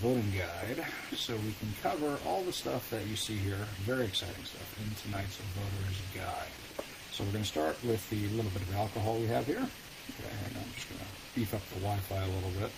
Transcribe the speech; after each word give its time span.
voting 0.00 0.32
guide 0.36 0.84
so 1.14 1.34
we 1.36 1.54
can 1.58 1.72
cover 1.82 2.18
all 2.26 2.42
the 2.42 2.52
stuff 2.52 2.90
that 2.90 3.06
you 3.06 3.16
see 3.16 3.36
here, 3.36 3.66
very 3.80 4.04
exciting 4.04 4.44
stuff, 4.44 4.78
in 4.80 5.10
tonight's 5.10 5.36
voter's 5.36 6.00
guide. 6.14 6.84
So 7.12 7.24
we're 7.24 7.32
going 7.32 7.44
to 7.44 7.48
start 7.48 7.76
with 7.82 8.08
the 8.10 8.28
little 8.28 8.50
bit 8.50 8.62
of 8.62 8.74
alcohol 8.76 9.16
we 9.16 9.26
have 9.26 9.46
here. 9.46 9.56
Okay, 9.56 10.34
I'm 10.46 10.72
just 10.74 10.88
going 10.88 11.00
to 11.00 11.06
beef 11.34 11.54
up 11.54 11.62
the 11.70 11.80
Wi-Fi 11.80 12.16
a 12.16 12.26
little 12.26 12.50
bit. 12.60 12.70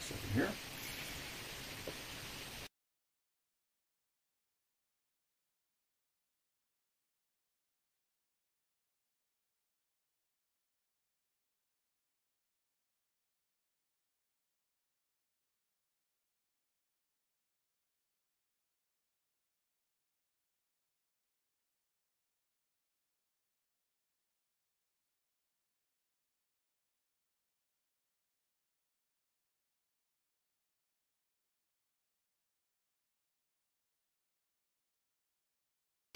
Second 0.00 0.30
here. 0.34 0.48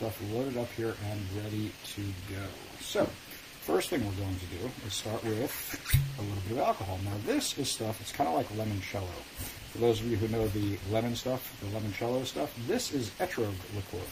Stuff 0.01 0.19
loaded 0.33 0.57
up 0.57 0.73
here 0.79 0.95
and 1.11 1.21
ready 1.45 1.71
to 1.85 2.01
go. 2.33 2.43
So, 2.81 3.05
first 3.05 3.91
thing 3.91 4.01
we're 4.01 4.13
going 4.13 4.35
to 4.35 4.47
do 4.47 4.71
is 4.87 4.95
start 4.95 5.23
with 5.23 5.53
a 6.19 6.23
little 6.23 6.43
bit 6.49 6.53
of 6.53 6.59
alcohol. 6.69 6.99
Now, 7.05 7.13
this 7.27 7.59
is 7.59 7.69
stuff, 7.69 8.01
it's 8.01 8.11
kind 8.11 8.27
of 8.27 8.35
like 8.35 8.49
limoncello. 8.57 9.13
For 9.73 9.79
those 9.79 10.01
of 10.01 10.07
you 10.11 10.17
who 10.17 10.27
know 10.29 10.49
the 10.49 10.79
lemon 10.91 11.15
stuff, 11.15 11.55
the 11.61 11.67
limoncello 11.79 12.25
stuff, 12.25 12.51
this 12.67 12.95
is 12.95 13.11
etrog 13.21 13.53
liqueur. 13.77 14.03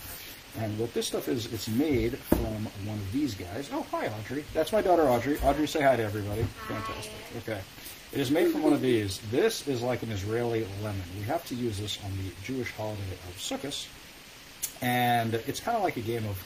And 0.58 0.78
what 0.78 0.92
this 0.92 1.06
stuff 1.06 1.26
is, 1.26 1.50
it's 1.54 1.68
made 1.68 2.18
from 2.18 2.66
one 2.84 2.98
of 2.98 3.10
these 3.10 3.34
guys. 3.34 3.70
Oh, 3.72 3.86
hi, 3.90 4.08
Audrey. 4.08 4.44
That's 4.52 4.72
my 4.72 4.82
daughter, 4.82 5.08
Audrey. 5.08 5.38
Audrey, 5.38 5.66
say 5.66 5.80
hi 5.80 5.96
to 5.96 6.02
everybody. 6.02 6.42
Fantastic. 6.68 7.12
Okay. 7.38 7.60
It 8.12 8.20
is 8.20 8.30
made 8.30 8.52
from 8.52 8.62
one 8.62 8.74
of 8.74 8.82
these. 8.82 9.20
This 9.30 9.66
is 9.66 9.80
like 9.80 10.02
an 10.02 10.10
Israeli 10.10 10.66
lemon. 10.82 11.02
We 11.16 11.24
have 11.24 11.46
to 11.46 11.54
use 11.54 11.78
this 11.78 11.98
on 12.04 12.10
the 12.10 12.30
Jewish 12.44 12.72
holiday 12.72 13.00
of 13.26 13.36
Sukkot 13.38 13.86
and 14.80 15.34
it's 15.34 15.60
kind 15.60 15.76
of 15.76 15.82
like 15.82 15.96
a 15.96 16.02
game 16.02 16.24
of 16.26 16.42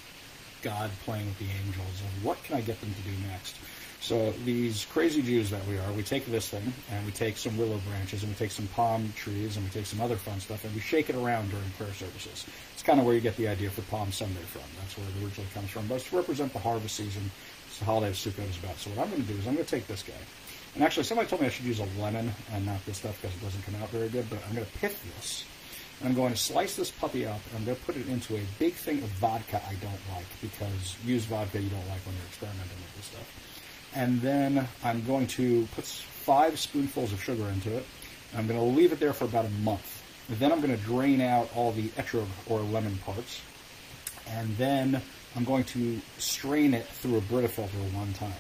God 0.62 0.91
playing 1.05 1.27
with 1.27 1.38
the 1.38 1.47
angels 1.64 2.00
of 2.00 2.25
what 2.25 2.42
can 2.44 2.56
I 2.56 2.61
get 2.61 2.80
them 2.80 2.94
to 2.94 3.02
do 3.02 3.28
next. 3.28 3.56
So 4.00 4.33
these 4.44 4.84
crazy 4.86 5.22
Jews 5.22 5.50
that 5.50 5.64
we 5.69 5.78
are, 5.78 5.92
we 5.92 6.02
take 6.02 6.27
this 6.27 6.48
thing 6.48 6.72
and 6.91 7.06
we 7.06 7.12
take 7.12 7.37
some 7.37 7.56
willow 7.56 7.78
branches 7.88 8.25
and 8.25 8.32
we 8.32 8.37
take 8.37 8.50
some 8.50 8.66
palm 8.69 9.12
trees 9.15 9.56
and 9.56 9.65
we 9.65 9.71
take 9.71 9.87
some 9.87 10.00
other 10.00 10.16
fun 10.16 10.41
stuff 10.41 10.65
and 10.65 10.75
we 10.75 10.81
shake 10.81 11.09
it 11.09 11.15
around 11.15 11.50
during 11.50 11.71
prayer 11.78 11.92
services. 11.94 12.44
It's 12.75 12.82
kind 12.82 12.98
of 12.98 13.06
where 13.06 13.15
you 13.15 13.21
get 13.21 13.37
the 13.37 13.47
idea 13.47 13.71
for 13.71 13.82
Palm 13.82 14.10
Sunday 14.10 14.41
from. 14.41 14.62
That's 14.81 14.98
where 14.98 15.06
it 15.06 15.25
originally 15.25 15.48
comes 15.54 15.71
from. 15.71 15.87
But 15.87 15.97
it's 15.97 16.10
to 16.10 16.16
represent 16.16 16.53
the 16.53 16.59
harvest 16.59 16.97
season. 16.97 17.31
It's 17.69 17.78
the 17.78 17.84
holiday 17.84 18.09
of 18.09 18.16
Sukkot 18.16 18.50
is 18.50 18.59
about. 18.59 18.76
So 18.76 18.91
what 18.91 18.98
I'm 18.98 19.10
going 19.10 19.22
to 19.22 19.32
do 19.32 19.38
is 19.38 19.47
I'm 19.47 19.54
going 19.54 19.65
to 19.65 19.71
take 19.71 19.87
this 19.87 20.03
guy. 20.03 20.15
And 20.75 20.82
actually, 20.82 21.04
somebody 21.04 21.28
told 21.28 21.42
me 21.42 21.47
I 21.47 21.50
should 21.50 21.66
use 21.66 21.78
a 21.78 21.87
lemon 22.00 22.32
and 22.53 22.66
not 22.66 22.84
this 22.87 22.97
stuff 22.97 23.21
because 23.22 23.37
it 23.37 23.42
doesn't 23.42 23.62
come 23.62 23.76
out 23.76 23.91
very 23.91 24.09
good. 24.09 24.28
But 24.28 24.41
I'm 24.48 24.54
going 24.56 24.66
to 24.66 24.78
pith 24.78 24.98
this 25.16 25.44
I'm 26.05 26.15
going 26.15 26.33
to 26.33 26.39
slice 26.39 26.75
this 26.75 26.91
puppy 26.91 27.27
up 27.27 27.41
and 27.49 27.59
I'm 27.59 27.65
going 27.65 27.77
to 27.77 27.83
put 27.85 27.97
it 27.97 28.09
into 28.09 28.35
a 28.35 28.41
big 28.59 28.75
thing 28.75 28.99
of 28.99 29.09
vodka 29.11 29.63
I 29.69 29.75
don't 29.75 30.17
like 30.17 30.27
because 30.41 30.97
use 31.05 31.25
vodka 31.27 31.61
you 31.61 31.69
don't 31.69 31.89
like 31.89 32.05
when 32.05 32.17
you're 32.17 32.27
experimenting 32.27 32.77
with 32.77 32.97
this 32.97 33.05
stuff. 33.07 33.93
And 33.95 34.21
then 34.21 34.67
I'm 34.83 35.05
going 35.05 35.29
to 35.29 35.67
put 35.77 35.85
five 35.85 36.59
spoonfuls 36.59 37.13
of 37.13 37.23
sugar 37.23 37.47
into 37.49 37.77
it. 37.77 37.87
I'm 38.37 38.49
going 38.49 38.59
to 38.59 38.65
leave 38.65 38.93
it 38.93 38.99
there 38.99 39.13
for 39.13 39.27
about 39.27 39.45
a 39.45 39.51
month. 39.51 40.03
And 40.29 40.39
then 40.39 40.51
I'm 40.51 40.61
going 40.61 40.77
to 40.77 40.83
drain 40.83 41.21
out 41.21 41.51
all 41.55 41.71
the 41.71 41.89
etrog 41.91 42.27
or 42.47 42.61
lemon 42.61 42.99
parts. 42.99 43.41
And 44.29 44.57
then 44.57 45.01
I'm 45.37 45.45
going 45.45 45.65
to 45.65 46.01
strain 46.19 46.75
it 46.75 46.87
through 46.87 47.19
a 47.19 47.21
Brita 47.21 47.49
filter 47.49 47.77
one 47.95 48.13
time 48.15 48.33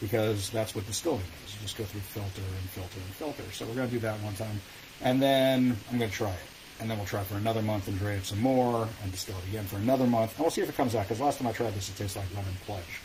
because 0.00 0.48
that's 0.48 0.74
what 0.74 0.86
distilling 0.86 1.20
is. 1.44 1.54
You 1.54 1.60
just 1.62 1.76
go 1.76 1.84
through 1.84 2.00
filter 2.00 2.40
and 2.40 2.70
filter 2.70 2.98
and 2.98 3.14
filter. 3.14 3.42
So 3.52 3.66
we're 3.66 3.74
going 3.74 3.88
to 3.88 3.94
do 3.94 4.00
that 4.00 4.18
one 4.20 4.34
time. 4.36 4.60
And 5.02 5.20
then 5.20 5.76
I'm 5.90 5.98
going 5.98 6.10
to 6.10 6.16
try 6.16 6.30
it 6.30 6.53
and 6.80 6.90
then 6.90 6.98
we'll 6.98 7.06
try 7.06 7.22
for 7.22 7.36
another 7.36 7.62
month 7.62 7.88
and 7.88 7.98
drain 7.98 8.18
it 8.18 8.24
some 8.24 8.40
more 8.40 8.88
and 9.02 9.12
distill 9.12 9.36
it 9.38 9.48
again 9.48 9.64
for 9.64 9.76
another 9.76 10.06
month. 10.06 10.32
And 10.36 10.40
we'll 10.40 10.50
see 10.50 10.62
if 10.62 10.68
it 10.68 10.76
comes 10.76 10.94
out, 10.94 11.04
because 11.04 11.20
last 11.20 11.38
time 11.38 11.48
I 11.48 11.52
tried 11.52 11.74
this, 11.74 11.88
it 11.88 11.96
tastes 11.96 12.16
like 12.16 12.26
lemon 12.34 12.54
pledge. 12.66 13.00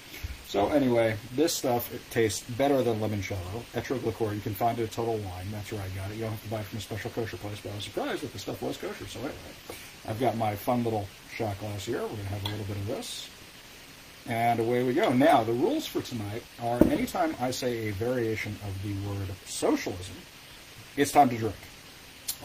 So 0.47 0.69
anyway, 0.69 1.15
this 1.35 1.53
stuff, 1.53 1.93
it 1.93 2.01
tastes 2.09 2.41
better 2.41 2.81
than 2.81 2.99
limoncello. 2.99 3.61
Etrog 3.75 4.03
liqueur, 4.03 4.33
you 4.33 4.41
can 4.41 4.55
find 4.55 4.79
it 4.79 4.83
at 4.83 4.91
Total 4.91 5.15
Wine. 5.15 5.45
That's 5.51 5.71
where 5.71 5.81
I 5.81 5.87
got 5.89 6.09
it. 6.09 6.15
You 6.15 6.21
don't 6.21 6.31
have 6.31 6.43
to 6.43 6.49
buy 6.49 6.59
it 6.61 6.65
from 6.65 6.79
a 6.79 6.81
special 6.81 7.11
kosher 7.11 7.37
place, 7.37 7.59
but 7.61 7.71
I 7.71 7.75
was 7.75 7.83
surprised 7.83 8.23
that 8.23 8.33
the 8.33 8.39
stuff 8.39 8.59
was 8.63 8.75
kosher. 8.75 9.05
So 9.05 9.19
anyway, 9.19 9.33
I've 10.07 10.19
got 10.19 10.37
my 10.37 10.55
fun 10.55 10.83
little 10.83 11.07
shot 11.35 11.59
glass 11.59 11.85
here. 11.85 12.01
We're 12.01 12.07
going 12.07 12.21
to 12.21 12.29
have 12.29 12.43
a 12.45 12.49
little 12.49 12.65
bit 12.65 12.77
of 12.77 12.87
this. 12.87 13.29
And 14.27 14.59
away 14.59 14.83
we 14.83 14.93
go. 14.93 15.13
Now, 15.13 15.43
the 15.43 15.53
rules 15.53 15.85
for 15.85 16.01
tonight 16.01 16.43
are 16.61 16.81
anytime 16.83 17.35
I 17.39 17.51
say 17.51 17.89
a 17.89 17.91
variation 17.91 18.57
of 18.67 18.83
the 18.83 18.93
word 19.07 19.27
socialism, 19.45 20.15
it's 20.97 21.11
time 21.11 21.29
to 21.29 21.37
drink. 21.37 21.55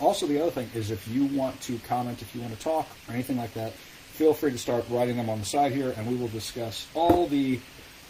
Also, 0.01 0.27
the 0.27 0.41
other 0.41 0.51
thing 0.51 0.71
is 0.75 0.91
if 0.91 1.07
you 1.09 1.27
want 1.27 1.61
to 1.63 1.79
comment, 1.79 2.21
if 2.21 2.35
you 2.35 2.41
want 2.41 2.53
to 2.53 2.61
talk, 2.61 2.89
or 3.09 3.15
anything 3.15 3.37
like 3.37 3.55
that, 3.55 3.73
feel 3.73 4.35
free 4.35 4.51
to 4.51 4.59
start 4.59 4.85
writing 4.91 5.17
them 5.17 5.29
on 5.29 5.39
the 5.39 5.45
side 5.45 5.73
here, 5.73 5.95
and 5.97 6.07
we 6.07 6.15
will 6.17 6.29
discuss 6.29 6.87
all 6.95 7.27
the 7.27 7.61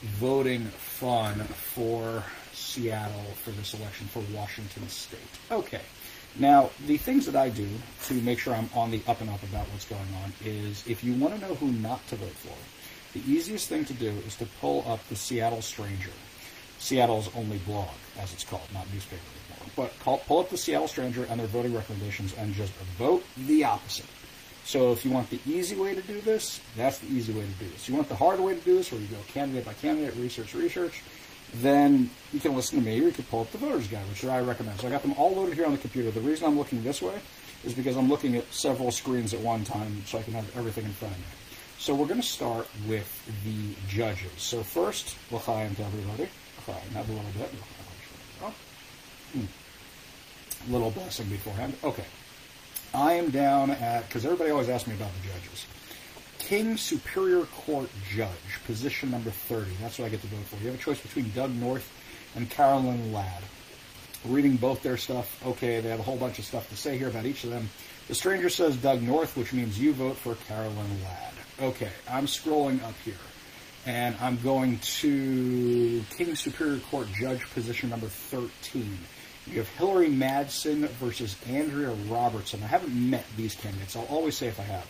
voting 0.03 0.65
fun 0.65 1.41
for 1.45 2.23
Seattle 2.53 3.25
for 3.43 3.51
this 3.53 3.75
election 3.75 4.07
for 4.09 4.23
Washington 4.35 4.89
State. 4.89 5.21
Okay. 5.51 5.81
Now, 6.37 6.71
the 6.87 6.97
things 6.97 7.27
that 7.27 7.37
I 7.37 7.49
do 7.49 7.69
to 8.07 8.15
make 8.15 8.39
sure 8.39 8.55
I'm 8.55 8.69
on 8.75 8.91
the 8.91 9.01
up 9.07 9.21
and 9.21 9.31
up 9.31 9.43
about 9.45 9.67
what's 9.69 9.85
going 9.85 10.03
on 10.23 10.33
is 10.45 10.85
if 10.87 11.05
you 11.05 11.15
want 11.15 11.35
to 11.35 11.41
know 11.41 11.55
who 11.55 11.71
not 11.71 12.07
to 12.09 12.17
vote 12.17 12.29
for, 12.31 12.57
the 13.17 13.25
easiest 13.31 13.69
thing 13.69 13.85
to 13.85 13.93
do 13.93 14.11
is 14.27 14.35
to 14.37 14.47
pull 14.61 14.85
up 14.89 15.07
the 15.09 15.17
Seattle 15.17 15.63
Stranger, 15.63 16.11
Seattle's 16.79 17.31
only 17.37 17.59
blog, 17.59 17.89
as 18.19 18.33
it's 18.33 18.43
called, 18.43 18.67
not 18.75 18.93
newspaper 18.93 19.23
but 19.77 19.99
call, 20.01 20.19
pull 20.19 20.41
up 20.41 20.51
the 20.51 20.57
Seattle 20.57 20.89
Stranger 20.89 21.25
and 21.25 21.41
their 21.41 21.47
voting 21.47 21.75
recommendations 21.75 22.35
and 22.35 22.55
just 22.55 22.73
vote 22.99 23.25
the 23.37 23.65
opposite. 23.65 24.07
So 24.65 24.93
if 24.93 25.05
you 25.05 25.11
want 25.11 25.29
the 25.29 25.41
easy 25.47 25.77
way 25.77 25.95
to 25.95 26.01
do 26.03 26.21
this, 26.23 26.61
that's 26.77 26.99
the 26.99 27.07
easy 27.09 27.33
way 27.33 27.43
to 27.43 27.65
do 27.65 27.71
this. 27.71 27.89
You 27.89 27.95
want 27.95 28.09
the 28.09 28.17
hard 28.17 28.41
way 28.41 28.55
to 28.55 28.61
do 28.61 28.77
this, 28.77 28.91
where 28.91 29.01
you 29.01 29.07
go 29.09 29.17
candidate 29.29 29.67
by 29.67 29.75
candidate, 29.75 30.17
research, 30.17 30.55
research, 30.55 31.03
then 31.57 32.11
you 32.33 32.41
can 32.41 32.57
listen 32.57 32.79
to 32.79 32.85
me 32.85 32.99
or 33.01 33.05
you 33.05 33.13
can 33.13 33.25
pull 33.25 33.43
up 33.43 33.53
the 33.53 33.59
voter's 33.59 33.87
guide, 33.87 34.09
which 34.09 34.25
I 34.25 34.41
recommend. 34.41 34.81
So 34.81 34.89
I 34.89 34.91
got 34.91 35.03
them 35.03 35.15
all 35.19 35.35
loaded 35.35 35.55
here 35.55 35.67
on 35.67 35.73
the 35.73 35.79
computer. 35.79 36.11
The 36.11 36.21
reason 36.21 36.47
I'm 36.47 36.57
looking 36.57 36.83
this 36.83 37.03
way 37.03 37.15
is 37.63 37.75
because 37.75 37.97
I'm 37.97 38.09
looking 38.09 38.37
at 38.37 38.53
several 38.53 38.91
screens 38.91 39.35
at 39.35 39.41
one 39.41 39.65
time 39.65 40.03
so 40.07 40.19
I 40.19 40.23
can 40.23 40.33
have 40.33 40.57
everything 40.57 40.85
in 40.85 40.93
front 40.93 41.15
of 41.15 41.21
me. 41.21 41.27
So 41.79 41.95
we're 41.95 42.07
going 42.07 42.21
to 42.21 42.27
start 42.27 42.67
with 42.89 43.09
the 43.45 43.75
judges. 43.89 44.33
So 44.39 44.63
first, 44.63 45.17
l'chaim 45.31 45.75
to 45.75 45.85
everybody. 45.85 46.29
L'chaim, 46.67 46.91
have 46.95 47.09
a 47.09 47.13
little 47.13 47.31
bit. 47.39 47.51
Hmm 49.33 49.45
little 50.69 50.91
blessing 50.91 51.27
beforehand. 51.29 51.77
Okay. 51.83 52.05
I 52.93 53.15
am 53.15 53.31
down 53.31 53.71
at, 53.71 54.07
because 54.07 54.25
everybody 54.25 54.51
always 54.51 54.69
asks 54.69 54.87
me 54.87 54.95
about 54.95 55.11
the 55.21 55.29
judges. 55.29 55.67
King 56.39 56.77
Superior 56.77 57.45
Court 57.47 57.89
Judge, 58.11 58.29
position 58.67 59.11
number 59.11 59.31
30. 59.31 59.71
That's 59.81 59.99
what 59.99 60.07
I 60.07 60.09
get 60.11 60.21
to 60.21 60.27
vote 60.27 60.45
for. 60.45 60.57
You 60.57 60.67
have 60.67 60.75
a 60.75 60.83
choice 60.83 61.01
between 61.01 61.31
Doug 61.35 61.55
North 61.55 61.91
and 62.37 62.49
Carolyn 62.51 63.13
Ladd. 63.13 63.43
Reading 64.25 64.57
both 64.57 64.83
their 64.83 64.97
stuff, 64.97 65.43
okay, 65.45 65.81
they 65.81 65.89
have 65.89 66.01
a 66.01 66.03
whole 66.03 66.17
bunch 66.17 66.39
of 66.39 66.45
stuff 66.45 66.69
to 66.71 66.77
say 66.77 66.97
here 66.97 67.09
about 67.09 67.27
each 67.27 67.45
of 67.45 67.51
them. 67.51 67.69
The 68.09 68.15
stranger 68.15 68.49
says 68.49 68.77
Doug 68.77 69.03
North, 69.03 69.37
which 69.37 69.53
means 69.53 69.79
you 69.79 69.93
vote 69.93 70.17
for 70.17 70.35
Carolyn 70.47 71.03
Ladd. 71.03 71.33
Okay, 71.61 71.91
I'm 72.09 72.27
scrolling 72.27 72.83
up 72.83 72.95
here. 73.05 73.15
And 73.87 74.17
I'm 74.21 74.39
going 74.41 74.79
to 74.79 76.03
King 76.17 76.35
Superior 76.37 76.79
Court 76.91 77.09
Judge, 77.13 77.41
position 77.51 77.91
number 77.91 78.07
13. 78.07 78.99
You 79.47 79.59
have 79.59 79.69
Hillary 79.69 80.09
Madsen 80.09 80.89
versus 80.89 81.37
Andrea 81.49 81.91
Robertson. 82.09 82.63
I 82.63 82.67
haven't 82.67 82.95
met 82.95 83.27
these 83.37 83.55
candidates. 83.55 83.95
I'll 83.95 84.05
always 84.05 84.37
say 84.37 84.49
if 84.49 84.59
I 84.59 84.65
have. 84.65 84.87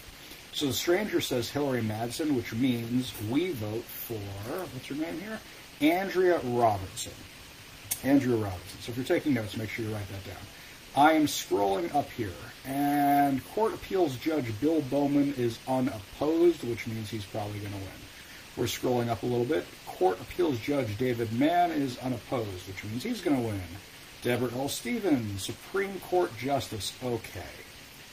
So 0.52 0.66
the 0.66 0.72
stranger 0.72 1.20
says 1.20 1.50
Hillary 1.50 1.82
Madsen, 1.82 2.36
which 2.36 2.54
means 2.54 3.12
we 3.28 3.50
vote 3.50 3.82
for, 3.82 4.14
what's 4.14 4.86
her 4.86 4.94
name 4.94 5.20
here? 5.20 5.40
Andrea 5.80 6.38
Robertson. 6.44 7.12
Andrea 8.04 8.36
Robertson. 8.36 8.80
So 8.80 8.90
if 8.92 8.96
you're 8.96 9.06
taking 9.06 9.34
notes, 9.34 9.56
make 9.56 9.70
sure 9.70 9.84
you 9.84 9.92
write 9.92 10.06
that 10.08 10.24
down. 10.24 10.42
I 10.96 11.14
am 11.14 11.26
scrolling 11.26 11.92
up 11.92 12.08
here, 12.12 12.30
and 12.64 13.44
Court 13.52 13.74
Appeals 13.74 14.16
Judge 14.18 14.48
Bill 14.60 14.80
Bowman 14.82 15.34
is 15.36 15.58
unopposed, 15.66 16.62
which 16.62 16.86
means 16.86 17.10
he's 17.10 17.24
probably 17.24 17.58
going 17.58 17.72
to 17.72 17.78
win. 17.78 17.88
We're 18.56 18.66
scrolling 18.66 19.08
up 19.08 19.24
a 19.24 19.26
little 19.26 19.44
bit. 19.44 19.66
Court 19.86 20.20
Appeals 20.20 20.60
Judge 20.60 20.96
David 20.96 21.32
Mann 21.32 21.72
is 21.72 21.98
unopposed, 21.98 22.68
which 22.68 22.84
means 22.84 23.02
he's 23.02 23.20
going 23.20 23.36
to 23.36 23.42
win. 23.42 23.60
Deborah 24.24 24.50
L. 24.56 24.70
Stephens, 24.70 25.44
Supreme 25.44 26.00
Court 26.00 26.34
Justice. 26.38 26.94
Okay. 27.04 27.42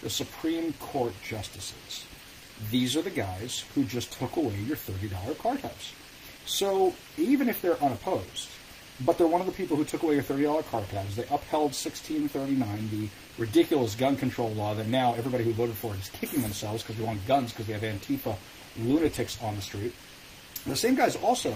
The 0.04 0.10
Supreme 0.10 0.74
Court 0.74 1.14
Justices. 1.24 2.06
these 2.70 2.98
are 2.98 3.02
the 3.02 3.10
guys 3.10 3.64
who 3.74 3.86
just 3.86 4.12
took 4.12 4.36
away 4.36 4.56
your 4.68 4.76
$30 4.76 5.38
car 5.38 5.56
tabs. 5.56 5.94
So 6.46 6.94
even 7.18 7.48
if 7.48 7.62
they're 7.62 7.82
unopposed, 7.82 8.50
but 9.06 9.18
they're 9.18 9.26
one 9.26 9.40
of 9.40 9.48
the 9.48 9.54
people 9.54 9.78
who 9.78 9.86
took 9.86 10.04
away 10.04 10.16
your 10.16 10.24
$30 10.24 10.66
car 10.70 10.84
tabs, 10.92 11.16
they 11.16 11.24
upheld 11.24 11.72
1639, 11.74 12.90
the 12.92 13.08
ridiculous 13.42 13.96
gun 13.96 14.18
control 14.18 14.50
law 14.52 14.74
that 14.76 14.88
now 14.88 15.14
everybody 15.14 15.46
who 15.46 15.54
voted 15.54 15.76
for 15.76 15.94
it 15.94 16.00
is 16.02 16.10
kicking 16.10 16.42
themselves 16.42 16.84
because 16.84 16.98
they 16.98 17.06
want 17.06 17.26
guns 17.26 17.52
because 17.54 17.68
they 17.68 17.74
have 17.74 17.84
Antifa 17.84 18.36
lunatics 18.78 19.42
on 19.42 19.56
the 19.56 19.62
street. 19.62 19.94
The 20.66 20.76
same 20.76 20.96
guys 20.96 21.16
also 21.18 21.54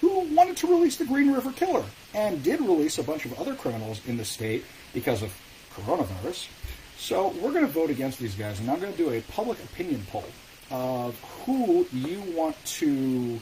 who 0.00 0.20
wanted 0.34 0.56
to 0.58 0.66
release 0.66 0.96
the 0.96 1.04
Green 1.04 1.32
River 1.32 1.52
Killer 1.52 1.84
and 2.14 2.42
did 2.42 2.60
release 2.60 2.98
a 2.98 3.02
bunch 3.02 3.24
of 3.24 3.38
other 3.38 3.54
criminals 3.54 4.00
in 4.06 4.16
the 4.16 4.24
state 4.24 4.64
because 4.92 5.22
of 5.22 5.32
coronavirus. 5.74 6.48
So 6.96 7.28
we're 7.40 7.52
going 7.52 7.66
to 7.66 7.72
vote 7.72 7.90
against 7.90 8.18
these 8.18 8.34
guys, 8.34 8.58
and 8.58 8.70
I'm 8.70 8.80
going 8.80 8.92
to 8.92 8.98
do 8.98 9.10
a 9.10 9.20
public 9.22 9.62
opinion 9.62 10.04
poll 10.10 10.24
of 10.70 11.18
who 11.44 11.86
you 11.92 12.20
want 12.36 12.56
to 12.64 13.40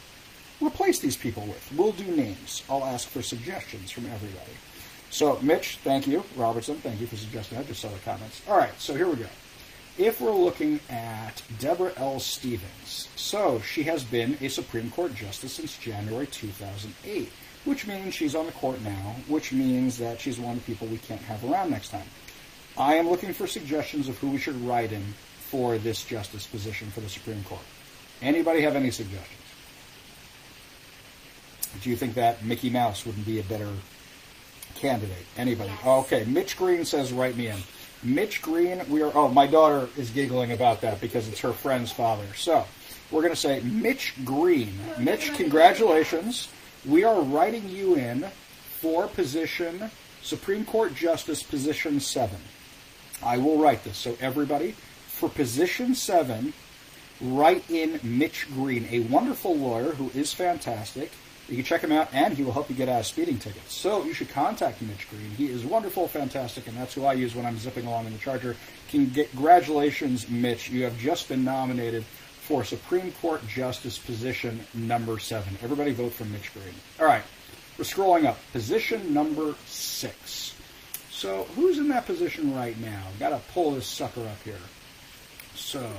replace 0.61 0.99
these 0.99 1.17
people 1.17 1.45
with. 1.45 1.73
We'll 1.77 1.93
do 1.93 2.05
names. 2.05 2.63
I'll 2.69 2.85
ask 2.85 3.09
for 3.09 3.23
suggestions 3.23 3.91
from 3.91 4.07
everybody. 4.07 4.53
So, 5.11 5.39
Mitch, 5.41 5.79
thank 5.83 6.07
you. 6.07 6.23
Robertson, 6.37 6.77
thank 6.77 7.01
you 7.01 7.07
for 7.07 7.17
suggesting 7.17 7.59
that. 7.59 7.67
Just 7.67 7.81
saw 7.81 7.89
the 7.89 7.99
comments. 8.01 8.43
All 8.49 8.59
right, 8.59 8.79
so 8.79 8.95
here 8.95 9.09
we 9.09 9.17
go. 9.17 9.27
If 9.99 10.21
we're 10.21 10.33
looking 10.33 10.81
at 10.91 11.43
Deborah 11.59 11.93
L. 11.97 12.21
Stephens, 12.21 13.09
so 13.17 13.61
she 13.61 13.83
has 13.85 14.05
been 14.05 14.37
a 14.43 14.49
Supreme 14.49 14.91
Court 14.91 15.15
justice 15.15 15.55
since 15.55 15.79
January 15.79 16.27
2008, 16.27 17.33
which 17.65 17.87
means 17.87 18.13
she's 18.13 18.35
on 18.35 18.45
the 18.45 18.53
court 18.53 18.83
now, 18.83 19.17
which 19.27 19.53
means 19.53 19.97
that 19.97 20.21
she's 20.21 20.39
one 20.39 20.59
of 20.59 20.67
the 20.67 20.71
people 20.71 20.87
we 20.89 20.99
can't 20.99 21.23
have 21.23 21.43
around 21.51 21.71
next 21.71 21.89
time. 21.89 22.07
I 22.77 22.97
am 22.97 23.09
looking 23.09 23.33
for 23.33 23.47
suggestions 23.47 24.07
of 24.11 24.19
who 24.19 24.29
we 24.29 24.37
should 24.37 24.61
write 24.67 24.93
in 24.93 25.15
for 25.39 25.79
this 25.79 26.05
justice 26.05 26.47
position 26.47 26.91
for 26.91 27.01
the 27.01 27.09
Supreme 27.09 27.43
Court. 27.45 27.63
Anybody 28.21 28.61
have 28.61 28.77
any 28.77 28.91
suggestions? 28.91 29.41
Do 31.83 31.89
you 31.89 31.97
think 31.97 32.15
that 32.15 32.45
Mickey 32.45 32.69
Mouse 32.69 33.07
wouldn't 33.07 33.25
be 33.25 33.41
a 33.41 33.45
better 33.45 33.71
candidate? 34.75 35.25
Anybody? 35.39 35.71
Yes. 35.71 35.87
Okay, 35.87 36.25
Mitch 36.25 36.59
Green 36.59 36.85
says 36.85 37.15
write 37.15 37.37
me 37.39 37.49
in. 37.49 37.57
Mitch 38.07 38.41
Green, 38.41 38.83
we 38.89 39.03
are. 39.03 39.11
Oh, 39.15 39.29
my 39.29 39.49
daughter 39.49 39.89
is 39.97 40.11
giggling 40.11 40.53
about 40.53 40.81
that 40.83 41.01
because 41.01 41.27
it's 41.29 41.41
her 41.41 41.53
friend's 41.53 41.91
father. 41.91 42.27
So 42.37 42.65
we're 43.11 43.23
going 43.23 43.35
to 43.35 43.41
say 43.41 43.61
Mitch 43.61 44.15
Green. 44.25 44.79
Mitch, 44.99 45.35
congratulations. 45.35 46.49
We 46.85 47.03
are 47.03 47.21
writing 47.21 47.69
you 47.69 47.97
in 47.97 48.23
for 48.81 49.09
position 49.09 49.91
Supreme 50.23 50.65
Court 50.65 50.95
Justice 50.95 51.43
position 51.43 51.99
seven. 51.99 52.39
I 53.25 53.39
will 53.39 53.59
write 53.59 53.83
this. 53.83 53.97
So 53.97 54.17
everybody, 54.21 54.73
for 55.09 55.29
position 55.29 55.97
seven, 55.97 56.53
write 57.21 57.69
in 57.69 57.99
Mitch 58.05 58.47
Green, 58.55 58.87
a 58.91 59.01
wonderful 59.01 59.57
lawyer 59.57 59.93
who 59.93 60.11
is 60.15 60.33
fantastic. 60.33 61.11
You 61.49 61.55
can 61.55 61.65
check 61.65 61.83
him 61.83 61.93
out, 61.93 62.09
and 62.13 62.35
he 62.35 62.43
will 62.43 62.53
help 62.53 62.69
you 62.69 62.75
get 62.75 62.89
out 62.89 63.01
of 63.01 63.07
speeding 63.07 63.39
tickets. 63.39 63.73
So 63.73 64.05
you 64.05 64.13
should 64.13 64.29
contact 64.29 64.83
Mitch 64.83 65.09
Green. 65.09 65.31
He 65.31 65.47
is 65.47 65.65
wonderful, 65.65 66.09
fantastic, 66.09 66.67
and 66.67 66.77
that's 66.77 66.95
who 66.95 67.05
I 67.05 67.13
use 67.13 67.37
when 67.37 67.47
I'm 67.47 67.57
zipping 67.59 67.87
along 67.87 68.07
in 68.07 68.13
the 68.13 68.19
Charger. 68.19 68.57
Congratulations, 68.91 70.29
Mitch. 70.29 70.71
You 70.71 70.85
have 70.85 70.99
just 70.99 71.29
been 71.29 71.45
nominated 71.45 72.05
for 72.05 72.65
Supreme 72.65 73.13
Court 73.13 73.47
Justice 73.47 73.99
position 73.99 74.67
number 74.75 75.19
seven. 75.19 75.57
Everybody 75.63 75.93
vote 75.93 76.13
for 76.13 76.25
Mitch 76.25 76.53
Green. 76.53 76.75
All 76.99 77.07
right, 77.07 77.23
we're 77.79 77.85
scrolling 77.85 78.25
up. 78.25 78.39
Position 78.53 79.15
number 79.15 79.55
six. 79.67 80.55
So 81.11 81.45
who's 81.55 81.79
in 81.79 81.89
that 81.89 82.07
position 82.07 82.55
right 82.55 82.79
now? 82.79 83.03
Got 83.19 83.31
to 83.31 83.41
pull 83.53 83.71
this 83.71 83.87
sucker 83.87 84.21
up 84.21 84.43
here. 84.45 84.59
So, 85.55 85.91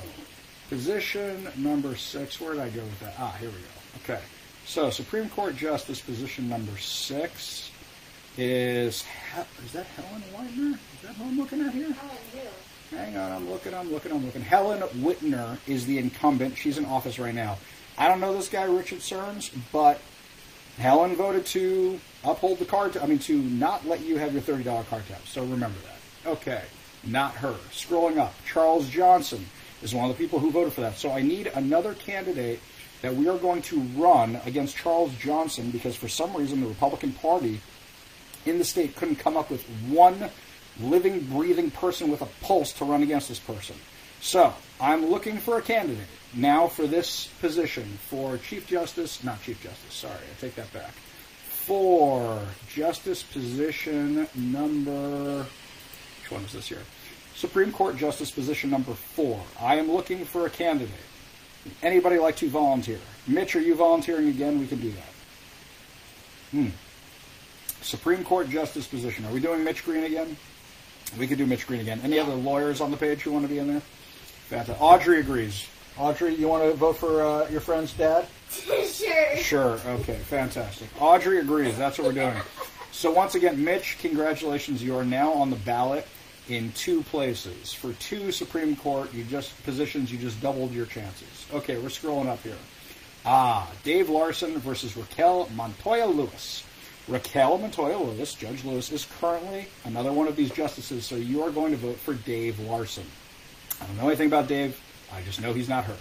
position 0.69 1.49
number 1.57 1.95
six. 1.95 2.39
Where 2.39 2.53
did 2.53 2.61
I 2.61 2.69
go 2.69 2.81
with 2.81 2.99
that? 2.99 3.15
Ah, 3.17 3.35
here 3.39 3.49
we 3.49 3.55
go. 3.55 4.13
Okay. 4.13 4.21
So, 4.67 4.89
Supreme 4.89 5.29
Court 5.29 5.55
Justice 5.55 6.01
position 6.01 6.49
number 6.49 6.77
six 6.77 7.71
is 8.37 9.05
is 9.65 9.71
that 9.71 9.85
Helen 9.85 10.21
Whitener? 10.35 10.73
Is 10.73 11.01
that 11.03 11.15
who 11.15 11.23
I'm 11.23 11.37
looking 11.37 11.61
at 11.61 11.73
here? 11.73 11.89
Helen 11.93 12.17
who? 12.33 12.95
Hang 12.97 13.15
on, 13.15 13.31
I'm 13.31 13.49
looking, 13.49 13.73
I'm 13.73 13.89
looking, 13.89 14.11
I'm 14.11 14.25
looking. 14.25 14.41
Helen 14.41 14.81
Whitener 14.81 15.57
is 15.67 15.85
the 15.85 15.97
incumbent. 15.97 16.57
She's 16.57 16.77
in 16.77 16.85
office 16.85 17.17
right 17.17 17.33
now. 17.33 17.57
I 17.97 18.09
don't 18.09 18.19
know 18.19 18.33
this 18.33 18.49
guy, 18.49 18.63
Richard 18.63 19.01
Stearns, 19.01 19.51
but 19.71 20.01
Helen 20.77 21.15
voted 21.15 21.45
to 21.47 21.97
uphold 22.25 22.59
the 22.59 22.65
card. 22.65 22.97
I 22.97 23.05
mean, 23.05 23.19
to 23.19 23.37
not 23.37 23.87
let 23.87 24.01
you 24.01 24.17
have 24.17 24.33
your 24.33 24.41
thirty 24.41 24.63
dollar 24.63 24.83
card 24.83 25.07
tab. 25.07 25.25
So 25.25 25.43
remember 25.43 25.79
that. 25.85 26.29
Okay, 26.31 26.63
not 27.05 27.35
her. 27.35 27.55
Scrolling 27.71 28.17
up, 28.17 28.33
Charles 28.45 28.89
Johnson 28.89 29.45
is 29.81 29.95
one 29.95 30.09
of 30.09 30.17
the 30.17 30.21
people 30.21 30.39
who 30.39 30.51
voted 30.51 30.73
for 30.73 30.81
that. 30.81 30.97
So 30.97 31.11
I 31.11 31.21
need 31.21 31.47
another 31.55 31.93
candidate 31.93 32.59
that 33.01 33.15
we 33.15 33.27
are 33.27 33.37
going 33.37 33.61
to 33.63 33.79
run 33.95 34.39
against 34.45 34.75
Charles 34.75 35.13
Johnson 35.15 35.71
because 35.71 35.95
for 35.95 36.07
some 36.07 36.35
reason 36.35 36.61
the 36.61 36.67
Republican 36.67 37.11
Party 37.13 37.61
in 38.45 38.57
the 38.57 38.65
state 38.65 38.95
couldn't 38.95 39.17
come 39.17 39.37
up 39.37 39.49
with 39.49 39.63
one 39.87 40.29
living, 40.79 41.21
breathing 41.25 41.71
person 41.71 42.09
with 42.09 42.21
a 42.21 42.27
pulse 42.41 42.73
to 42.73 42.85
run 42.85 43.03
against 43.03 43.29
this 43.29 43.39
person. 43.39 43.75
So 44.21 44.53
I'm 44.81 45.07
looking 45.07 45.37
for 45.37 45.57
a 45.57 45.61
candidate 45.61 46.07
now 46.33 46.67
for 46.67 46.87
this 46.87 47.27
position 47.39 47.83
for 48.09 48.37
Chief 48.37 48.67
Justice, 48.67 49.23
not 49.23 49.41
Chief 49.41 49.61
Justice, 49.61 49.93
sorry, 49.93 50.13
I 50.15 50.41
take 50.41 50.55
that 50.55 50.71
back. 50.73 50.91
For 51.49 52.41
Justice 52.69 53.23
position 53.23 54.27
number, 54.35 55.45
which 56.21 56.31
one 56.31 56.43
is 56.43 56.53
this 56.53 56.67
here? 56.69 56.81
Supreme 57.35 57.71
Court 57.71 57.97
Justice 57.97 58.31
position 58.31 58.69
number 58.69 58.93
four. 58.93 59.39
I 59.59 59.75
am 59.75 59.91
looking 59.91 60.25
for 60.25 60.45
a 60.45 60.49
candidate. 60.49 60.95
Anybody 61.83 62.17
like 62.17 62.35
to 62.37 62.49
volunteer? 62.49 62.99
Mitch, 63.27 63.55
are 63.55 63.61
you 63.61 63.75
volunteering 63.75 64.29
again? 64.29 64.59
We 64.59 64.67
can 64.67 64.79
do 64.79 64.91
that. 64.91 65.13
Hmm. 66.51 66.67
Supreme 67.81 68.23
Court 68.23 68.49
Justice 68.49 68.87
position. 68.87 69.25
Are 69.25 69.31
we 69.31 69.39
doing 69.39 69.63
Mitch 69.63 69.85
Green 69.85 70.03
again? 70.03 70.35
We 71.17 71.27
could 71.27 71.37
do 71.37 71.45
Mitch 71.45 71.67
Green 71.67 71.81
again. 71.81 72.01
Any 72.03 72.19
other 72.19 72.33
lawyers 72.33 72.81
on 72.81 72.91
the 72.91 72.97
page 72.97 73.21
who 73.21 73.31
want 73.31 73.45
to 73.45 73.49
be 73.49 73.59
in 73.59 73.67
there? 73.67 73.81
Fantastic. 74.49 74.81
Audrey 74.81 75.19
agrees. 75.19 75.67
Audrey, 75.97 76.35
you 76.35 76.47
want 76.47 76.63
to 76.63 76.73
vote 76.73 76.97
for 76.97 77.23
uh, 77.23 77.49
your 77.49 77.61
friend's 77.61 77.93
dad? 77.93 78.27
sure. 78.49 79.37
Sure. 79.37 79.79
Okay. 79.85 80.15
Fantastic. 80.15 80.89
Audrey 80.99 81.39
agrees. 81.39 81.77
That's 81.77 81.97
what 81.97 82.07
we're 82.07 82.13
doing. 82.13 82.35
So 82.91 83.11
once 83.11 83.35
again, 83.35 83.63
Mitch, 83.63 83.97
congratulations. 83.99 84.83
You 84.83 84.97
are 84.97 85.05
now 85.05 85.31
on 85.33 85.49
the 85.49 85.55
ballot 85.57 86.07
in 86.49 86.71
two 86.73 87.03
places 87.03 87.73
for 87.73 87.93
two 87.93 88.31
Supreme 88.31 88.75
Court. 88.75 89.13
You 89.13 89.23
just 89.23 89.61
positions. 89.63 90.11
You 90.11 90.17
just 90.17 90.41
doubled 90.41 90.71
your 90.71 90.85
chances. 90.85 91.45
Okay, 91.53 91.77
we're 91.77 91.89
scrolling 91.89 92.27
up 92.27 92.41
here. 92.41 92.57
Ah, 93.25 93.69
Dave 93.83 94.09
Larson 94.09 94.57
versus 94.59 94.95
Raquel 94.95 95.49
Montoya 95.55 96.05
Lewis. 96.05 96.63
Raquel 97.07 97.57
Montoya 97.57 97.97
Lewis, 97.97 98.33
Judge 98.33 98.63
Lewis, 98.65 98.91
is 98.91 99.07
currently 99.19 99.67
another 99.85 100.11
one 100.11 100.27
of 100.27 100.35
these 100.35 100.51
justices, 100.51 101.05
so 101.05 101.15
you 101.15 101.43
are 101.43 101.51
going 101.51 101.71
to 101.71 101.77
vote 101.77 101.97
for 101.97 102.13
Dave 102.13 102.59
Larson. 102.59 103.05
I 103.81 103.85
don't 103.85 103.97
know 103.97 104.07
anything 104.07 104.27
about 104.27 104.47
Dave. 104.47 104.79
I 105.13 105.21
just 105.21 105.41
know 105.41 105.53
he's 105.53 105.69
not 105.69 105.85
her. 105.85 105.95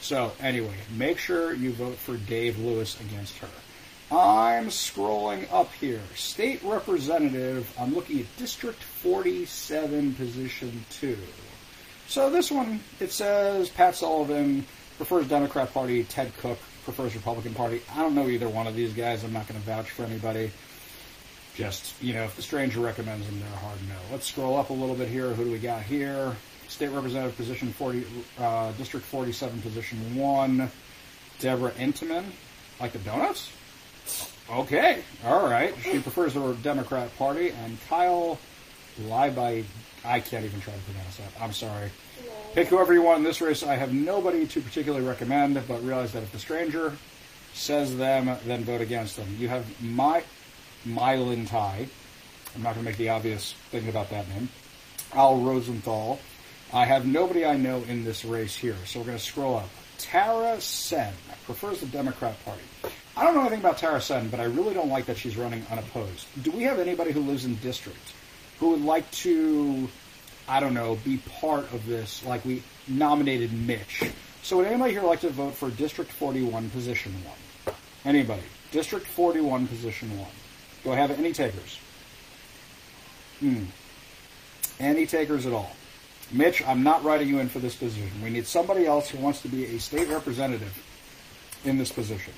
So 0.00 0.32
anyway, 0.40 0.74
make 0.96 1.18
sure 1.18 1.52
you 1.52 1.72
vote 1.72 1.96
for 1.96 2.16
Dave 2.16 2.58
Lewis 2.58 3.00
against 3.00 3.38
her. 3.38 3.48
I'm 4.12 4.66
scrolling 4.66 5.50
up 5.50 5.72
here. 5.72 6.02
State 6.14 6.62
Representative, 6.62 7.72
I'm 7.80 7.94
looking 7.94 8.20
at 8.20 8.36
District 8.36 8.82
47, 8.82 10.14
Position 10.16 10.84
2. 10.90 11.16
So 12.08 12.28
this 12.28 12.50
one, 12.50 12.80
it 13.00 13.10
says 13.10 13.70
Pat 13.70 13.94
Sullivan 13.96 14.66
prefers 14.98 15.26
Democrat 15.28 15.72
Party, 15.72 16.04
Ted 16.04 16.30
Cook 16.36 16.58
prefers 16.84 17.14
Republican 17.14 17.54
Party. 17.54 17.80
I 17.94 18.02
don't 18.02 18.14
know 18.14 18.28
either 18.28 18.50
one 18.50 18.66
of 18.66 18.74
these 18.74 18.92
guys. 18.92 19.24
I'm 19.24 19.32
not 19.32 19.48
going 19.48 19.58
to 19.58 19.66
vouch 19.66 19.88
for 19.88 20.02
anybody. 20.02 20.50
Just, 21.54 21.94
you 22.02 22.12
know, 22.12 22.24
if 22.24 22.36
the 22.36 22.42
stranger 22.42 22.80
recommends 22.80 23.26
them, 23.26 23.40
they're 23.40 23.48
a 23.48 23.56
hard 23.56 23.78
no. 23.88 23.94
Let's 24.10 24.26
scroll 24.26 24.58
up 24.58 24.68
a 24.68 24.74
little 24.74 24.94
bit 24.94 25.08
here. 25.08 25.32
Who 25.32 25.44
do 25.44 25.50
we 25.50 25.58
got 25.58 25.84
here? 25.84 26.36
State 26.68 26.90
Representative 26.90 27.34
Position 27.38 27.72
40, 27.72 28.04
uh, 28.38 28.72
District 28.72 29.06
47, 29.06 29.62
Position 29.62 30.16
1, 30.16 30.70
Deborah 31.38 31.72
Entenman. 31.72 32.24
Like 32.78 32.92
the 32.92 32.98
donuts? 32.98 33.50
Okay, 34.50 35.02
all 35.24 35.48
right. 35.48 35.74
She 35.82 36.00
prefers 36.00 36.34
the 36.34 36.52
Democrat 36.62 37.16
Party. 37.16 37.50
And 37.50 37.78
Kyle 37.88 38.38
Leiby, 39.00 39.64
I 40.04 40.20
can't 40.20 40.44
even 40.44 40.60
try 40.60 40.74
to 40.74 40.80
pronounce 40.80 41.16
that. 41.16 41.32
I'm 41.40 41.52
sorry. 41.52 41.90
Pick 42.54 42.68
whoever 42.68 42.92
you 42.92 43.02
want 43.02 43.18
in 43.18 43.24
this 43.24 43.40
race. 43.40 43.62
I 43.62 43.76
have 43.76 43.94
nobody 43.94 44.46
to 44.46 44.60
particularly 44.60 45.06
recommend, 45.06 45.54
but 45.66 45.82
realize 45.82 46.12
that 46.12 46.22
if 46.22 46.32
the 46.32 46.38
stranger 46.38 46.96
says 47.54 47.96
them, 47.96 48.36
then 48.44 48.64
vote 48.64 48.80
against 48.80 49.16
them. 49.16 49.36
You 49.38 49.48
have 49.48 49.64
my 49.82 50.22
My-Linh 50.84 51.46
Thai. 51.46 51.86
I'm 52.54 52.62
not 52.62 52.74
going 52.74 52.84
to 52.84 52.90
make 52.90 52.98
the 52.98 53.08
obvious 53.08 53.54
thing 53.70 53.88
about 53.88 54.10
that 54.10 54.28
name. 54.28 54.48
Al 55.14 55.38
Rosenthal. 55.38 56.18
I 56.72 56.84
have 56.86 57.06
nobody 57.06 57.44
I 57.44 57.56
know 57.56 57.82
in 57.88 58.04
this 58.04 58.24
race 58.24 58.56
here, 58.56 58.76
so 58.86 59.00
we're 59.00 59.06
going 59.06 59.18
to 59.18 59.24
scroll 59.24 59.56
up. 59.56 59.68
Tana 59.98 60.60
Senn 60.60 61.12
prefers 61.44 61.80
the 61.80 61.86
Democrat 61.86 62.42
Party. 62.44 62.62
I 63.16 63.24
don't 63.24 63.34
know 63.34 63.40
anything 63.40 63.60
about 63.60 63.78
Tana 63.78 64.00
Senn, 64.00 64.28
but 64.28 64.40
I 64.40 64.44
really 64.44 64.72
don't 64.72 64.88
like 64.88 65.06
that 65.06 65.18
she's 65.18 65.36
running 65.36 65.64
unopposed. 65.70 66.26
Do 66.42 66.50
we 66.50 66.62
have 66.62 66.78
anybody 66.78 67.12
who 67.12 67.20
lives 67.20 67.44
in 67.44 67.56
district 67.56 68.14
who 68.58 68.70
would 68.70 68.82
like 68.82 69.10
to, 69.10 69.88
I 70.48 70.60
don't 70.60 70.72
know, 70.72 70.96
be 71.04 71.18
part 71.40 71.70
of 71.72 71.86
this? 71.86 72.24
Like 72.24 72.44
we 72.44 72.62
nominated 72.88 73.52
Mitch. 73.52 74.02
So 74.42 74.56
would 74.56 74.66
anybody 74.66 74.92
here 74.92 75.02
like 75.02 75.20
to 75.20 75.30
vote 75.30 75.54
for 75.54 75.70
District 75.70 76.10
41, 76.10 76.70
Position 76.70 77.12
1? 77.66 77.74
Anybody? 78.04 78.42
District 78.70 79.06
41, 79.06 79.68
Position 79.68 80.18
1. 80.18 80.28
Do 80.84 80.92
I 80.92 80.96
have 80.96 81.10
any 81.10 81.32
takers? 81.32 81.78
Hmm. 83.40 83.64
Any 84.80 85.06
takers 85.06 85.46
at 85.46 85.52
all? 85.52 85.76
Mitch, 86.32 86.66
I'm 86.66 86.82
not 86.82 87.04
writing 87.04 87.28
you 87.28 87.40
in 87.40 87.48
for 87.48 87.58
this 87.58 87.76
position. 87.76 88.10
We 88.22 88.30
need 88.30 88.46
somebody 88.46 88.86
else 88.86 89.10
who 89.10 89.18
wants 89.18 89.42
to 89.42 89.48
be 89.48 89.66
a 89.66 89.78
state 89.78 90.08
representative 90.08 90.82
in 91.64 91.78
this 91.78 91.92
position. 91.92 92.32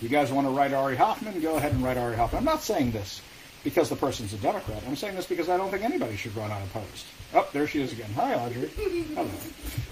You 0.00 0.08
guys 0.08 0.30
want 0.30 0.46
to 0.46 0.52
write 0.52 0.72
Ari 0.72 0.96
Hoffman? 0.96 1.40
Go 1.40 1.56
ahead 1.56 1.72
and 1.72 1.82
write 1.82 1.96
Ari 1.96 2.16
Hoffman. 2.16 2.38
I'm 2.38 2.44
not 2.44 2.62
saying 2.62 2.92
this 2.92 3.20
because 3.64 3.88
the 3.88 3.96
person's 3.96 4.32
a 4.32 4.36
Democrat. 4.36 4.82
I'm 4.86 4.94
saying 4.94 5.16
this 5.16 5.26
because 5.26 5.48
I 5.48 5.56
don't 5.56 5.70
think 5.70 5.82
anybody 5.82 6.16
should 6.16 6.36
run 6.36 6.52
unopposed. 6.52 7.04
Oh, 7.34 7.48
there 7.52 7.66
she 7.66 7.82
is 7.82 7.92
again. 7.92 8.10
Hi, 8.14 8.34
Audrey. 8.34 8.68
Hello. 9.14 9.28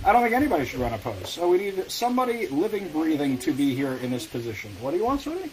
I 0.05 0.13
don't 0.13 0.23
think 0.23 0.35
anybody 0.35 0.65
should 0.65 0.79
run 0.79 0.93
unopposed. 0.93 1.27
So 1.27 1.49
we 1.49 1.59
need 1.59 1.91
somebody 1.91 2.47
living, 2.47 2.89
breathing 2.89 3.37
to 3.39 3.53
be 3.53 3.75
here 3.75 3.95
in 3.95 4.11
this 4.11 4.27
position. 4.27 4.71
What 4.81 4.93
do 4.93 4.97
you 4.97 5.05
want, 5.05 5.23
sweetie? 5.23 5.51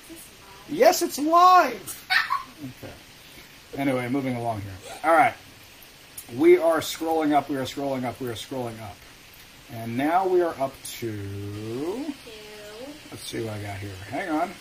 Yes, 0.70 1.02
it's 1.02 1.18
live. 1.18 2.08
Okay. 2.84 2.94
Anyway, 3.76 4.08
moving 4.10 4.36
along 4.36 4.62
here. 4.62 4.98
All 5.04 5.16
right. 5.16 5.34
We 6.38 6.58
are 6.58 6.80
scrolling 6.80 7.34
up, 7.34 7.50
we 7.50 7.58
are 7.58 7.64
scrolling 7.64 8.06
up, 8.06 8.20
we 8.22 8.30
are 8.30 8.34
scrolling 8.34 8.80
up. 8.82 8.96
And 9.74 9.98
now 9.98 10.28
we 10.28 10.42
are 10.42 10.56
up 10.60 10.74
to. 11.00 12.06
Two. 13.14 13.18
Let's 13.18 13.24
see 13.30 13.44
what 13.44 13.54
I 13.54 13.62
got 13.62 13.78
here. 13.78 13.92
Hang 14.10 14.30
on. 14.30 14.52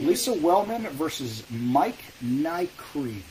Lisa 0.00 0.32
Wellman 0.32 0.86
versus 0.88 1.44
Mike 1.50 1.98
Nycream. 2.24 3.22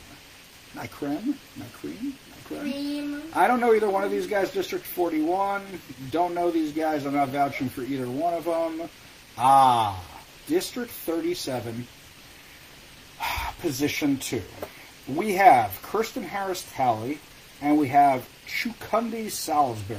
Nycream? 0.74 1.34
Nycrem? 1.58 2.12
Cream. 2.44 3.22
I 3.34 3.46
don't 3.46 3.60
know 3.60 3.74
either 3.74 3.88
one 3.88 4.04
of 4.04 4.10
these 4.10 4.26
guys. 4.26 4.50
District 4.50 4.84
41. 4.84 5.62
Don't 6.10 6.34
know 6.34 6.50
these 6.50 6.72
guys. 6.72 7.06
I'm 7.06 7.14
not 7.14 7.28
vouching 7.28 7.68
for 7.68 7.82
either 7.82 8.08
one 8.08 8.34
of 8.34 8.44
them. 8.44 8.88
Ah, 9.38 10.02
District 10.46 10.90
37, 10.90 11.86
Position 13.60 14.18
2. 14.18 14.42
We 15.08 15.32
have 15.34 15.78
Kirsten 15.82 16.22
Harris 16.22 16.66
Talley 16.74 17.18
and 17.60 17.78
we 17.78 17.88
have 17.88 18.28
Chukundi 18.46 19.30
Salisbury. 19.30 19.98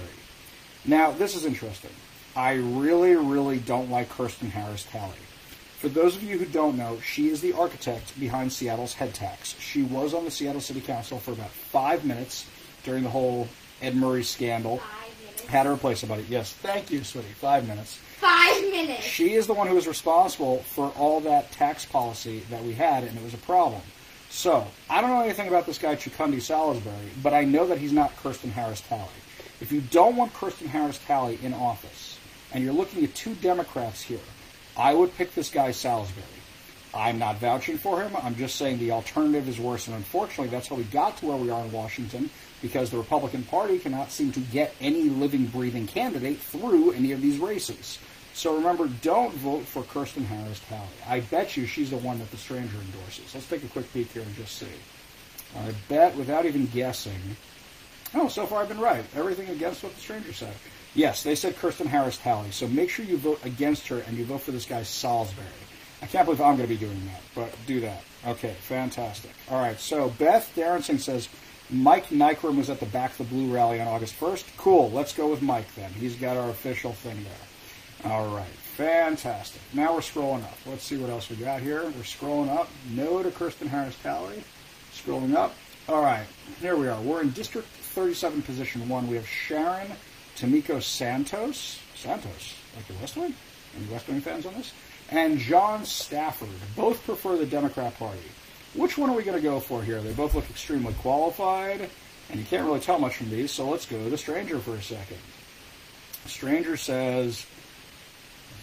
Now, 0.86 1.12
this 1.12 1.36
is 1.36 1.46
interesting. 1.46 1.92
I 2.36 2.54
really, 2.54 3.16
really 3.16 3.60
don't 3.60 3.92
like 3.92 4.10
Kirsten 4.10 4.50
Harris 4.50 4.86
Talley. 4.86 5.14
For 5.78 5.90
those 5.90 6.16
of 6.16 6.24
you 6.24 6.38
who 6.38 6.46
don't 6.46 6.78
know, 6.78 7.00
she 7.02 7.30
is 7.30 7.42
the 7.42 7.54
architect 7.54 8.18
behind 8.20 8.52
Seattle's 8.52 8.94
head 8.94 9.14
tax. 9.14 9.56
She 9.60 9.84
was 9.84 10.14
on 10.14 10.26
the 10.26 10.32
Seattle 10.32 10.62
City 10.62 10.82
Council 10.82 11.20
for 11.20 11.32
about 11.32 11.50
five 11.50 12.06
minutes 12.06 12.46
during 12.84 13.04
the 13.04 13.10
whole 13.10 13.48
Ed 13.82 13.96
Murray 13.96 14.24
scandal. 14.24 14.78
Five. 14.78 15.50
Had 15.50 15.64
to 15.64 15.72
replace 15.72 16.00
somebody. 16.00 16.26
Yes, 16.30 16.54
thank 16.54 16.90
you, 16.90 17.04
sweetie. 17.04 17.28
Five 17.28 17.68
minutes. 17.68 18.00
Five 18.18 18.62
minutes. 18.72 19.04
She 19.04 19.34
is 19.34 19.46
the 19.46 19.54
one 19.54 19.68
who 19.68 19.76
was 19.76 19.88
responsible 19.88 20.60
for 20.60 20.88
all 20.98 21.20
that 21.22 21.52
tax 21.52 21.86
policy 21.86 22.44
that 22.50 22.64
we 22.64 22.74
had, 22.74 23.04
and 23.04 23.18
it 23.18 23.24
was 23.24 23.34
a 23.34 23.38
problem. 23.40 23.82
So, 24.30 24.66
I 24.90 25.02
don't 25.02 25.10
know 25.10 25.22
anything 25.22 25.50
about 25.50 25.66
this 25.66 25.78
guy, 25.78 25.96
Chukundi 25.96 26.42
Salisbury, 26.42 27.10
but 27.22 27.34
I 27.34 27.44
know 27.44 27.68
that 27.68 27.78
he's 27.78 27.92
not 27.92 28.16
Kirsten 28.18 28.52
Harris 28.52 28.82
Talley. 28.82 29.10
If 29.60 29.72
you 29.72 29.82
don't 29.82 30.16
want 30.16 30.34
Kirsten 30.34 30.68
Harris 30.68 31.00
Talley 31.06 31.38
in 31.44 31.54
office, 31.54 32.13
and 32.54 32.64
you're 32.64 32.74
looking 32.74 33.04
at 33.04 33.16
two 33.16 33.34
Democrats 33.36 34.02
here, 34.02 34.20
I 34.78 34.94
would 34.94 35.16
pick 35.18 35.34
this 35.34 35.50
guy, 35.50 35.72
Salisbury. 35.72 36.26
I'm 36.94 37.18
not 37.18 37.38
vouching 37.38 37.78
for 37.78 38.02
him. 38.02 38.16
I'm 38.22 38.36
just 38.36 38.56
saying 38.56 38.78
the 38.78 38.92
alternative 38.92 39.50
is 39.50 39.60
worse. 39.60 39.88
And 39.88 39.96
unfortunately, 39.96 40.50
that's 40.50 40.68
how 40.68 40.76
we 40.76 40.84
got 40.84 41.18
to 41.18 41.26
where 41.26 41.38
we 41.38 41.50
are 41.50 41.66
in 41.66 41.72
Washington 41.72 42.30
because 42.62 42.92
the 42.92 42.98
Republican 42.98 43.44
Party 43.44 43.80
cannot 43.80 44.12
seem 44.12 44.32
to 44.34 44.40
get 44.40 44.76
any 44.80 45.10
living, 45.10 45.48
breathing 45.48 45.88
candidate 45.88 46.40
through 46.40 46.92
any 46.92 47.12
of 47.12 47.22
these 47.22 47.40
races. 47.40 47.98
So 48.36 48.56
remember, 48.56 48.88
don't 49.02 49.34
vote 49.34 49.66
for 49.66 49.84
Kirsten 49.84 50.26
Harris 50.26 50.62
Talley. 50.70 50.88
I 51.08 51.22
bet 51.22 51.58
you 51.58 51.66
she's 51.66 51.90
the 51.90 51.98
one 51.98 52.20
that 52.20 52.30
the 52.32 52.38
stranger 52.38 52.78
endorses. 52.78 53.34
Let's 53.34 53.48
take 53.48 53.64
a 53.64 53.68
quick 53.68 53.92
peek 53.92 54.12
here 54.12 54.24
and 54.24 54.36
just 54.36 54.58
see. 54.58 54.68
I 55.58 55.74
bet, 55.88 56.16
without 56.16 56.46
even 56.46 56.66
guessing, 56.68 57.20
Oh, 58.16 58.28
so 58.28 58.46
far 58.46 58.62
I've 58.62 58.70
been 58.70 58.80
right. 58.80 59.04
Everything 59.16 59.50
against 59.50 59.84
what 59.84 59.96
the 59.96 60.02
stranger 60.02 60.34
said. 60.34 60.54
Yes, 60.96 61.24
they 61.24 61.36
said 61.36 61.58
Kirsten 61.58 61.88
Harris 61.88 62.18
Talley. 62.18 62.52
So 62.52 62.68
make 62.68 62.90
sure 62.90 63.04
you 63.06 63.18
vote 63.18 63.44
against 63.44 63.88
her 63.88 64.00
and 64.00 64.18
you 64.18 64.26
vote 64.26 64.42
for 64.42 64.52
this 64.52 64.66
guy 64.66 64.84
Salisbury. 64.84 65.48
I 66.02 66.06
can't 66.06 66.26
believe 66.26 66.42
I'm 66.42 66.58
going 66.58 66.68
to 66.68 66.74
be 66.74 66.78
doing 66.78 67.02
that, 67.06 67.22
but 67.34 67.56
do 67.66 67.80
that. 67.80 68.04
Okay, 68.28 68.54
fantastic. 68.60 69.32
All 69.50 69.60
right, 69.60 69.80
so 69.80 70.10
Beth 70.10 70.52
Darrenson 70.56 71.00
says 71.00 71.30
Mike 71.70 72.08
Nycrum 72.08 72.58
was 72.58 72.70
at 72.70 72.80
the 72.80 72.86
Back 72.86 73.12
of 73.12 73.18
the 73.18 73.24
Blue 73.24 73.54
rally 73.54 73.80
on 73.80 73.88
August 73.88 74.20
1st. 74.20 74.58
Cool, 74.58 74.92
let's 74.92 75.14
go 75.14 75.30
with 75.30 75.42
Mike 75.42 75.74
then. 75.76 75.92
He's 75.94 76.16
got 76.16 76.38
our 76.38 76.50
official 76.50 76.92
thing 76.92 77.18
there. 77.24 78.12
All 78.12 78.28
right, 78.36 78.46
fantastic. 78.46 79.62
Now 79.74 79.94
we're 79.94 80.02
scrolling 80.02 80.44
up. 80.44 80.58
Let's 80.66 80.84
see 80.84 80.98
what 80.98 81.10
else 81.10 81.30
we 81.30 81.38
got 81.38 81.62
here. 81.62 81.84
We're 81.84 82.04
scrolling 82.04 82.50
up. 82.50 82.70
No 82.92 83.24
to 83.24 83.32
Kirsten 83.32 83.68
Harris 83.68 83.98
Talley. 84.04 84.44
Scrolling 84.94 85.36
up. 85.36 85.56
All 85.88 86.02
right, 86.02 86.26
here 86.60 86.76
we 86.76 86.88
are. 86.88 87.02
We're 87.02 87.22
in 87.22 87.32
District 87.32 87.68
37, 87.68 88.42
Position 88.42 88.88
1. 88.90 89.08
We 89.08 89.16
have 89.16 89.28
Sharon 89.28 89.88
Tomiko 90.38 90.82
Santos. 90.82 91.80
Santos, 91.96 92.56
like 92.76 92.88
the 92.88 92.94
West 92.96 93.16
Wing? 93.16 93.34
Any 93.78 93.92
West 93.92 94.08
Wing 94.08 94.22
fans 94.22 94.46
on 94.46 94.54
this? 94.56 94.74
And 95.10 95.38
John 95.38 95.86
Stafford. 95.86 96.50
Both 96.76 97.04
prefer 97.06 97.38
the 97.38 97.46
Democrat 97.46 97.98
Party. 97.98 98.20
Which 98.74 98.98
one 98.98 99.10
are 99.10 99.16
we 99.16 99.24
going 99.24 99.38
to 99.38 99.44
go 99.44 99.60
for 99.60 99.84
here? 99.84 100.02
They 100.02 100.14
both 100.14 100.34
look 100.34 100.50
extremely 100.50 100.94
qualified, 100.96 101.90
and 102.30 102.40
you 102.40 102.46
can't 102.46 102.66
really 102.66 102.80
tell 102.80 102.98
much 102.98 103.18
from 103.18 103.30
these, 103.30 103.52
so 103.52 103.70
let's 103.70 103.86
go 103.86 104.10
to 104.10 104.18
Stranger 104.18 104.60
for 104.60 104.74
a 104.74 104.82
second. 104.82 105.18
Stranger 106.26 106.76
says, 106.76 107.46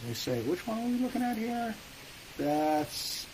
they 0.06 0.14
say, 0.14 0.40
which 0.42 0.66
one 0.66 0.78
are 0.78 0.86
we 0.86 0.98
looking 0.98 1.22
at 1.22 1.36
here? 1.36 1.74
That's 2.36 3.26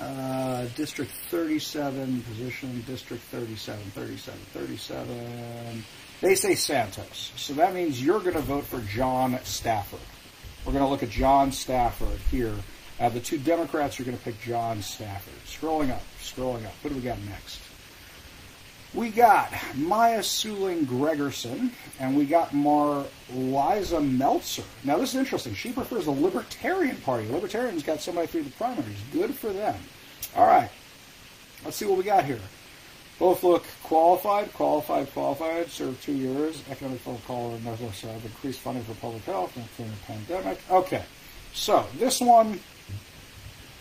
uh, 0.00 0.66
District 0.74 1.10
37 1.30 2.22
position, 2.22 2.84
District 2.86 3.22
37, 3.22 3.80
37, 3.92 4.40
37. 4.52 5.84
They 6.24 6.36
say 6.36 6.54
Santos. 6.54 7.32
So 7.36 7.52
that 7.52 7.74
means 7.74 8.02
you're 8.02 8.18
going 8.18 8.32
to 8.32 8.40
vote 8.40 8.64
for 8.64 8.80
John 8.80 9.38
Stafford. 9.44 10.00
We're 10.64 10.72
going 10.72 10.82
to 10.82 10.88
look 10.88 11.02
at 11.02 11.10
John 11.10 11.52
Stafford 11.52 12.18
here. 12.30 12.54
Uh, 12.98 13.10
the 13.10 13.20
two 13.20 13.36
Democrats 13.36 14.00
are 14.00 14.04
going 14.04 14.16
to 14.16 14.24
pick 14.24 14.40
John 14.40 14.80
Stafford. 14.80 15.34
Scrolling 15.44 15.90
up, 15.90 16.00
scrolling 16.22 16.64
up. 16.64 16.72
What 16.80 16.88
do 16.88 16.96
we 16.96 17.02
got 17.02 17.18
next? 17.24 17.60
We 18.94 19.10
got 19.10 19.52
Maya 19.74 20.22
Suling 20.22 20.86
Gregerson, 20.86 21.72
and 22.00 22.16
we 22.16 22.24
got 22.24 22.54
Mar 22.54 23.04
Liza 23.30 24.00
Meltzer. 24.00 24.64
Now, 24.82 24.96
this 24.96 25.10
is 25.10 25.16
interesting. 25.16 25.52
She 25.52 25.72
prefers 25.72 26.06
the 26.06 26.12
Libertarian 26.12 26.96
Party. 27.02 27.28
Libertarians 27.28 27.82
got 27.82 28.00
somebody 28.00 28.28
through 28.28 28.44
the 28.44 28.50
primaries. 28.52 28.96
Good 29.12 29.34
for 29.34 29.52
them. 29.52 29.76
All 30.34 30.46
right. 30.46 30.70
Let's 31.66 31.76
see 31.76 31.84
what 31.84 31.98
we 31.98 32.04
got 32.04 32.24
here. 32.24 32.40
Both 33.18 33.44
look 33.44 33.64
qualified, 33.84 34.52
qualified, 34.54 35.12
qualified, 35.12 35.70
served 35.70 36.02
two 36.02 36.14
years, 36.14 36.62
economic 36.68 37.00
phone 37.00 37.18
call, 37.26 37.56
Northwest 37.58 38.02
have 38.02 38.24
increased 38.24 38.60
funding 38.60 38.82
for 38.82 38.94
public 38.94 39.24
health 39.24 39.56
and 39.56 39.66
the 39.88 39.96
pandemic. 40.06 40.58
Okay. 40.68 41.04
So, 41.52 41.86
this 41.98 42.20
one, 42.20 42.58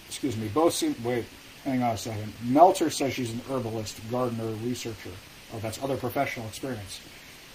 excuse 0.08 0.38
me, 0.38 0.48
both 0.50 0.76
seem, 0.76 0.96
wait, 1.04 1.26
hang 1.64 1.82
on 1.82 1.96
a 1.96 1.98
second. 1.98 2.32
Melzer 2.46 2.92
says 2.92 3.14
she's 3.14 3.34
an 3.34 3.42
herbalist, 3.50 4.00
gardener, 4.12 4.46
researcher. 4.64 5.10
Oh, 5.54 5.60
that's 5.60 5.82
other 5.82 5.98
professional 5.98 6.46
experience. 6.48 7.02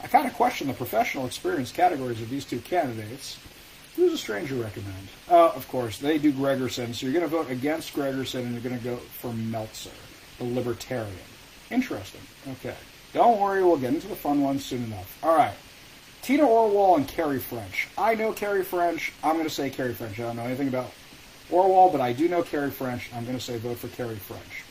I 0.02 0.08
kind 0.08 0.26
of 0.26 0.34
question 0.34 0.66
the 0.66 0.74
professional 0.74 1.26
experience 1.26 1.70
categories 1.70 2.20
of 2.20 2.28
these 2.28 2.44
two 2.44 2.58
candidates. 2.60 3.38
Who's 3.94 4.12
a 4.12 4.18
stranger 4.18 4.56
recommend? 4.56 5.08
Uh, 5.28 5.48
of 5.50 5.68
course, 5.68 5.98
they 5.98 6.18
do 6.18 6.32
Gregerson, 6.32 6.94
so 6.94 7.06
you're 7.06 7.12
going 7.12 7.28
to 7.28 7.36
vote 7.36 7.50
against 7.50 7.94
Gregerson 7.94 8.40
and 8.40 8.52
you're 8.52 8.62
going 8.62 8.78
to 8.78 8.84
go 8.84 8.96
for 8.96 9.30
Melzer, 9.30 9.90
the 10.38 10.44
libertarian. 10.44 11.14
Interesting. 11.70 12.20
Okay. 12.48 12.74
Don't 13.12 13.40
worry, 13.40 13.62
we'll 13.62 13.78
get 13.78 13.94
into 13.94 14.08
the 14.08 14.16
fun 14.16 14.42
ones 14.42 14.64
soon 14.64 14.84
enough. 14.84 15.18
All 15.22 15.36
right. 15.36 15.54
Tina 16.22 16.42
Orwall 16.42 16.96
and 16.96 17.08
Carrie 17.08 17.38
French. 17.38 17.88
I 17.96 18.14
know 18.14 18.32
Carrie 18.32 18.64
French. 18.64 19.12
I'm 19.22 19.34
going 19.34 19.46
to 19.48 19.54
say 19.54 19.70
Carrie 19.70 19.94
French. 19.94 20.18
I 20.18 20.24
don't 20.24 20.36
know 20.36 20.42
anything 20.42 20.68
about 20.68 20.92
Orwall, 21.50 21.90
but 21.90 22.00
I 22.00 22.12
do 22.12 22.28
know 22.28 22.42
Carrie 22.42 22.70
French. 22.70 23.10
I'm 23.14 23.24
going 23.24 23.36
to 23.36 23.42
say 23.42 23.56
vote 23.58 23.78
for 23.78 23.88
Carrie 23.88 24.16
French. 24.16 24.64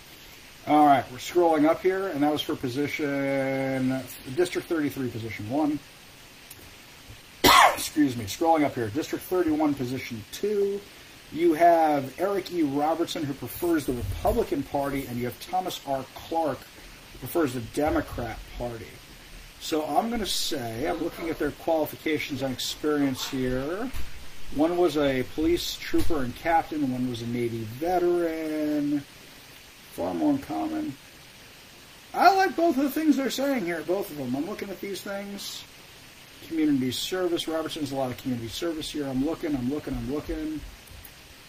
All 0.68 0.86
right, 0.86 1.06
we're 1.12 1.18
scrolling 1.18 1.66
up 1.66 1.82
here, 1.82 2.10
and 2.10 2.22
that 2.22 2.32
was 2.32 2.42
for 2.42 2.54
position 2.56 4.04
District 4.36 4.68
33, 4.68 5.10
position 5.10 5.50
one. 5.50 5.80
Excuse 7.74 8.18
me. 8.18 8.26
Scrolling 8.26 8.66
up 8.66 8.76
here, 8.76 8.90
District 8.90 9.24
31, 9.24 9.76
position 9.76 10.22
two. 10.34 10.82
You 11.32 11.54
have 11.54 12.14
Eric 12.20 12.52
E. 12.52 12.64
Robertson, 12.64 13.24
who 13.24 13.34
prefers 13.34 13.86
the 13.86 13.94
Republican 13.94 14.62
Party, 14.64 15.06
and 15.08 15.18
you 15.18 15.24
have 15.26 15.40
Thomas 15.40 15.80
R. 15.88 16.06
Clark, 16.16 16.60
prefers 17.20 17.54
the 17.54 17.62
Democrat 17.62 18.40
Party. 18.58 18.88
So 19.60 19.86
I'm 19.86 20.10
going 20.10 20.22
to 20.22 20.26
say, 20.26 20.88
I'm 20.88 21.04
looking 21.04 21.30
at 21.30 21.40
their 21.40 21.52
qualifications 21.52 22.42
and 22.42 22.54
experience 22.54 23.28
here. 23.28 23.90
One 24.56 24.78
was 24.78 24.98
a 24.98 25.24
police 25.36 25.76
trooper 25.76 26.24
and 26.24 26.36
captain, 26.36 26.92
one 26.92 27.10
was 27.10 27.22
a 27.22 27.28
Navy 27.28 27.64
veteran. 27.80 29.04
Far 29.92 30.14
more 30.14 30.38
common. 30.38 30.96
I 32.14 32.34
like 32.36 32.56
both 32.56 32.78
of 32.78 32.84
the 32.84 32.90
things 32.92 33.18
they're 33.18 33.30
saying 33.30 33.66
here, 33.66 33.82
both 33.86 34.10
of 34.10 34.18
them. 34.18 34.36
I'm 34.36 34.48
looking 34.48 34.70
at 34.70 34.80
these 34.80 35.02
things. 35.02 35.64
community 36.48 36.92
service. 36.92 37.48
Robertson's 37.48 37.92
a 37.92 37.96
lot 37.96 38.12
of 38.12 38.18
community 38.18 38.48
service 38.48 38.92
here. 38.92 39.08
I'm 39.08 39.26
looking, 39.26 39.56
I'm 39.56 39.70
looking, 39.70 39.94
I'm 39.94 40.14
looking. 40.14 40.60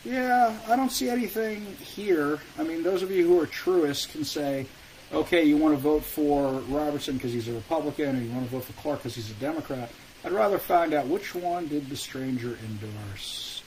Yeah, 0.04 0.56
I 0.68 0.76
don't 0.76 0.90
see 0.92 1.08
anything 1.08 1.64
here. 1.76 2.38
I 2.58 2.62
mean, 2.62 2.82
those 2.82 3.02
of 3.02 3.10
you 3.10 3.26
who 3.26 3.40
are 3.40 3.46
truest 3.46 4.10
can 4.10 4.24
say, 4.24 4.66
okay, 5.12 5.44
you 5.44 5.56
want 5.56 5.74
to 5.74 5.80
vote 5.80 6.04
for 6.04 6.52
Robertson 6.68 7.14
because 7.14 7.32
he's 7.32 7.48
a 7.48 7.52
Republican, 7.52 8.16
or 8.16 8.20
you 8.22 8.30
want 8.30 8.44
to 8.44 8.50
vote 8.50 8.64
for 8.64 8.72
Clark 8.74 9.00
because 9.00 9.14
he's 9.14 9.30
a 9.30 9.34
Democrat. 9.34 9.90
I'd 10.24 10.32
rather 10.32 10.58
find 10.58 10.94
out 10.94 11.06
which 11.06 11.34
one 11.34 11.68
did 11.68 11.88
the 11.88 11.96
stranger 11.96 12.58
endorse. 12.64 13.62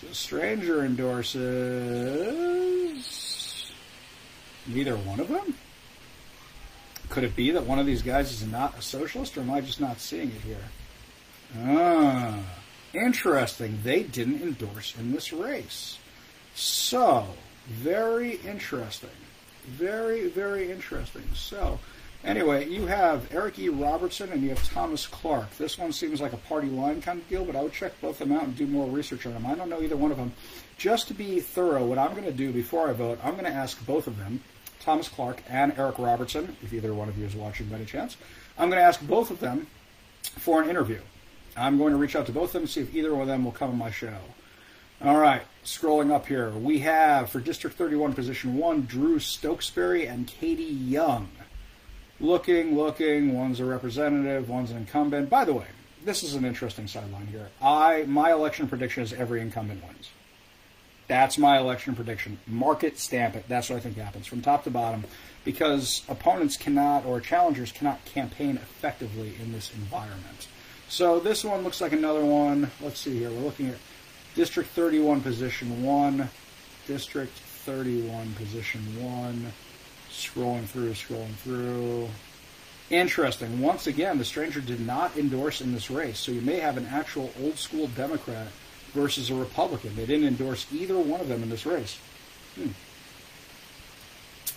So, 0.00 0.08
stranger 0.12 0.84
endorses 0.84 1.40
neither 4.66 4.96
one 4.96 5.20
of 5.20 5.28
them. 5.28 5.54
Could 7.10 7.24
it 7.24 7.36
be 7.36 7.50
that 7.52 7.64
one 7.66 7.78
of 7.78 7.86
these 7.86 8.02
guys 8.02 8.32
is 8.32 8.46
not 8.46 8.78
a 8.78 8.82
socialist, 8.82 9.36
or 9.36 9.42
am 9.42 9.50
I 9.50 9.60
just 9.60 9.80
not 9.80 10.00
seeing 10.00 10.30
it 10.30 10.40
here? 10.40 10.64
Ah. 11.58 12.40
Interesting. 12.94 13.80
They 13.82 14.04
didn't 14.04 14.40
endorse 14.40 14.94
in 14.98 15.12
this 15.12 15.32
race. 15.32 15.98
So, 16.54 17.26
very 17.66 18.36
interesting. 18.36 19.10
Very, 19.64 20.28
very 20.28 20.70
interesting. 20.70 21.24
So, 21.34 21.78
anyway, 22.22 22.68
you 22.68 22.86
have 22.86 23.32
Eric 23.32 23.58
E. 23.58 23.68
Robertson 23.68 24.30
and 24.30 24.42
you 24.42 24.50
have 24.50 24.62
Thomas 24.68 25.06
Clark. 25.06 25.56
This 25.56 25.78
one 25.78 25.92
seems 25.92 26.20
like 26.20 26.32
a 26.32 26.38
party 26.38 26.68
line 26.68 27.00
kind 27.00 27.20
of 27.20 27.28
deal, 27.28 27.44
but 27.44 27.56
I 27.56 27.62
would 27.62 27.72
check 27.72 27.98
both 28.00 28.20
of 28.20 28.28
them 28.28 28.36
out 28.36 28.44
and 28.44 28.56
do 28.56 28.66
more 28.66 28.88
research 28.88 29.26
on 29.26 29.32
them. 29.32 29.46
I 29.46 29.54
don't 29.54 29.68
know 29.68 29.82
either 29.82 29.96
one 29.96 30.10
of 30.10 30.16
them. 30.16 30.32
Just 30.76 31.08
to 31.08 31.14
be 31.14 31.40
thorough, 31.40 31.84
what 31.84 31.98
I'm 31.98 32.12
going 32.12 32.24
to 32.24 32.32
do 32.32 32.52
before 32.52 32.88
I 32.88 32.92
vote, 32.92 33.18
I'm 33.22 33.32
going 33.32 33.44
to 33.44 33.50
ask 33.50 33.84
both 33.86 34.06
of 34.06 34.18
them, 34.18 34.40
Thomas 34.80 35.08
Clark 35.08 35.42
and 35.48 35.72
Eric 35.78 35.98
Robertson, 35.98 36.56
if 36.62 36.72
either 36.74 36.92
one 36.92 37.08
of 37.08 37.16
you 37.16 37.24
is 37.24 37.34
watching 37.34 37.66
by 37.66 37.76
any 37.76 37.86
chance, 37.86 38.16
I'm 38.58 38.68
going 38.68 38.80
to 38.80 38.86
ask 38.86 39.00
both 39.06 39.30
of 39.30 39.40
them 39.40 39.66
for 40.22 40.62
an 40.62 40.68
interview. 40.68 41.00
I'm 41.56 41.78
going 41.78 41.92
to 41.92 41.98
reach 41.98 42.16
out 42.16 42.26
to 42.26 42.32
both 42.32 42.50
of 42.50 42.52
them 42.52 42.62
and 42.62 42.70
see 42.70 42.80
if 42.80 42.94
either 42.94 43.12
one 43.12 43.22
of 43.22 43.28
them 43.28 43.44
will 43.44 43.52
come 43.52 43.70
on 43.70 43.78
my 43.78 43.90
show. 43.90 44.16
All 45.02 45.16
right, 45.18 45.42
scrolling 45.64 46.12
up 46.12 46.26
here, 46.26 46.50
we 46.50 46.78
have 46.78 47.28
for 47.28 47.40
District 47.40 47.76
31, 47.76 48.14
Position 48.14 48.56
1, 48.56 48.82
Drew 48.82 49.18
Stokesbary 49.18 50.08
and 50.08 50.26
Katie 50.26 50.62
Young. 50.62 51.28
Looking, 52.20 52.76
looking, 52.76 53.34
one's 53.34 53.58
a 53.58 53.64
representative, 53.64 54.48
one's 54.48 54.70
an 54.70 54.78
incumbent. 54.78 55.28
By 55.28 55.44
the 55.44 55.52
way, 55.52 55.66
this 56.04 56.22
is 56.22 56.34
an 56.34 56.44
interesting 56.44 56.86
sideline 56.86 57.26
here. 57.26 57.48
I 57.60 58.04
My 58.06 58.32
election 58.32 58.68
prediction 58.68 59.02
is 59.02 59.12
every 59.12 59.40
incumbent 59.40 59.84
wins. 59.84 60.10
That's 61.08 61.36
my 61.36 61.58
election 61.58 61.94
prediction. 61.94 62.38
Mark 62.46 62.84
it, 62.84 62.98
stamp 62.98 63.34
it. 63.34 63.44
That's 63.48 63.68
what 63.68 63.76
I 63.76 63.80
think 63.80 63.96
happens 63.96 64.26
from 64.26 64.42
top 64.42 64.64
to 64.64 64.70
bottom 64.70 65.04
because 65.44 66.02
opponents 66.08 66.56
cannot 66.56 67.04
or 67.04 67.20
challengers 67.20 67.72
cannot 67.72 68.02
campaign 68.06 68.56
effectively 68.56 69.34
in 69.42 69.52
this 69.52 69.74
environment. 69.74 70.48
So 70.88 71.18
this 71.18 71.44
one 71.44 71.62
looks 71.62 71.80
like 71.80 71.92
another 71.92 72.24
one. 72.24 72.70
Let's 72.80 73.00
see 73.00 73.18
here. 73.18 73.30
We're 73.30 73.40
looking 73.40 73.68
at 73.68 73.76
District 74.34 74.68
31, 74.70 75.20
Position 75.20 75.82
1. 75.84 76.28
District 76.86 77.32
31, 77.32 78.34
Position 78.34 78.80
1. 79.02 79.52
Scrolling 80.10 80.64
through, 80.64 80.90
scrolling 80.92 81.34
through. 81.36 82.08
Interesting. 82.90 83.60
Once 83.60 83.86
again, 83.86 84.18
the 84.18 84.24
stranger 84.24 84.60
did 84.60 84.80
not 84.80 85.16
endorse 85.16 85.60
in 85.60 85.72
this 85.72 85.90
race, 85.90 86.18
so 86.18 86.32
you 86.32 86.40
may 86.40 86.60
have 86.60 86.76
an 86.76 86.86
actual 86.86 87.32
old 87.42 87.56
school 87.56 87.86
Democrat 87.88 88.48
versus 88.92 89.30
a 89.30 89.34
Republican. 89.34 89.94
They 89.96 90.06
didn't 90.06 90.26
endorse 90.26 90.66
either 90.72 90.98
one 90.98 91.20
of 91.20 91.28
them 91.28 91.42
in 91.42 91.48
this 91.48 91.64
race. 91.64 91.98
Hmm. 92.56 92.68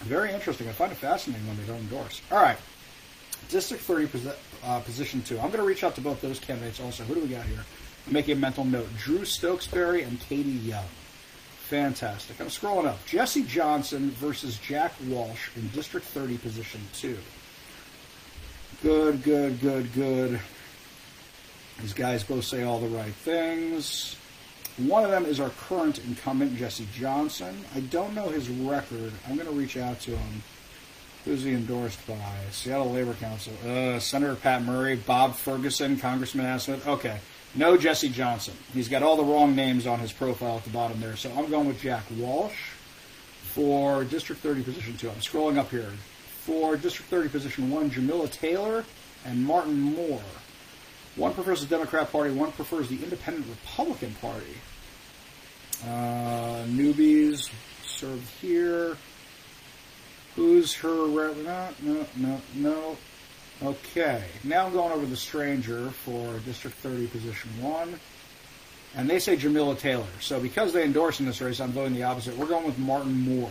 Very 0.03 0.31
interesting. 0.33 0.67
I 0.67 0.73
find 0.73 0.91
it 0.91 0.97
fascinating 0.97 1.47
when 1.47 1.57
they 1.57 1.63
don't 1.63 1.79
endorse. 1.79 2.21
All 2.31 2.41
right. 2.41 2.57
District 3.49 3.81
30, 3.83 4.09
uh, 4.63 4.79
position 4.81 5.21
two. 5.21 5.35
I'm 5.35 5.47
going 5.47 5.59
to 5.59 5.63
reach 5.63 5.83
out 5.83 5.95
to 5.95 6.01
both 6.01 6.21
those 6.21 6.39
candidates 6.39 6.79
also. 6.79 7.03
Who 7.03 7.15
do 7.15 7.21
we 7.21 7.27
got 7.27 7.45
here? 7.45 7.63
Making 8.09 8.37
a 8.37 8.39
mental 8.39 8.63
note. 8.65 8.87
Drew 8.97 9.19
Stokesbary 9.19 10.07
and 10.07 10.19
Katie 10.19 10.49
Young. 10.49 10.85
Fantastic. 11.67 12.39
I'm 12.39 12.47
scrolling 12.47 12.85
up. 12.85 13.05
Jesse 13.05 13.43
Johnson 13.43 14.11
versus 14.11 14.57
Jack 14.57 14.93
Walsh 15.07 15.49
in 15.57 15.67
District 15.69 16.05
30, 16.05 16.37
position 16.37 16.81
two. 16.93 17.17
Good, 18.81 19.23
good, 19.23 19.59
good, 19.59 19.91
good. 19.93 20.39
These 21.81 21.93
guys 21.93 22.23
both 22.23 22.45
say 22.45 22.63
all 22.63 22.79
the 22.79 22.87
right 22.87 23.13
things. 23.13 24.15
One 24.77 25.03
of 25.03 25.11
them 25.11 25.25
is 25.25 25.39
our 25.39 25.49
current 25.49 25.99
incumbent, 26.05 26.55
Jesse 26.55 26.87
Johnson. 26.93 27.65
I 27.75 27.81
don't 27.81 28.13
know 28.13 28.29
his 28.29 28.47
record. 28.47 29.11
I'm 29.27 29.35
going 29.35 29.47
to 29.47 29.53
reach 29.53 29.75
out 29.75 29.99
to 30.01 30.11
him. 30.11 30.43
Who's 31.25 31.43
he 31.43 31.51
endorsed 31.51 32.05
by? 32.07 32.15
Seattle 32.51 32.91
Labor 32.93 33.15
Council. 33.15 33.53
Uh, 33.67 33.99
Senator 33.99 34.35
Pat 34.35 34.63
Murray, 34.63 34.95
Bob 34.95 35.35
Ferguson, 35.35 35.97
Congressman 35.97 36.45
Adam 36.45 36.59
Smith. 36.59 36.87
Okay. 36.87 37.19
No 37.55 37.77
Jesse 37.77 38.09
Johnson. 38.09 38.53
He's 38.73 38.89
got 38.89 39.03
all 39.03 39.17
the 39.17 39.23
wrong 39.23 39.55
names 39.55 39.87
on 39.87 39.99
his 39.99 40.11
profile 40.11 40.57
at 40.57 40.63
the 40.63 40.69
bottom 40.69 40.99
there. 40.99 41.15
So 41.15 41.31
I'm 41.35 41.49
going 41.49 41.67
with 41.67 41.81
Jack 41.81 42.03
Walsh 42.17 42.71
for 43.53 44.03
District 44.03 44.41
30, 44.41 44.63
Position 44.63 44.97
2. 44.97 45.09
I'm 45.09 45.15
scrolling 45.17 45.57
up 45.57 45.71
here. 45.71 45.91
For 46.43 46.77
District 46.77 47.09
30, 47.09 47.29
Position 47.29 47.71
1, 47.71 47.89
Jamila 47.89 48.27
Taylor 48.27 48.85
and 49.25 49.43
Martin 49.43 49.79
Moore. 49.79 50.21
One 51.15 51.33
prefers 51.33 51.61
the 51.61 51.67
Democrat 51.67 52.11
Party, 52.11 52.31
one 52.31 52.51
prefers 52.51 52.89
the 52.89 53.01
Independent 53.03 53.47
Republican 53.49 54.15
Party. 54.21 54.57
Uh, 55.83 56.63
newbies 56.67 57.49
served 57.83 58.27
here. 58.39 58.97
Who's 60.35 60.75
her? 60.75 60.87
No, 60.87 61.69
no, 61.81 62.05
no, 62.15 62.41
no. 62.53 62.97
Okay, 63.63 64.23
now 64.43 64.67
I'm 64.67 64.71
going 64.71 64.91
over 64.91 65.05
the 65.07 65.15
stranger 65.15 65.89
for 65.89 66.37
District 66.45 66.77
30, 66.77 67.07
Position 67.07 67.49
1. 67.59 67.99
And 68.95 69.09
they 69.09 69.17
say 69.17 69.35
Jamila 69.35 69.75
Taylor. 69.75 70.05
So 70.19 70.39
because 70.39 70.73
they 70.73 70.83
endorse 70.83 71.19
in 71.19 71.25
this 71.25 71.41
race, 71.41 71.59
I'm 71.59 71.71
voting 71.71 71.95
the 71.95 72.03
opposite. 72.03 72.37
We're 72.37 72.45
going 72.45 72.65
with 72.65 72.77
Martin 72.77 73.13
Moore. 73.13 73.49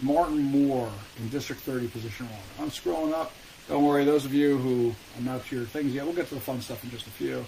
Martin 0.00 0.42
Moore 0.42 0.90
in 1.18 1.28
District 1.28 1.60
30, 1.62 1.88
Position 1.88 2.26
1. 2.28 2.38
I'm 2.60 2.70
scrolling 2.70 3.12
up. 3.12 3.32
Don't 3.68 3.84
worry, 3.84 4.04
those 4.04 4.24
of 4.24 4.32
you 4.32 4.56
who 4.56 4.94
are 5.18 5.22
not 5.22 5.46
to 5.46 5.56
your 5.56 5.64
things 5.66 5.94
yet, 5.94 6.04
we'll 6.04 6.14
get 6.14 6.28
to 6.28 6.34
the 6.34 6.40
fun 6.40 6.60
stuff 6.62 6.82
in 6.82 6.90
just 6.90 7.06
a 7.06 7.10
few. 7.10 7.44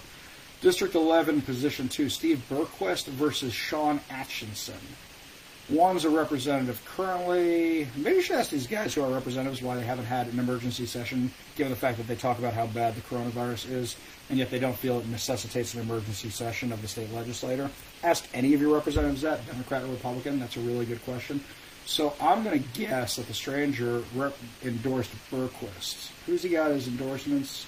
District 0.61 0.95
11, 0.95 1.41
Position 1.41 1.89
2, 1.89 2.07
Steve 2.09 2.43
Bergquist 2.49 3.07
versus 3.07 3.51
Sean 3.51 3.99
Atchison. 4.09 4.75
One's 5.67 6.05
a 6.05 6.09
representative 6.11 6.83
currently. 6.85 7.87
Maybe 7.95 8.17
you 8.17 8.21
should 8.21 8.35
ask 8.35 8.51
these 8.51 8.67
guys 8.67 8.93
who 8.93 9.01
are 9.03 9.11
representatives 9.11 9.63
why 9.63 9.75
they 9.75 9.83
haven't 9.83 10.05
had 10.05 10.27
an 10.27 10.37
emergency 10.37 10.85
session, 10.85 11.31
given 11.55 11.71
the 11.71 11.77
fact 11.77 11.97
that 11.97 12.07
they 12.07 12.15
talk 12.15 12.37
about 12.37 12.53
how 12.53 12.67
bad 12.67 12.93
the 12.93 13.01
coronavirus 13.01 13.71
is, 13.71 13.95
and 14.29 14.37
yet 14.37 14.51
they 14.51 14.59
don't 14.59 14.77
feel 14.77 14.99
it 14.99 15.07
necessitates 15.07 15.73
an 15.73 15.81
emergency 15.81 16.29
session 16.29 16.71
of 16.71 16.83
the 16.83 16.87
state 16.87 17.11
legislature. 17.13 17.71
Ask 18.03 18.27
any 18.31 18.53
of 18.53 18.61
your 18.61 18.75
representatives 18.75 19.23
that, 19.23 19.43
Democrat 19.47 19.81
or 19.81 19.87
Republican. 19.87 20.39
That's 20.39 20.55
a 20.55 20.59
really 20.59 20.85
good 20.85 21.03
question. 21.03 21.43
So 21.87 22.13
I'm 22.21 22.43
going 22.43 22.61
to 22.61 22.69
guess 22.79 23.15
that 23.15 23.27
the 23.27 23.33
stranger 23.33 24.03
rep- 24.13 24.37
endorsed 24.63 25.11
Bergquist. 25.31 26.11
Who's 26.27 26.43
he 26.43 26.49
got 26.49 26.71
his 26.71 26.87
endorsements? 26.87 27.65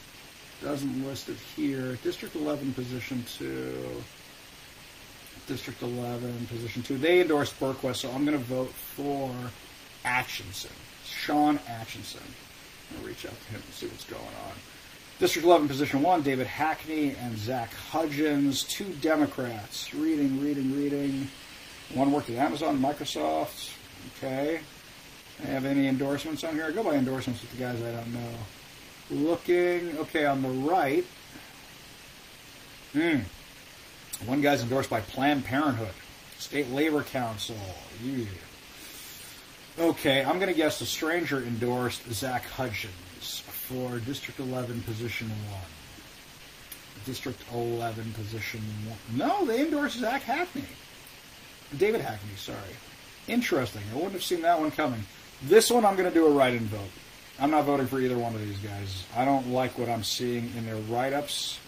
Doesn't 0.61 1.03
list 1.05 1.29
it 1.29 1.37
here. 1.55 1.97
District 2.03 2.35
11, 2.35 2.73
position 2.73 3.23
2. 3.39 4.03
District 5.47 5.81
11, 5.81 6.47
position 6.47 6.83
2. 6.83 6.97
They 6.97 7.21
endorsed 7.21 7.57
Bergquist, 7.59 7.97
so 7.97 8.11
I'm 8.11 8.25
going 8.25 8.37
to 8.37 8.43
vote 8.43 8.69
for 8.69 9.33
Atchison. 10.03 10.71
Sean 11.05 11.57
Atchison. 11.67 12.21
I'm 12.21 12.97
going 12.97 13.03
to 13.03 13.07
reach 13.09 13.25
out 13.25 13.39
to 13.39 13.51
him 13.51 13.61
and 13.63 13.73
see 13.73 13.87
what's 13.87 14.03
going 14.03 14.21
on. 14.21 14.53
District 15.19 15.45
11, 15.45 15.67
position 15.67 16.01
1, 16.01 16.21
David 16.21 16.47
Hackney 16.47 17.15
and 17.15 17.37
Zach 17.37 17.71
Hudgins. 17.91 18.67
Two 18.67 18.91
Democrats. 19.01 19.93
Reading, 19.93 20.41
reading, 20.41 20.75
reading. 20.75 21.27
One 21.93 22.11
worked 22.11 22.29
at 22.29 22.35
Amazon, 22.35 22.77
Microsoft. 22.79 23.73
Okay. 24.17 24.59
I 25.43 25.47
have 25.47 25.65
any 25.65 25.87
endorsements 25.87 26.43
on 26.43 26.55
here? 26.55 26.65
I 26.65 26.71
go 26.71 26.83
by 26.83 26.95
endorsements 26.95 27.41
with 27.41 27.51
the 27.51 27.57
guys 27.57 27.81
I 27.81 27.91
don't 27.91 28.13
know. 28.13 28.29
Looking, 29.09 29.97
okay, 29.99 30.25
on 30.25 30.41
the 30.41 30.49
right. 30.49 31.05
Hmm. 32.91 33.19
One 34.25 34.41
guy's 34.41 34.61
endorsed 34.61 34.89
by 34.89 35.01
Planned 35.01 35.45
Parenthood, 35.45 35.93
State 36.37 36.69
Labor 36.71 37.03
Council. 37.03 37.55
Yeah. 38.03 38.25
Okay, 39.79 40.23
I'm 40.23 40.39
going 40.39 40.51
to 40.51 40.55
guess 40.55 40.79
the 40.79 40.85
stranger 40.85 41.43
endorsed 41.43 42.11
Zach 42.11 42.43
Hudgins 42.45 43.41
for 43.41 43.99
District 43.99 44.39
11, 44.39 44.81
Position 44.81 45.29
1. 45.29 45.37
District 47.05 47.39
11, 47.53 48.13
Position 48.13 48.61
1. 48.87 49.17
No, 49.17 49.45
they 49.45 49.61
endorsed 49.61 49.99
Zach 49.99 50.23
Hackney. 50.23 50.65
David 51.77 52.01
Hackney, 52.01 52.35
sorry. 52.37 52.57
Interesting. 53.27 53.83
I 53.91 53.95
wouldn't 53.95 54.13
have 54.13 54.23
seen 54.23 54.41
that 54.41 54.59
one 54.59 54.71
coming. 54.71 55.03
This 55.43 55.69
one, 55.69 55.85
I'm 55.85 55.95
going 55.95 56.09
to 56.09 56.13
do 56.13 56.25
a 56.25 56.31
write-in 56.31 56.65
vote. 56.65 56.89
I'm 57.39 57.51
not 57.51 57.65
voting 57.65 57.85
for 57.85 57.99
either 57.99 58.17
one 58.17 58.33
of 58.33 58.41
these 58.41 58.57
guys. 58.57 59.03
I 59.15 59.25
don't 59.25 59.51
like 59.51 59.77
what 59.77 59.89
I'm 59.89 60.03
seeing 60.03 60.51
in 60.57 60.65
their 60.65 60.75
write-ups. 60.75 61.59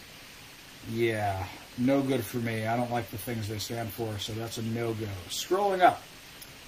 Yeah, 0.89 1.45
no 1.77 2.01
good 2.01 2.23
for 2.23 2.37
me. 2.37 2.65
I 2.65 2.75
don't 2.75 2.91
like 2.91 3.09
the 3.11 3.17
things 3.17 3.47
they 3.47 3.59
stand 3.59 3.89
for, 3.91 4.17
so 4.19 4.33
that's 4.33 4.57
a 4.57 4.61
no-go. 4.63 5.07
Scrolling 5.29 5.81
up, 5.81 6.01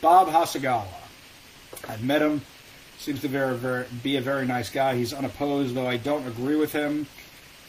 Bob 0.01 0.27
Hasegawa. 0.27 0.85
I've 1.87 2.03
met 2.03 2.21
him. 2.21 2.41
Seems 2.99 3.21
to 3.21 3.27
very, 3.27 3.85
be 4.03 4.17
a 4.17 4.21
very 4.21 4.45
nice 4.45 4.69
guy. 4.69 4.95
He's 4.95 5.13
unopposed, 5.13 5.73
though 5.73 5.87
I 5.87 5.97
don't 5.97 6.27
agree 6.27 6.55
with 6.55 6.71
him. 6.71 7.07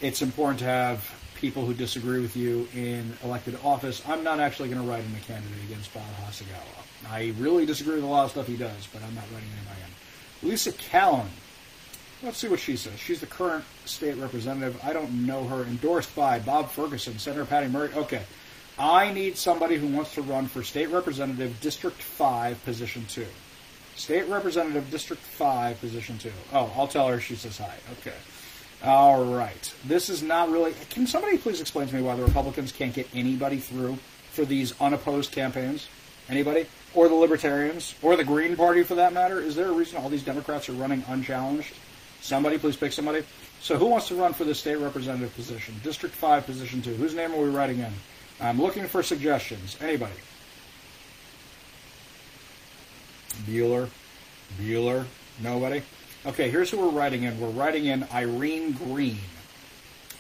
it's 0.01 0.21
important 0.21 0.59
to 0.59 0.67
have 0.67 1.11
people 1.37 1.65
who 1.65 1.75
disagree 1.75 2.21
with 2.21 2.37
you 2.37 2.69
in 2.75 3.17
elected 3.25 3.59
office. 3.65 4.03
I'm 4.07 4.23
not 4.23 4.41
actually 4.41 4.69
going 4.69 4.81
to 4.81 4.89
write 4.89 5.05
in 5.05 5.15
a 5.15 5.21
candidate 5.21 5.65
against 5.65 5.93
Bob 5.95 6.05
Hasegawa. 6.25 7.11
I 7.11 7.33
really 7.39 7.67
disagree 7.67 7.97
with 7.97 8.05
a 8.05 8.09
lot 8.09 8.27
of 8.27 8.31
stuff 8.31 8.47
he 8.47 8.57
does, 8.57 8.87
but 8.93 9.03
I'm 9.03 9.15
not 9.15 9.25
writing 9.33 9.49
anybody. 9.57 9.73
Lisa 10.43 10.73
Callan. 10.73 11.29
Let's 12.23 12.39
see 12.39 12.49
what 12.49 12.61
she 12.61 12.77
says. 12.77 12.99
She's 13.01 13.21
the 13.21 13.27
current 13.27 13.65
state 13.85 14.17
representative. 14.17 14.81
I 14.85 14.93
don't 14.93 15.27
know 15.27 15.45
her. 15.45 15.65
Endorsed 15.65 16.15
by 16.15 16.39
Bob 16.39 16.71
Ferguson, 16.71 17.19
Senator 17.19 17.45
Patty 17.45 17.69
Murray. 17.69 17.91
Okay. 17.95 18.23
I 18.79 19.13
need 19.13 19.37
somebody 19.37 19.77
who 19.77 19.89
wants 19.89 20.15
to 20.15 20.23
run 20.23 20.47
for 20.47 20.63
state 20.63 20.91
representative, 20.91 21.61
District 21.61 22.01
5, 22.01 22.65
position 22.65 23.05
2. 23.09 23.27
State 23.97 24.29
representative, 24.29 24.89
District 24.91 25.21
5, 25.21 25.81
position 25.81 26.17
2. 26.19 26.33
Oh, 26.53 26.73
I'll 26.77 26.89
tell 26.89 27.09
her 27.09 27.21
she 27.21 27.35
says 27.35 27.59
hi. 27.59 27.75
Okay. 28.01 28.17
All 28.85 29.25
right. 29.25 29.75
This 29.85 30.09
is 30.09 30.23
not 30.23 30.51
really. 30.51 30.75
Can 30.91 31.07
somebody 31.07 31.39
please 31.39 31.61
explain 31.61 31.89
to 31.89 31.95
me 31.95 32.03
why 32.03 32.17
the 32.17 32.25
Republicans 32.25 32.73
can't 32.73 32.95
get 32.95 33.09
anybody 33.15 33.59
through 33.59 33.99
for 34.31 34.45
these 34.45 34.81
unopposed 34.81 35.33
campaigns? 35.33 35.89
Anybody? 36.29 36.67
Or 36.95 37.09
the 37.09 37.15
Libertarians? 37.15 37.95
Or 38.01 38.17
the 38.17 38.25
Green 38.25 38.57
Party 38.57 38.83
for 38.85 38.95
that 38.95 39.13
matter? 39.13 39.41
Is 39.41 39.55
there 39.55 39.69
a 39.69 39.73
reason 39.73 39.99
all 39.99 40.09
these 40.09 40.23
Democrats 40.23 40.69
are 40.69 40.73
running 40.73 41.05
unchallenged? 41.09 41.75
Somebody, 42.23 42.57
please 42.57 42.77
pick 42.77 42.93
somebody. 42.93 43.25
So, 43.61 43.77
who 43.77 43.87
wants 43.87 44.07
to 44.09 44.15
run 44.15 44.33
for 44.33 44.45
the 44.45 44.55
state 44.55 44.77
representative 44.77 45.35
position? 45.35 45.75
District 45.83 46.15
5, 46.15 46.47
position 46.47 46.81
2. 46.81 46.95
Whose 46.95 47.15
name 47.15 47.33
are 47.33 47.41
we 47.41 47.51
writing 47.51 47.81
in? 47.81 47.93
I'm 48.41 48.63
looking 48.63 48.87
for 48.87 49.03
suggestions. 49.03 49.77
Anybody? 49.81 50.15
Bueller? 53.45 53.89
Bueller? 54.61 55.05
Nobody? 55.43 55.83
Okay, 56.25 56.49
here's 56.49 56.71
who 56.71 56.79
we're 56.79 56.91
writing 56.91 57.25
in. 57.25 57.41
We're 57.41 57.49
writing 57.49 57.87
in 57.87 58.07
Irene 58.13 58.73
Green. 58.73 59.19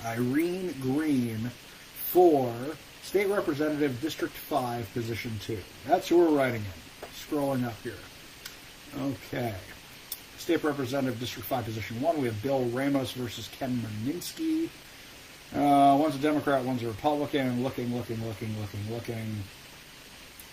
Irene 0.04 0.74
Green 0.80 1.52
for 2.10 2.52
State 3.02 3.28
Representative 3.28 4.00
District 4.00 4.34
5, 4.34 4.92
Position 4.92 5.38
2. 5.42 5.56
That's 5.86 6.08
who 6.08 6.18
we're 6.18 6.36
writing 6.36 6.62
in. 6.62 7.08
Scrolling 7.10 7.64
up 7.64 7.80
here. 7.84 7.94
Okay. 9.00 9.54
State 10.42 10.64
Representative 10.64 11.20
District 11.20 11.46
5, 11.46 11.66
Position 11.66 12.00
1, 12.00 12.20
we 12.20 12.26
have 12.26 12.42
Bill 12.42 12.64
Ramos 12.64 13.12
versus 13.12 13.48
Ken 13.52 13.80
Moninski. 13.80 14.68
Uh, 15.54 15.96
one's 15.96 16.16
a 16.16 16.18
Democrat, 16.18 16.64
one's 16.64 16.82
a 16.82 16.88
Republican. 16.88 17.62
Looking, 17.62 17.94
looking, 17.94 18.26
looking, 18.26 18.50
looking, 18.58 18.90
looking, 18.90 19.44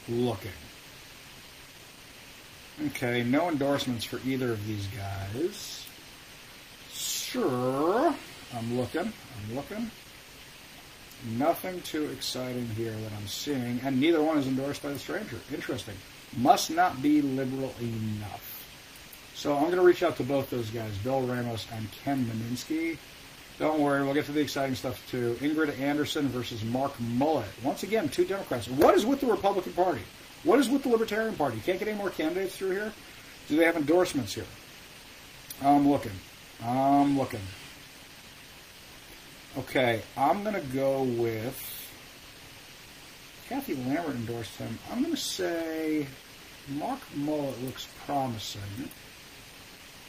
looking. 0.08 0.52
Okay, 2.86 3.24
no 3.24 3.50
endorsements 3.50 4.06
for 4.06 4.20
either 4.28 4.52
of 4.52 4.64
these 4.68 4.88
guys. 4.88 5.88
Sure. 6.94 8.14
I'm 8.56 8.78
looking. 8.78 9.12
I'm 9.12 9.56
looking. 9.56 9.90
Nothing 11.36 11.82
too 11.82 12.06
exciting 12.12 12.68
here 12.78 12.92
that 12.92 13.12
I'm 13.14 13.28
seeing, 13.28 13.82
and 13.84 14.00
neither 14.00 14.22
one 14.22 14.38
is 14.38 14.46
endorsed 14.46 14.84
by 14.84 14.90
the 14.90 15.00
stranger. 15.00 15.40
Interesting. 15.52 15.96
Must 16.38 16.70
not 16.70 17.02
be 17.02 17.24
liberal 17.24 17.74
enough. 17.82 18.49
So 19.40 19.56
I'm 19.56 19.68
going 19.68 19.78
to 19.78 19.84
reach 19.84 20.04
out 20.04 20.18
to 20.18 20.24
both 20.24 20.50
those 20.50 20.70
guys, 20.70 20.92
Bill 20.98 21.22
Ramos 21.22 21.66
and 21.72 21.90
Ken 22.04 22.26
Moninski. 22.26 22.98
Don't 23.58 23.80
worry, 23.80 24.04
we'll 24.04 24.14
get 24.14 24.26
to 24.26 24.34
the 24.34 24.42
exciting 24.42 24.76
stuff 24.76 25.02
too. 25.10 25.38
Ingrid 25.40 25.80
Anderson 25.80 26.28
versus 26.28 26.62
Mark 26.66 27.00
Mullet. 27.00 27.48
Once 27.64 27.84
again, 27.84 28.10
two 28.10 28.26
Democrats. 28.26 28.68
What 28.68 28.96
is 28.96 29.06
with 29.06 29.22
the 29.22 29.28
Republican 29.28 29.72
Party? 29.72 30.02
What 30.44 30.60
is 30.60 30.68
with 30.68 30.84
the 30.84 30.90
Libertarian 30.90 31.36
Party? 31.36 31.62
Can't 31.66 31.80
get 31.80 31.88
any 31.88 31.98
more 31.98 32.10
candidates 32.10 32.58
through 32.58 32.72
here? 32.72 32.92
Do 33.48 33.56
they 33.56 33.64
have 33.64 33.78
endorsements 33.78 34.34
here? 34.34 34.44
I'm 35.62 35.90
looking. 35.90 36.12
I'm 36.62 37.18
looking. 37.18 37.40
Okay, 39.58 40.02
I'm 40.18 40.44
going 40.44 40.56
to 40.56 40.68
go 40.76 41.04
with. 41.04 41.58
Kathy 43.48 43.76
Lambert 43.76 44.16
endorsed 44.16 44.58
him. 44.58 44.78
I'm 44.92 45.02
going 45.02 45.16
to 45.16 45.22
say 45.22 46.08
Mark 46.68 47.00
Mullet 47.16 47.64
looks 47.64 47.88
promising. 48.06 48.90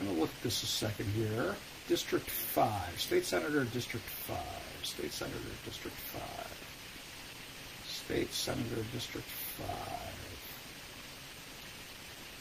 I'm 0.01 0.07
going 0.07 0.17
to 0.17 0.23
look 0.23 0.31
at 0.31 0.43
this 0.43 0.63
a 0.63 0.67
second 0.67 1.07
here. 1.11 1.55
District 1.87 2.29
5. 2.29 2.99
State 2.99 3.25
Senator, 3.25 3.65
District 3.65 4.07
5. 4.07 4.39
State 4.83 5.13
Senator, 5.13 5.39
District 5.65 5.97
5. 5.97 6.23
State 7.87 8.33
Senator, 8.33 8.83
District 8.93 9.27
5. 9.27 9.67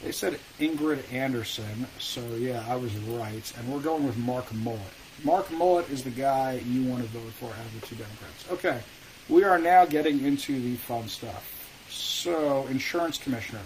They 0.03 0.13
said 0.13 0.39
Ingrid 0.59 1.11
Anderson, 1.11 1.85
so 1.97 2.21
yeah, 2.35 2.63
I 2.69 2.77
was 2.77 2.95
right. 2.95 3.53
And 3.57 3.67
we're 3.67 3.81
going 3.81 4.05
with 4.05 4.17
Mark 4.17 4.53
Mullet. 4.53 4.79
Mark 5.25 5.51
Mullet 5.51 5.89
is 5.89 6.03
the 6.03 6.11
guy 6.11 6.61
you 6.65 6.85
want 6.85 7.03
to 7.03 7.09
vote 7.09 7.33
for 7.33 7.47
out 7.47 7.65
of 7.65 7.81
the 7.81 7.85
two 7.85 7.95
Democrats. 7.95 8.45
Okay, 8.49 8.79
we 9.27 9.43
are 9.43 9.59
now 9.59 9.83
getting 9.85 10.23
into 10.23 10.61
the 10.61 10.75
fun 10.77 11.09
stuff. 11.09 11.55
So, 11.89 12.65
insurance 12.67 13.17
commissioner. 13.17 13.59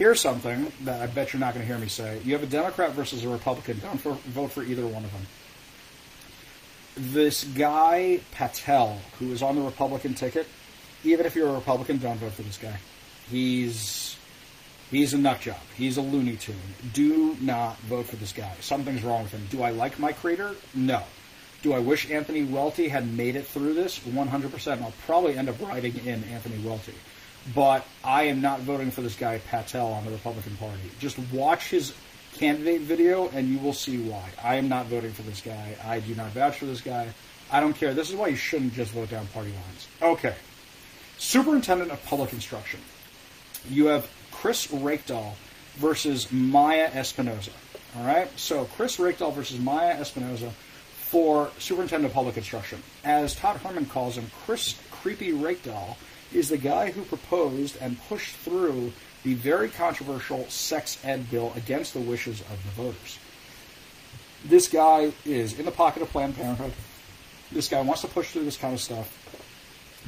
Here's 0.00 0.18
something 0.18 0.72
that 0.84 1.02
I 1.02 1.08
bet 1.08 1.34
you're 1.34 1.40
not 1.40 1.52
going 1.52 1.60
to 1.60 1.70
hear 1.70 1.78
me 1.78 1.88
say. 1.88 2.22
You 2.24 2.32
have 2.32 2.42
a 2.42 2.46
Democrat 2.46 2.92
versus 2.92 3.22
a 3.22 3.28
Republican. 3.28 3.80
Don't 3.80 4.00
for, 4.00 4.14
vote 4.30 4.50
for 4.50 4.62
either 4.62 4.86
one 4.86 5.04
of 5.04 5.12
them. 5.12 5.26
This 6.96 7.44
guy, 7.44 8.20
Patel, 8.32 8.98
who 9.18 9.30
is 9.30 9.42
on 9.42 9.56
the 9.56 9.60
Republican 9.60 10.14
ticket, 10.14 10.46
even 11.04 11.26
if 11.26 11.36
you're 11.36 11.50
a 11.50 11.52
Republican, 11.52 11.98
don't 11.98 12.16
vote 12.16 12.32
for 12.32 12.40
this 12.40 12.56
guy. 12.56 12.78
He's 13.30 14.16
He's 14.90 15.12
a 15.12 15.18
nut 15.18 15.42
job. 15.42 15.58
He's 15.76 15.98
a 15.98 16.00
Looney 16.00 16.36
Tune. 16.36 16.56
Do 16.94 17.36
not 17.38 17.78
vote 17.80 18.06
for 18.06 18.16
this 18.16 18.32
guy. 18.32 18.56
Something's 18.60 19.02
wrong 19.02 19.24
with 19.24 19.32
him. 19.32 19.46
Do 19.50 19.62
I 19.62 19.68
like 19.68 19.98
Mike 19.98 20.18
Kreidler? 20.22 20.56
No. 20.74 21.02
Do 21.60 21.74
I 21.74 21.78
wish 21.78 22.10
Anthony 22.10 22.42
Welty 22.42 22.88
had 22.88 23.06
made 23.06 23.36
it 23.36 23.46
through 23.46 23.74
this? 23.74 23.98
100%. 23.98 24.80
I'll 24.80 24.94
probably 25.04 25.36
end 25.36 25.50
up 25.50 25.60
writing 25.60 25.94
in 26.06 26.24
Anthony 26.24 26.58
Welty. 26.66 26.94
But 27.54 27.86
I 28.04 28.24
am 28.24 28.40
not 28.40 28.60
voting 28.60 28.90
for 28.90 29.00
this 29.00 29.16
guy, 29.16 29.38
Patel, 29.38 29.86
on 29.86 30.04
the 30.04 30.10
Republican 30.10 30.56
Party. 30.56 30.78
Just 30.98 31.18
watch 31.32 31.70
his 31.70 31.94
candidate 32.34 32.82
video 32.82 33.28
and 33.30 33.48
you 33.48 33.58
will 33.58 33.72
see 33.72 33.98
why. 33.98 34.30
I 34.42 34.56
am 34.56 34.68
not 34.68 34.86
voting 34.86 35.12
for 35.12 35.22
this 35.22 35.40
guy. 35.40 35.76
I 35.84 36.00
do 36.00 36.14
not 36.14 36.30
vouch 36.30 36.58
for 36.58 36.66
this 36.66 36.80
guy. 36.80 37.08
I 37.50 37.60
don't 37.60 37.74
care. 37.74 37.94
This 37.94 38.10
is 38.10 38.16
why 38.16 38.28
you 38.28 38.36
shouldn't 38.36 38.74
just 38.74 38.92
vote 38.92 39.10
down 39.10 39.26
party 39.28 39.50
lines. 39.50 39.88
Okay. 40.00 40.34
Superintendent 41.18 41.90
of 41.90 42.04
Public 42.06 42.32
Instruction. 42.32 42.80
You 43.68 43.86
have 43.86 44.08
Chris 44.30 44.68
Reykdal 44.68 45.34
versus 45.76 46.30
Maia 46.30 46.90
Espinoza. 46.90 47.50
All 47.96 48.04
right, 48.04 48.28
so 48.38 48.64
Chris 48.76 48.98
Reykdal 48.98 49.34
versus 49.34 49.58
Maia 49.58 49.96
Espinoza 49.96 50.50
for 50.92 51.50
Superintendent 51.58 52.10
of 52.10 52.14
Public 52.14 52.36
Instruction. 52.36 52.82
As 53.04 53.34
Todd 53.34 53.56
Herman 53.56 53.86
calls 53.86 54.16
him, 54.16 54.30
Chris 54.46 54.80
Creepy 54.90 55.32
Reykdal 55.32 55.96
is 56.32 56.48
the 56.48 56.58
guy 56.58 56.90
who 56.90 57.02
proposed 57.02 57.76
and 57.80 58.00
pushed 58.08 58.36
through 58.36 58.92
the 59.22 59.34
very 59.34 59.68
controversial 59.68 60.48
sex 60.48 60.98
ed 61.04 61.30
bill 61.30 61.52
against 61.56 61.94
the 61.94 62.00
wishes 62.00 62.40
of 62.42 62.62
the 62.64 62.82
voters. 62.82 63.18
This 64.44 64.68
guy 64.68 65.12
is 65.24 65.58
in 65.58 65.66
the 65.66 65.70
pocket 65.70 66.02
of 66.02 66.10
Planned 66.10 66.36
Parenthood. 66.36 66.72
This 67.52 67.68
guy 67.68 67.80
wants 67.82 68.02
to 68.02 68.08
push 68.08 68.30
through 68.30 68.44
this 68.44 68.56
kind 68.56 68.72
of 68.72 68.80
stuff 68.80 69.16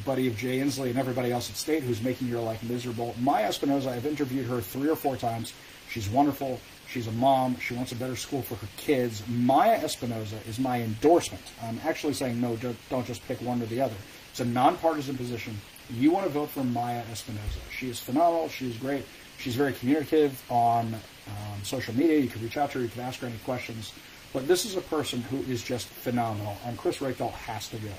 buddy 0.04 0.26
of 0.26 0.36
Jay 0.36 0.58
Inslee 0.58 0.90
and 0.90 0.98
everybody 0.98 1.30
else 1.30 1.50
at 1.50 1.56
State 1.56 1.82
who's 1.82 2.02
making 2.02 2.28
your 2.28 2.40
life 2.40 2.62
miserable. 2.62 3.14
Maia 3.20 3.48
Espinoza, 3.48 3.88
I've 3.88 4.06
interviewed 4.06 4.46
her 4.46 4.60
three 4.60 4.88
or 4.88 4.96
four 4.96 5.16
times. 5.16 5.52
She's 5.90 6.08
wonderful. 6.08 6.60
She's 6.88 7.06
a 7.06 7.12
mom. 7.12 7.58
She 7.58 7.74
wants 7.74 7.92
a 7.92 7.96
better 7.96 8.16
school 8.16 8.42
for 8.42 8.54
her 8.56 8.68
kids. 8.76 9.22
Maia 9.28 9.78
Espinoza 9.80 10.46
is 10.48 10.58
my 10.58 10.80
endorsement. 10.80 11.42
I'm 11.62 11.80
actually 11.84 12.14
saying 12.14 12.40
no, 12.40 12.56
don't 12.90 13.06
just 13.06 13.26
pick 13.28 13.40
one 13.42 13.62
or 13.62 13.66
the 13.66 13.80
other. 13.80 13.94
It's 14.30 14.40
a 14.40 14.44
nonpartisan 14.44 15.16
position. 15.16 15.60
You 15.90 16.10
want 16.10 16.26
to 16.26 16.32
vote 16.32 16.50
for 16.50 16.64
Maia 16.64 17.02
Espinoza. 17.12 17.60
She 17.70 17.90
is 17.90 17.98
phenomenal. 17.98 18.48
She's 18.48 18.76
great. 18.76 19.04
She's 19.38 19.54
very 19.54 19.72
communicative 19.72 20.42
on 20.50 20.94
um, 20.94 21.64
social 21.64 21.94
media. 21.94 22.18
You 22.18 22.28
can 22.28 22.42
reach 22.42 22.56
out 22.56 22.70
to 22.72 22.78
her. 22.78 22.84
You 22.84 22.90
can 22.90 23.02
ask 23.02 23.20
her 23.20 23.26
any 23.26 23.38
questions. 23.38 23.92
But 24.32 24.48
this 24.48 24.64
is 24.64 24.76
a 24.76 24.80
person 24.80 25.20
who 25.22 25.38
is 25.50 25.62
just 25.62 25.86
phenomenal, 25.88 26.56
and 26.64 26.78
Chris 26.78 26.98
Reykdal 26.98 27.32
has 27.32 27.68
to 27.68 27.76
go 27.76 27.90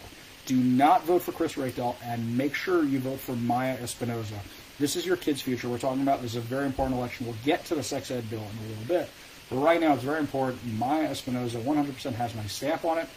do 0.45 0.57
not 0.57 1.05
vote 1.05 1.21
for 1.21 1.31
Chris 1.31 1.53
Reykdal 1.53 1.95
and 2.03 2.37
make 2.37 2.53
sure 2.53 2.83
you 2.83 2.99
vote 2.99 3.19
for 3.19 3.35
Maia 3.35 3.77
Espinoza. 3.77 4.39
This 4.79 4.95
is 4.95 5.05
your 5.05 5.15
kid's 5.15 5.41
future. 5.41 5.69
We're 5.69 5.77
talking 5.77 6.01
about 6.01 6.21
this 6.21 6.31
is 6.31 6.37
a 6.37 6.41
very 6.41 6.65
important 6.65 6.97
election. 6.97 7.25
We'll 7.25 7.35
get 7.45 7.65
to 7.65 7.75
the 7.75 7.83
sex 7.83 8.11
ed 8.11 8.29
bill 8.29 8.39
in 8.41 8.65
a 8.65 8.69
little 8.69 8.85
bit. 8.85 9.09
But 9.49 9.57
right 9.57 9.79
now, 9.79 9.93
it's 9.93 10.03
very 10.03 10.19
important. 10.19 10.65
Maia 10.77 11.09
Espinoza 11.09 11.61
100% 11.61 12.13
has 12.13 12.35
my 12.35 12.43
stamp 12.45 12.83
on 12.83 12.97
it. 12.97 13.07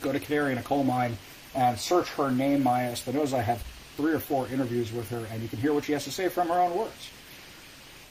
Go 0.00 0.12
to 0.12 0.20
Canary 0.20 0.52
in 0.52 0.58
a 0.58 0.62
Coal 0.62 0.84
Mine 0.84 1.16
and 1.54 1.78
search 1.78 2.08
her 2.10 2.30
name, 2.30 2.62
Maia 2.62 2.92
Espinoza. 2.92 3.34
I 3.34 3.42
have 3.42 3.64
three 3.96 4.12
or 4.12 4.18
four 4.18 4.48
interviews 4.48 4.92
with 4.92 5.08
her, 5.10 5.26
and 5.32 5.42
you 5.42 5.48
can 5.48 5.58
hear 5.58 5.72
what 5.72 5.84
she 5.84 5.92
has 5.92 6.04
to 6.04 6.10
say 6.10 6.28
from 6.28 6.48
her 6.48 6.58
own 6.58 6.74
words. 6.76 7.10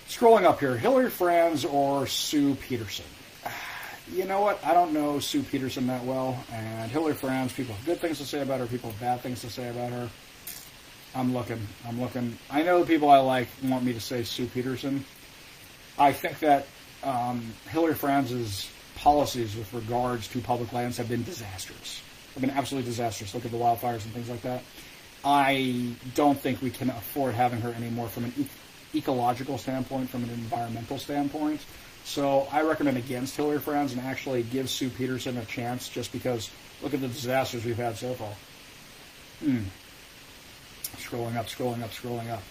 Scrolling 0.08 0.44
up 0.44 0.60
here, 0.60 0.76
Hilary 0.76 1.10
Franz 1.10 1.64
or 1.66 2.06
Sue 2.08 2.56
Pederson 2.56 3.06
you 4.12 4.26
know 4.26 4.42
what? 4.42 4.64
I 4.66 4.74
don't 4.74 4.94
know 4.94 5.20
Sue 5.20 5.42
Pederson 5.42 5.88
that 5.88 6.04
well, 6.04 6.44
and 6.52 6.92
Hilary 6.92 7.14
Franz. 7.14 7.54
People 7.54 7.76
have 7.76 7.86
good 7.86 8.00
things 8.00 8.18
to 8.20 8.26
say 8.26 8.42
about 8.42 8.60
her. 8.60 8.66
People 8.66 8.92
have 8.92 9.00
bad 9.00 9.22
things 9.22 9.42
to 9.42 9.50
say 9.50 9.70
about 9.70 9.92
her. 9.92 10.10
I'm 11.16 11.34
looking. 11.34 11.60
I'm 11.88 12.00
looking. 12.00 12.38
I 12.50 12.64
know 12.64 12.80
the 12.80 12.86
people 12.86 13.10
I 13.10 13.20
like 13.20 13.48
want 13.64 13.84
me 13.84 13.94
to 13.94 14.00
say 14.00 14.24
Sue 14.24 14.46
Pederson. 14.46 15.02
I 15.98 16.14
think 16.14 16.40
that 16.40 16.68
um, 17.04 17.54
Hilary 17.70 17.96
Franz's 17.96 18.70
policies 18.96 19.56
with 19.56 19.74
regards 19.74 20.28
to 20.30 20.40
public 20.40 20.72
lands 20.74 20.98
have 20.98 21.10
been 21.10 21.24
disastrous. 21.24 22.02
have 22.34 22.42
been 22.42 22.52
absolutely 22.52 22.90
disastrous. 22.90 23.34
Look 23.34 23.46
at 23.46 23.52
the 23.52 23.58
wildfires 23.58 24.04
and 24.06 24.14
things 24.14 24.30
like 24.30 24.42
that. 24.44 24.64
I 25.24 25.94
don't 26.16 26.40
think 26.40 26.62
we 26.62 26.72
can 26.72 26.90
afford 26.90 27.36
having 27.36 27.62
her 27.62 27.72
anymore 27.74 28.08
from 28.08 28.26
an 28.26 28.34
e- 28.38 28.98
ecological 28.98 29.58
standpoint, 29.58 30.10
from 30.10 30.24
an 30.24 30.30
environmental 30.32 30.98
standpoint. 30.98 31.62
So 32.04 32.48
I 32.52 32.62
recommend 32.62 32.98
against 32.98 33.36
Hilary 33.36 33.60
Franz 33.60 33.94
and 33.94 34.02
actually 34.02 34.44
give 34.44 34.70
Sue 34.70 34.90
Pederson 34.90 35.40
a 35.40 35.46
chance 35.46 35.88
just 35.88 36.12
because 36.12 36.50
look 36.82 36.94
at 36.94 37.02
the 37.02 37.08
disasters 37.08 37.64
we've 37.64 37.78
had 37.78 37.96
so 37.98 38.14
far. 38.14 38.34
Hmm. 39.40 39.64
Scrolling 40.98 41.36
up, 41.36 41.48
scrolling 41.48 41.84
up, 41.84 41.92
scrolling 41.92 42.30
up. 42.30 42.42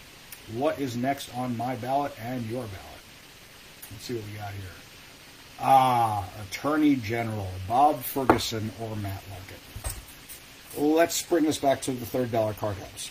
What 0.55 0.79
is 0.79 0.97
next 0.97 1.35
on 1.37 1.57
my 1.57 1.77
ballot 1.77 2.13
and 2.21 2.45
your 2.47 2.63
ballot? 2.63 3.01
Let's 3.91 4.05
see 4.05 4.15
what 4.15 4.25
we 4.27 4.39
got 4.39 4.53
here. 4.53 4.71
Ah, 5.61 6.29
Attorney 6.49 6.97
General 6.97 7.49
Bob 7.69 8.01
Ferguson 8.03 8.71
or 8.81 8.97
Matt 8.97 9.23
Larkin. 9.31 9.70
Let's 10.77 11.23
bring 11.23 11.45
this 11.45 11.59
back 11.59 11.83
to 11.83 11.93
the 11.93 12.07
third 12.07 12.31
dollar 12.31 12.55
card 12.55 12.77
house. 12.77 13.11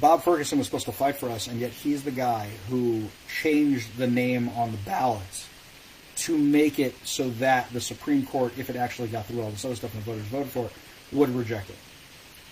Bob 0.00 0.22
Ferguson 0.22 0.58
was 0.58 0.66
supposed 0.66 0.84
to 0.84 0.92
fight 0.92 1.16
for 1.16 1.30
us, 1.30 1.46
and 1.46 1.58
yet 1.58 1.70
he's 1.70 2.04
the 2.04 2.10
guy 2.10 2.50
who 2.68 3.04
changed 3.40 3.96
the 3.96 4.06
name 4.06 4.50
on 4.50 4.72
the 4.72 4.78
ballots 4.78 5.48
to 6.16 6.36
make 6.36 6.78
it 6.78 6.94
so 7.04 7.30
that 7.30 7.72
the 7.72 7.80
Supreme 7.80 8.26
Court, 8.26 8.52
if 8.58 8.68
it 8.68 8.76
actually 8.76 9.08
got 9.08 9.26
through 9.26 9.40
all 9.40 9.50
this 9.50 9.64
other 9.64 9.76
stuff 9.76 9.94
and 9.94 10.02
the 10.02 10.10
voters 10.10 10.26
voted 10.26 10.48
for 10.48 10.66
it, 10.66 10.72
would 11.12 11.30
reject 11.34 11.70
it. 11.70 11.76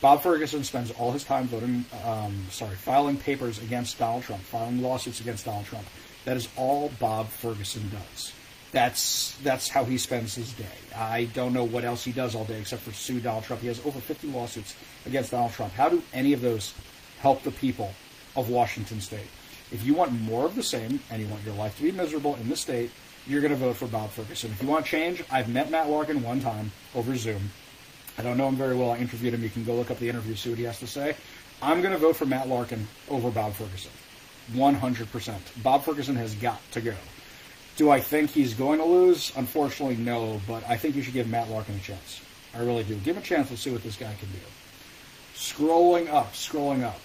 Bob 0.00 0.22
Ferguson 0.22 0.64
spends 0.64 0.90
all 0.92 1.12
his 1.12 1.24
time 1.24 1.46
voting, 1.46 1.84
um, 2.04 2.46
sorry, 2.50 2.76
filing 2.76 3.16
papers 3.16 3.58
against 3.62 3.98
Donald 3.98 4.22
Trump, 4.22 4.42
filing 4.42 4.80
lawsuits 4.80 5.20
against 5.20 5.44
Donald 5.44 5.66
Trump. 5.66 5.86
That 6.24 6.36
is 6.36 6.48
all 6.56 6.90
Bob 6.98 7.28
Ferguson 7.28 7.90
does. 7.90 8.32
That's 8.72 9.36
that's 9.42 9.68
how 9.68 9.84
he 9.84 9.96
spends 9.96 10.34
his 10.34 10.52
day. 10.52 10.64
I 10.94 11.24
don't 11.34 11.52
know 11.52 11.64
what 11.64 11.84
else 11.84 12.04
he 12.04 12.12
does 12.12 12.34
all 12.34 12.44
day 12.44 12.60
except 12.60 12.82
for 12.82 12.92
sue 12.92 13.20
Donald 13.20 13.44
Trump. 13.44 13.62
He 13.62 13.68
has 13.68 13.84
over 13.86 14.00
50 14.00 14.28
lawsuits 14.28 14.74
against 15.06 15.30
Donald 15.30 15.52
Trump. 15.52 15.72
How 15.72 15.88
do 15.88 16.02
any 16.12 16.32
of 16.32 16.40
those 16.40 16.74
help 17.20 17.42
the 17.42 17.52
people 17.52 17.92
of 18.34 18.50
Washington 18.50 19.00
State? 19.00 19.28
If 19.72 19.84
you 19.84 19.94
want 19.94 20.12
more 20.12 20.44
of 20.44 20.54
the 20.54 20.62
same 20.62 21.00
and 21.10 21.22
you 21.22 21.28
want 21.28 21.44
your 21.44 21.54
life 21.54 21.76
to 21.78 21.82
be 21.82 21.92
miserable 21.92 22.36
in 22.36 22.48
the 22.48 22.56
state, 22.56 22.90
you're 23.26 23.40
going 23.40 23.52
to 23.52 23.58
vote 23.58 23.76
for 23.76 23.86
Bob 23.86 24.10
Ferguson. 24.10 24.50
If 24.52 24.62
you 24.62 24.68
want 24.68 24.86
change, 24.86 25.22
I've 25.30 25.48
met 25.48 25.70
Matt 25.70 25.88
Larkin 25.90 26.22
one 26.22 26.40
time 26.40 26.70
over 26.94 27.16
Zoom. 27.16 27.50
I 28.18 28.22
don't 28.22 28.36
know 28.36 28.48
him 28.48 28.56
very 28.56 28.76
well. 28.76 28.92
I 28.92 28.98
interviewed 28.98 29.34
him. 29.34 29.42
You 29.42 29.50
can 29.50 29.64
go 29.64 29.74
look 29.74 29.90
up 29.90 29.98
the 29.98 30.08
interview, 30.08 30.34
see 30.34 30.50
what 30.50 30.58
he 30.58 30.64
has 30.64 30.78
to 30.80 30.86
say. 30.86 31.16
I'm 31.60 31.80
going 31.80 31.92
to 31.92 31.98
vote 31.98 32.16
for 32.16 32.26
Matt 32.26 32.48
Larkin 32.48 32.86
over 33.08 33.30
Bob 33.30 33.54
Ferguson. 33.54 33.90
100%. 34.52 35.62
Bob 35.62 35.82
Ferguson 35.82 36.16
has 36.16 36.34
got 36.36 36.60
to 36.70 36.80
go. 36.80 36.94
Do 37.76 37.90
I 37.90 38.00
think 38.00 38.30
he's 38.30 38.54
going 38.54 38.78
to 38.78 38.84
lose? 38.84 39.32
Unfortunately, 39.36 39.96
no, 39.96 40.40
but 40.48 40.66
I 40.66 40.76
think 40.76 40.96
you 40.96 41.02
should 41.02 41.12
give 41.12 41.28
Matt 41.28 41.50
Larkin 41.50 41.74
a 41.74 41.80
chance. 41.80 42.22
I 42.54 42.60
really 42.60 42.84
do. 42.84 42.94
Give 42.96 43.16
him 43.16 43.22
a 43.22 43.26
chance. 43.26 43.50
Let's 43.50 43.62
see 43.62 43.70
what 43.70 43.82
this 43.82 43.96
guy 43.96 44.14
can 44.18 44.28
do. 44.30 44.38
Scrolling 45.34 46.10
up, 46.10 46.32
scrolling 46.32 46.82
up. 46.82 46.98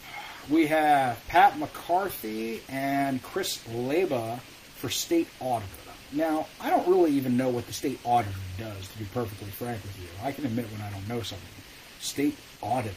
We 0.50 0.68
have 0.68 1.22
Pat 1.28 1.60
McCarthy 1.60 2.62
and 2.70 3.22
Chris 3.22 3.60
Leyba 3.68 4.40
for 4.78 4.90
state 4.90 5.28
auditor. 5.42 5.68
Now, 6.14 6.48
I 6.60 6.70
don't 6.70 6.88
really 6.88 7.12
even 7.12 7.38
know 7.38 7.50
what 7.50 7.68
the 7.68 7.74
state 7.74 8.00
auditor 8.06 8.34
does, 8.58 8.88
to 8.88 8.98
be 8.98 9.06
perfectly 9.14 9.50
frank 9.50 9.82
with 9.84 9.98
you. 10.00 10.08
I 10.24 10.32
can 10.32 10.46
admit 10.46 10.72
when 10.72 10.82
I 10.82 10.90
don't 10.90 11.08
know 11.08 11.22
something. 11.22 11.48
State 12.00 12.38
auditor. 12.62 12.96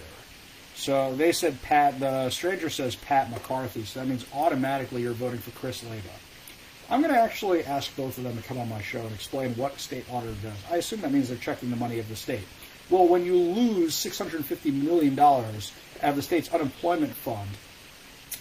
So 0.74 1.14
they 1.14 1.32
said 1.32 1.60
Pat, 1.62 2.00
the 2.00 2.30
stranger 2.30 2.70
says 2.70 2.96
Pat 2.96 3.30
McCarthy, 3.30 3.84
so 3.84 4.00
that 4.00 4.08
means 4.08 4.24
automatically 4.34 5.02
you're 5.02 5.12
voting 5.12 5.38
for 5.38 5.50
Chris 5.52 5.82
Leyba. 5.82 6.02
I'm 6.90 7.01
going 7.01 7.14
to 7.14 7.20
actually 7.20 7.64
ask 7.64 7.94
both 7.97 8.18
of 8.18 8.25
them 8.25 8.37
to 8.37 8.42
come 8.42 8.59
on 8.59 8.68
my 8.68 8.83
show 8.83 9.01
and 9.01 9.12
explain 9.12 9.55
what 9.55 9.81
state 9.81 10.05
auditor 10.12 10.35
does. 10.42 10.59
I 10.70 10.77
assume 10.77 11.01
that 11.01 11.12
means 11.12 11.29
they're 11.29 11.38
checking 11.38 11.70
the 11.70 11.77
money 11.77 11.99
of 11.99 12.09
the 12.09 12.16
state. 12.16 12.44
Well, 12.90 13.09
when 13.09 13.25
you 13.25 13.37
lose 13.37 13.94
$650 13.94 14.83
million 14.83 15.18
out 15.18 15.44
of 16.03 16.16
the 16.16 16.23
state's 16.23 16.53
unemployment 16.53 17.14
fund, 17.14 17.49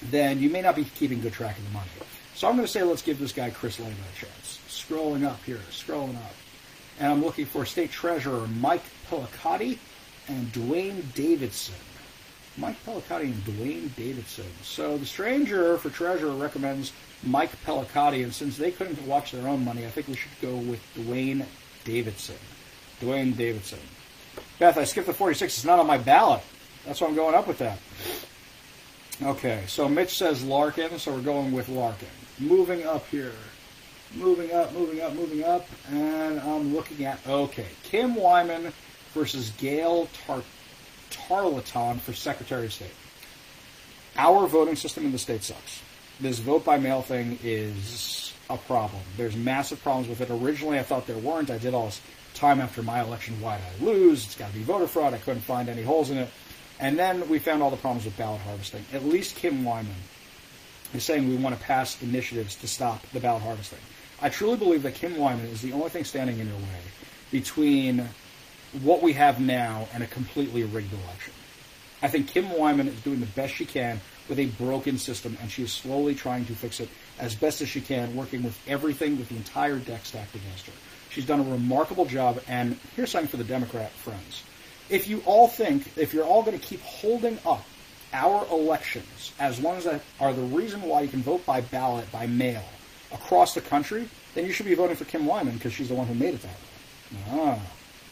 then 0.10 0.40
you 0.40 0.50
may 0.50 0.62
not 0.62 0.76
be 0.76 0.84
keeping 0.84 1.22
good 1.22 1.32
track 1.32 1.58
of 1.58 1.64
the 1.64 1.72
money. 1.72 1.90
So 2.36 2.50
I'm 2.50 2.56
going 2.56 2.66
to 2.66 2.72
say 2.72 2.84
let's 2.84 3.02
give 3.02 3.20
this 3.20 3.32
guy 3.32 3.50
Chris 3.52 3.78
Leyba 3.78 3.92
a 3.92 4.20
chance. 4.20 4.60
Scrolling 4.68 5.26
up 5.26 5.42
here, 5.46 5.60
scrolling 5.72 6.18
up. 6.18 6.34
And 7.00 7.12
I'm 7.12 7.24
looking 7.24 7.46
for 7.46 7.66
State 7.66 7.92
Treasurer 7.92 8.48
Mike 8.48 8.84
Pellicciotti 9.10 9.78
and 10.28 10.52
Duane 10.52 11.08
Davidson. 11.16 11.76
Mike 12.58 12.84
Pellicciotti 12.86 13.24
and 13.24 13.46
Duane 13.46 13.94
Davidson. 13.96 14.46
So 14.62 14.98
the 14.98 15.06
stranger 15.06 15.78
for 15.78 15.90
treasurer 15.90 16.34
recommends 16.34 16.92
Mike 17.26 17.52
Pellicciotti, 17.66 18.24
and 18.24 18.34
since 18.34 18.58
they 18.58 18.72
couldn't 18.72 19.02
watch 19.08 19.32
their 19.32 19.48
own 19.48 19.64
money, 19.64 19.86
I 19.86 19.90
think 19.90 20.08
we 20.08 20.16
should 20.16 20.32
go 20.42 20.56
with 20.56 20.82
Duane 20.94 21.46
Davidson. 21.86 22.36
Duane 23.00 23.34
Davidson. 23.34 23.80
Beth, 24.60 24.78
I 24.78 24.84
skipped 24.84 25.08
the 25.08 25.14
46. 25.14 25.58
It's 25.58 25.66
not 25.66 25.80
on 25.80 25.88
my 25.88 25.98
ballot. 25.98 26.42
That's 26.86 27.00
why 27.02 27.08
I'm 27.08 27.16
going 27.16 27.36
up 27.36 27.48
with 27.48 27.60
that. 27.60 27.80
Okay, 29.22 29.64
so 29.68 29.88
Mitch 29.88 30.18
says 30.18 30.44
Larkin, 30.44 30.98
so 31.00 31.14
we're 31.14 31.22
going 31.22 31.52
with 31.52 31.70
Larkin. 31.70 32.08
Moving 32.40 32.86
up 32.86 33.08
here. 33.08 33.32
Moving 34.16 34.52
up, 34.52 34.74
moving 34.74 35.02
up, 35.02 35.14
moving 35.14 35.44
up. 35.44 35.68
And 35.90 36.40
I'm 36.42 36.74
looking 36.74 37.06
at, 37.06 37.20
okay, 37.28 37.68
Kim 37.84 38.16
Wyman 38.16 38.74
versus 39.14 39.52
Gael 39.58 40.08
Tar- 40.26 40.44
Tarleton 41.10 42.00
for 42.00 42.14
Secretary 42.14 42.66
of 42.66 42.74
State. 42.74 42.94
Our 44.18 44.48
voting 44.48 44.76
system 44.76 45.06
in 45.06 45.12
the 45.12 45.18
state 45.18 45.44
sucks. 45.44 45.82
This 46.24 46.40
vote 46.40 46.64
by 46.64 46.78
mail 46.78 47.02
thing 47.02 47.38
is 47.44 48.34
a 48.50 48.56
problem. 48.56 49.02
There's 49.18 49.36
massive 49.36 49.84
problems 49.84 50.08
with 50.08 50.22
it. 50.22 50.30
Originally, 50.32 50.80
I 50.80 50.84
thought 50.84 51.06
there 51.06 51.18
weren't. 51.18 51.52
I 51.52 51.58
did 51.58 51.74
all 51.74 51.88
this 51.88 52.00
time 52.34 52.62
after 52.62 52.82
my 52.82 53.02
election. 53.02 53.42
Why 53.42 53.58
did 53.58 53.66
I 53.66 53.92
lose? 53.92 54.24
It's 54.24 54.36
got 54.36 54.48
to 54.48 54.54
be 54.54 54.64
voter 54.64 54.88
fraud. 54.88 55.14
I 55.14 55.18
couldn't 55.18 55.42
find 55.42 55.68
any 55.68 55.84
holes 55.84 56.12
in 56.12 56.18
it. 56.18 56.30
And 56.80 56.98
then 56.98 57.28
we 57.28 57.40
found 57.40 57.62
all 57.62 57.70
the 57.70 57.76
problems 57.76 58.06
with 58.06 58.16
ballot 58.16 58.40
harvesting. 58.40 58.86
At 58.94 59.04
least 59.04 59.36
Kim 59.36 59.66
Wyman 59.66 59.94
is 60.94 61.04
saying 61.04 61.28
we 61.28 61.36
want 61.36 61.58
to 61.58 61.62
pass 61.62 62.02
initiatives 62.02 62.56
to 62.56 62.70
stop 62.70 63.06
the 63.08 63.20
ballot 63.20 63.44
harvesting. 63.44 63.80
I 64.22 64.30
truly 64.30 64.56
believe 64.56 64.84
that 64.84 64.96
Kim 64.96 65.18
Wyman 65.18 65.48
is 65.48 65.62
the 65.62 65.74
only 65.74 65.90
thing 65.90 66.06
standing 66.06 66.40
in 66.40 66.48
your 66.48 66.56
way 66.56 66.82
between 67.32 68.08
what 68.82 69.02
we 69.02 69.12
have 69.12 69.42
now 69.42 69.90
and 69.94 70.02
a 70.02 70.08
completely 70.08 70.64
rigged 70.64 70.94
election. 70.94 71.34
I 72.02 72.08
think 72.08 72.30
Kim 72.30 72.50
Wyman 72.50 72.88
is 72.88 73.02
doing 73.02 73.20
the 73.20 73.26
best 73.26 73.56
she 73.56 73.66
can 73.66 74.00
with 74.30 74.40
a 74.40 74.46
broken 74.46 74.98
system, 74.98 75.38
and 75.42 75.52
she 75.52 75.64
is 75.64 75.72
slowly 75.72 76.16
trying 76.16 76.46
to 76.46 76.54
fix 76.54 76.80
it 76.80 76.90
as 77.20 77.36
best 77.36 77.62
as 77.62 77.70
she 77.70 77.82
can, 77.82 78.16
working 78.16 78.44
with 78.44 78.58
everything, 78.68 79.18
with 79.18 79.30
the 79.30 79.36
entire 79.36 79.78
deck 79.78 80.06
stacked 80.06 80.36
against 80.36 80.66
her. 80.68 80.74
She's 81.10 81.26
done 81.26 81.40
a 81.40 81.52
remarkable 81.52 82.06
job, 82.06 82.42
and 82.48 82.80
here's 82.96 83.12
something 83.12 83.30
for 83.30 83.38
the 83.38 83.44
Democrat 83.44 83.92
friends. 83.92 84.44
If 84.90 85.08
you 85.08 85.22
all 85.26 85.48
think, 85.48 85.98
if 85.98 86.14
you're 86.14 86.26
all 86.26 86.44
going 86.44 86.58
to 86.58 86.66
keep 86.66 86.82
holding 86.82 87.38
up 87.46 87.64
our 88.14 88.46
elections 88.52 89.34
as 89.40 89.60
ones 89.60 89.86
that 89.86 90.02
are 90.20 90.34
the 90.34 90.42
reason 90.42 90.82
why 90.82 91.02
you 91.02 91.08
can 91.08 91.22
vote 91.22 91.46
by 91.46 91.62
ballot, 91.62 92.12
by 92.12 92.28
mail, 92.28 92.64
across 93.12 93.54
the 93.54 93.62
country, 93.62 94.08
then 94.36 94.46
you 94.46 94.52
should 94.52 94.66
be 94.66 94.74
voting 94.74 94.96
for 94.96 95.06
Kim 95.06 95.26
Wyman 95.26 95.56
because 95.56 95.74
she's 95.74 95.90
the 95.90 95.96
one 95.96 96.08
who 96.08 96.14
made 96.14 96.34
it 96.34 96.42
that 96.42 96.52
way. 96.52 97.20
Ah, 97.32 97.60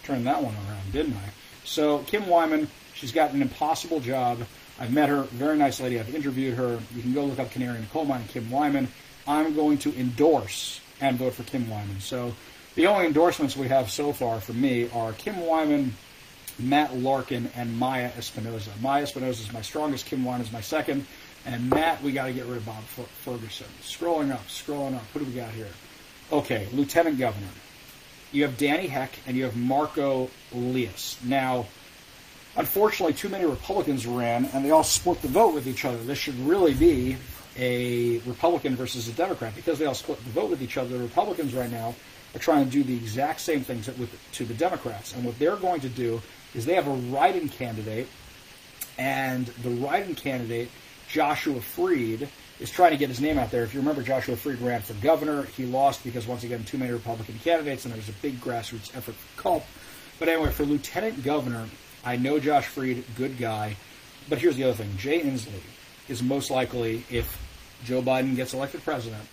turned 0.03 0.25
that 0.27 0.41
one 0.41 0.53
around, 0.53 0.91
didn't 0.91 1.13
I? 1.13 1.29
So 1.63 1.99
Kim 1.99 2.27
Wyman, 2.27 2.67
she's 2.93 3.11
got 3.11 3.33
an 3.33 3.41
impossible 3.41 3.99
job. 3.99 4.39
I've 4.81 4.91
met 4.91 5.09
her, 5.09 5.21
very 5.25 5.59
nice 5.59 5.79
lady. 5.79 5.99
I've 5.99 6.13
interviewed 6.15 6.55
her. 6.57 6.79
You 6.95 7.03
can 7.03 7.13
go 7.13 7.23
look 7.25 7.37
up 7.37 7.51
Canary 7.51 7.75
in 7.75 7.81
the 7.81 7.87
Coal 7.89 8.03
Mine, 8.03 8.23
Kim 8.29 8.49
Wyman. 8.49 8.87
I'm 9.27 9.53
going 9.53 9.77
to 9.79 9.95
endorse 9.95 10.81
and 10.99 11.17
vote 11.17 11.35
for 11.35 11.43
Kim 11.43 11.69
Wyman. 11.69 11.99
So 11.99 12.33
the 12.73 12.87
only 12.87 13.05
endorsements 13.05 13.55
we 13.55 13.67
have 13.67 13.91
so 13.91 14.11
far 14.11 14.41
from 14.41 14.59
me 14.59 14.89
are 14.89 15.13
Kim 15.13 15.39
Wyman, 15.45 15.93
Matt 16.57 16.97
Larkin, 16.97 17.51
and 17.55 17.77
Maia 17.77 18.09
Espinoza. 18.13 18.69
Maia 18.81 19.03
Espinoza 19.03 19.41
is 19.41 19.53
my 19.53 19.61
strongest. 19.61 20.07
Kim 20.07 20.25
Wyman 20.25 20.47
is 20.47 20.51
my 20.51 20.61
second. 20.61 21.05
And 21.45 21.69
Matt, 21.69 22.01
we 22.01 22.11
got 22.11 22.25
to 22.25 22.33
get 22.33 22.47
rid 22.47 22.57
of 22.57 22.65
Bob 22.65 22.83
Ferguson. 23.23 23.67
Scrolling 23.83 24.31
up, 24.31 24.47
scrolling 24.47 24.95
up. 24.95 25.03
What 25.13 25.23
do 25.23 25.25
we 25.25 25.35
got 25.35 25.51
here? 25.51 25.67
Okay, 26.31 26.67
Lieutenant 26.73 27.19
Governor. 27.19 27.51
You 28.31 28.43
have 28.43 28.57
Denny 28.57 28.87
Heck 28.87 29.11
and 29.27 29.37
you 29.37 29.43
have 29.43 29.55
Marko 29.55 30.31
Liias. 30.51 31.23
Now, 31.23 31.67
unfortunately, 32.55 33.13
too 33.13 33.29
many 33.29 33.45
Republicans 33.45 34.05
ran 34.05 34.45
and 34.45 34.65
they 34.65 34.71
all 34.71 34.83
split 34.83 35.21
the 35.21 35.27
vote 35.27 35.53
with 35.53 35.67
each 35.67 35.85
other. 35.85 35.97
This 35.97 36.17
should 36.17 36.39
really 36.39 36.73
be 36.73 37.17
a 37.57 38.19
Republican 38.19 38.75
versus 38.75 39.07
a 39.07 39.11
Democrat 39.11 39.55
because 39.55 39.79
they 39.79 39.85
all 39.85 39.93
split 39.93 40.23
the 40.23 40.29
vote 40.31 40.49
with 40.49 40.61
each 40.61 40.77
other. 40.77 40.97
The 40.97 41.03
Republicans 41.03 41.53
right 41.53 41.71
now 41.71 41.93
are 42.33 42.39
trying 42.39 42.65
to 42.65 42.71
do 42.71 42.83
the 42.83 42.95
exact 42.95 43.41
same 43.41 43.61
things 43.61 43.87
with, 43.87 44.17
to 44.33 44.45
the 44.45 44.53
Democrats. 44.53 45.13
And 45.13 45.25
what 45.25 45.37
they're 45.37 45.57
going 45.57 45.81
to 45.81 45.89
do 45.89 46.21
is 46.53 46.65
they 46.65 46.75
have 46.75 46.87
a 46.87 46.93
write-in 46.93 47.49
candidate, 47.49 48.07
and 48.97 49.47
the 49.47 49.69
write-in 49.69 50.15
candidate, 50.15 50.69
Joshua 51.09 51.59
Freed, 51.59 52.29
is 52.59 52.69
trying 52.69 52.91
to 52.91 52.97
get 52.97 53.09
his 53.09 53.19
name 53.19 53.37
out 53.37 53.51
there. 53.51 53.63
If 53.63 53.73
you 53.73 53.79
remember, 53.79 54.01
Joshua 54.01 54.35
Freed 54.35 54.59
ran 54.59 54.81
for 54.81 54.93
governor. 54.95 55.43
He 55.43 55.65
lost 55.65 56.03
because, 56.03 56.27
once 56.27 56.43
again, 56.43 56.63
too 56.63 56.77
many 56.77 56.91
Republican 56.91 57.39
candidates, 57.43 57.85
and 57.85 57.93
there 57.93 57.99
was 57.99 58.09
a 58.09 58.13
big 58.21 58.39
grassroots 58.39 58.95
effort 58.95 59.15
for 59.15 59.41
Culp. 59.41 59.63
But 60.19 60.29
anyway, 60.29 60.51
for 60.51 60.63
lieutenant 60.63 61.23
governor, 61.23 61.67
I 62.03 62.15
know 62.15 62.39
Josh 62.39 62.65
Freed, 62.65 63.03
good 63.15 63.37
guy. 63.37 63.75
But 64.29 64.39
here's 64.39 64.55
the 64.55 64.63
other 64.63 64.73
thing 64.73 64.95
Jay 64.97 65.21
Inslee 65.21 65.61
is 66.07 66.21
most 66.21 66.51
likely, 66.51 67.03
if 67.09 67.39
Joe 67.83 68.01
Biden 68.01 68.35
gets 68.35 68.53
elected 68.53 68.83
president, 68.83 69.23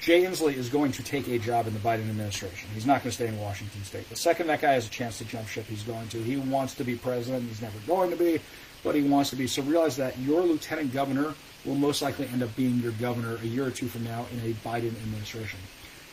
Jay 0.00 0.24
Inslee 0.24 0.54
is 0.54 0.68
going 0.68 0.90
to 0.92 1.02
take 1.02 1.28
a 1.28 1.38
job 1.38 1.68
in 1.68 1.74
the 1.74 1.78
Biden 1.78 2.08
administration. 2.08 2.68
He's 2.74 2.86
not 2.86 3.02
going 3.02 3.10
to 3.10 3.14
stay 3.14 3.28
in 3.28 3.38
Washington 3.38 3.84
state. 3.84 4.08
The 4.10 4.16
second 4.16 4.48
that 4.48 4.60
guy 4.60 4.72
has 4.72 4.86
a 4.86 4.90
chance 4.90 5.18
to 5.18 5.24
jump 5.24 5.46
ship, 5.46 5.66
he's 5.66 5.84
going 5.84 6.08
to. 6.08 6.18
He 6.18 6.36
wants 6.36 6.74
to 6.74 6.84
be 6.84 6.96
president. 6.96 7.44
He's 7.44 7.62
never 7.62 7.78
going 7.86 8.10
to 8.10 8.16
be, 8.16 8.40
but 8.82 8.96
he 8.96 9.02
wants 9.02 9.30
to 9.30 9.36
be. 9.36 9.46
So 9.46 9.62
realize 9.62 9.96
that 9.98 10.18
your 10.18 10.42
lieutenant 10.42 10.92
governor 10.92 11.34
will 11.64 11.76
most 11.76 12.02
likely 12.02 12.26
end 12.26 12.42
up 12.42 12.54
being 12.56 12.80
your 12.80 12.92
governor 12.92 13.36
a 13.36 13.46
year 13.46 13.64
or 13.64 13.70
two 13.70 13.86
from 13.86 14.02
now 14.02 14.26
in 14.32 14.40
a 14.40 14.54
Biden 14.68 14.88
administration. 15.04 15.60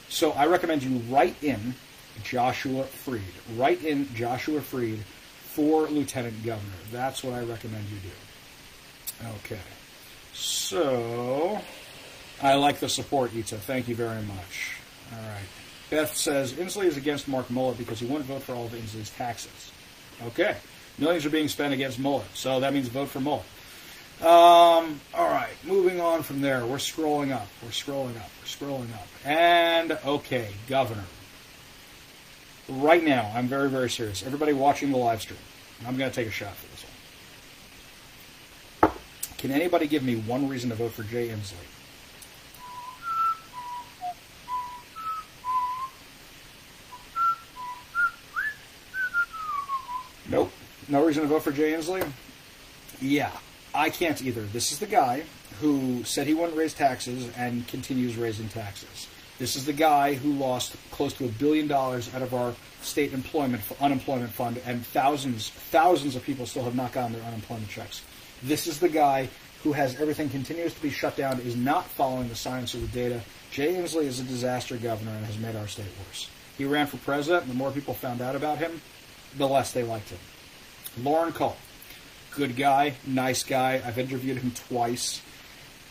So 0.08 0.32
I 0.34 0.46
recommend 0.46 0.84
you 0.84 0.98
write 1.12 1.42
in 1.44 1.74
Joshua 2.24 2.84
Freed. 2.84 3.24
Write 3.56 3.84
in 3.84 4.14
Joshua 4.14 4.62
Freed 4.62 5.04
for 5.54 5.88
lieutenant 5.88 6.44
governor. 6.44 6.78
That's 6.92 7.24
what 7.24 7.34
I 7.34 7.44
recommend 7.44 7.86
you 7.90 7.98
do. 8.00 9.28
Okay. 9.40 9.62
So 10.34 11.60
I 12.42 12.56
like 12.56 12.80
the 12.80 12.90
support, 12.90 13.36
Ita. 13.36 13.58
Thank 13.58 13.88
you 13.88 13.96
very 13.96 14.22
much. 14.22 14.78
All 15.12 15.20
right. 15.20 15.48
Beth 15.90 16.16
says 16.16 16.54
Inslee 16.54 16.86
is 16.86 16.98
against 16.98 17.28
Mark 17.28 17.50
Mullet 17.50 17.78
because 17.78 18.00
he 18.00 18.06
wouldn't 18.06 18.26
vote 18.26 18.44
for 18.44 18.54
all 18.54 18.66
of 18.66 18.72
Inslee's 18.74 19.10
taxes. 19.10 19.72
Okay. 20.28 20.56
Millions 21.00 21.26
are 21.26 21.30
being 21.30 21.48
spent 21.48 21.74
against 21.74 21.98
Mullet, 21.98 22.28
so 22.34 22.60
that 22.60 22.74
means 22.74 22.88
vote 22.90 23.10
for 23.10 23.20
Mullet. 23.20 23.46
Um, 24.22 25.00
all 25.14 25.30
right, 25.30 25.54
moving 25.64 26.02
on 26.02 26.24
from 26.24 26.42
there. 26.42 26.66
We're 26.66 26.76
scrolling 26.76 27.32
up. 27.32 27.48
We're 27.64 27.70
scrolling 27.70 28.18
up. 28.18 28.30
We're 28.42 28.68
scrolling 28.68 28.94
up. 28.94 29.08
And, 29.26 29.94
okay, 30.06 30.50
governor. 30.68 31.06
Right 32.70 33.04
now, 33.04 33.32
I'm 33.34 33.48
very, 33.48 33.68
very 33.68 33.90
serious. 33.90 34.24
Everybody 34.24 34.54
watching 34.54 34.92
the 34.92 34.98
live 34.98 35.22
stream, 35.22 35.40
I'm 35.88 35.98
going 35.98 36.10
to 36.10 36.16
take 36.16 36.28
a 36.28 36.32
shot 36.32 36.54
for 36.56 36.68
this 36.68 36.86
one. 38.84 38.92
Can 39.40 39.50
anybody 39.50 39.88
give 39.88 40.04
me 40.04 40.18
one 40.18 40.48
reason 40.48 40.70
to 40.70 40.76
vote 40.76 40.92
for 40.92 41.02
Jay 41.02 41.30
Inslee? 41.30 41.56
Nope. 50.30 50.52
No 50.88 51.04
reason 51.04 51.24
to 51.24 51.28
vote 51.30 51.42
for 51.42 51.52
Jay 51.52 51.72
Inslee? 51.72 52.08
Yeah, 53.02 53.32
I 53.74 53.90
can't 53.90 54.22
either. 54.22 54.44
This 54.44 54.72
is 54.72 54.78
the 54.78 54.86
guy 54.86 55.24
who 55.60 56.04
said 56.04 56.28
he 56.28 56.36
wouldn't 56.36 56.56
raise 56.56 56.76
taxes 56.76 57.32
and 57.36 57.68
continues 57.68 58.16
raising 58.16 58.48
taxes. 58.48 59.08
This 59.40 59.56
is 59.56 59.66
the 59.66 59.74
guy 59.74 60.16
who 60.16 60.34
lost 60.34 60.76
close 60.92 61.14
to 61.14 61.26
a 61.26 61.30
billion 61.30 61.66
dollars 61.66 62.14
out 62.14 62.22
of 62.22 62.34
our 62.34 62.54
state 62.82 63.14
employment 63.14 63.64
unemployment 63.80 64.32
fund, 64.32 64.62
and 64.66 64.86
thousands, 64.86 65.50
thousands 65.50 66.18
of 66.18 66.24
people 66.24 66.46
still 66.46 66.66
have 66.66 66.76
not 66.76 66.92
gotten 66.92 67.14
their 67.14 67.24
unemployment 67.24 67.70
checks. 67.70 68.02
This 68.44 68.68
is 68.68 68.80
the 68.80 68.90
guy 68.90 69.30
who 69.64 69.72
has 69.72 70.00
everything 70.00 70.30
continues 70.30 70.74
to 70.74 70.82
be 70.82 70.90
shut 70.90 71.16
down, 71.16 71.40
is 71.40 71.56
not 71.56 71.86
following 71.86 72.28
the 72.28 72.36
science 72.36 72.76
or 72.76 72.80
the 72.80 72.88
data. 72.88 73.22
Jay 73.52 73.76
Inslee 73.76 74.04
is 74.04 74.20
a 74.20 74.24
disaster 74.24 74.76
governor 74.78 75.12
and 75.12 75.26
has 75.26 75.38
made 75.38 75.56
our 75.56 75.68
state 75.68 75.86
worse. 76.06 76.30
He 76.58 76.66
ran 76.66 76.88
for 76.88 76.98
president, 76.98 77.44
and 77.44 77.52
the 77.52 77.58
more 77.58 77.72
people 77.72 77.94
found 77.94 78.22
out 78.22 78.36
about 78.36 78.58
him, 78.58 78.82
the 79.38 79.48
less 79.48 79.72
they 79.72 79.84
liked 79.84 80.10
him. 80.10 80.20
Loren 81.02 81.32
Culp, 81.32 81.58
good 82.32 82.58
guy, 82.58 82.96
nice 83.08 83.44
guy. 83.44 83.82
I've 83.86 83.98
interviewed 83.98 84.38
him 84.38 84.52
twice. 84.52 85.22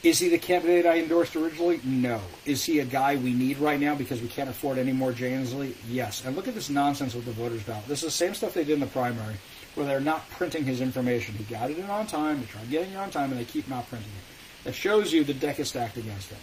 Is 0.03 0.21
he 0.21 0.29
the 0.29 0.39
candidate 0.39 0.87
I 0.87 0.99
endorsed 0.99 1.35
originally? 1.35 1.81
No. 1.83 2.21
Is 2.47 2.65
he 2.65 2.79
a 2.79 2.85
guy 2.85 3.17
we 3.17 3.33
need 3.33 3.59
right 3.59 3.81
now 3.81 3.97
because 3.97 4.23
we 4.23 4.29
can't 4.29 4.49
afford 4.49 4.79
any 4.79 4.93
more 4.93 5.11
Jay 5.11 5.33
Inslee? 5.33 5.75
Yes. 5.89 6.25
And 6.25 6.37
look 6.37 6.47
at 6.47 6.55
this 6.55 6.71
nonsense 6.71 7.15
with 7.15 7.25
the 7.25 7.33
voters 7.33 7.65
ballot. 7.65 7.87
This 7.89 8.05
is 8.05 8.05
the 8.05 8.11
same 8.13 8.35
stuff 8.35 8.55
they 8.55 8.63
did 8.63 8.75
in 8.75 8.81
the 8.81 8.87
primary, 8.87 9.35
where 9.75 9.87
they're 9.87 10.01
not 10.01 10.29
printing 10.31 10.65
his 10.65 10.81
information. 10.81 11.35
He 11.35 11.43
got 11.45 11.71
it 11.71 11.79
in 11.79 11.91
on 11.91 12.07
time, 12.07 12.41
they 12.41 12.47
tried 12.47 12.71
getting 12.71 12.93
it 12.93 12.97
on 12.97 13.11
time, 13.11 13.33
and 13.33 13.41
they 13.41 13.45
keep 13.45 13.69
not 13.69 13.89
printing 13.89 14.09
it. 14.09 14.65
That 14.65 14.75
shows 14.75 15.13
you 15.13 15.25
the 15.25 15.35
deck 15.35 15.59
is 15.59 15.71
stacked 15.71 15.97
against 15.97 16.31
him. 16.31 16.39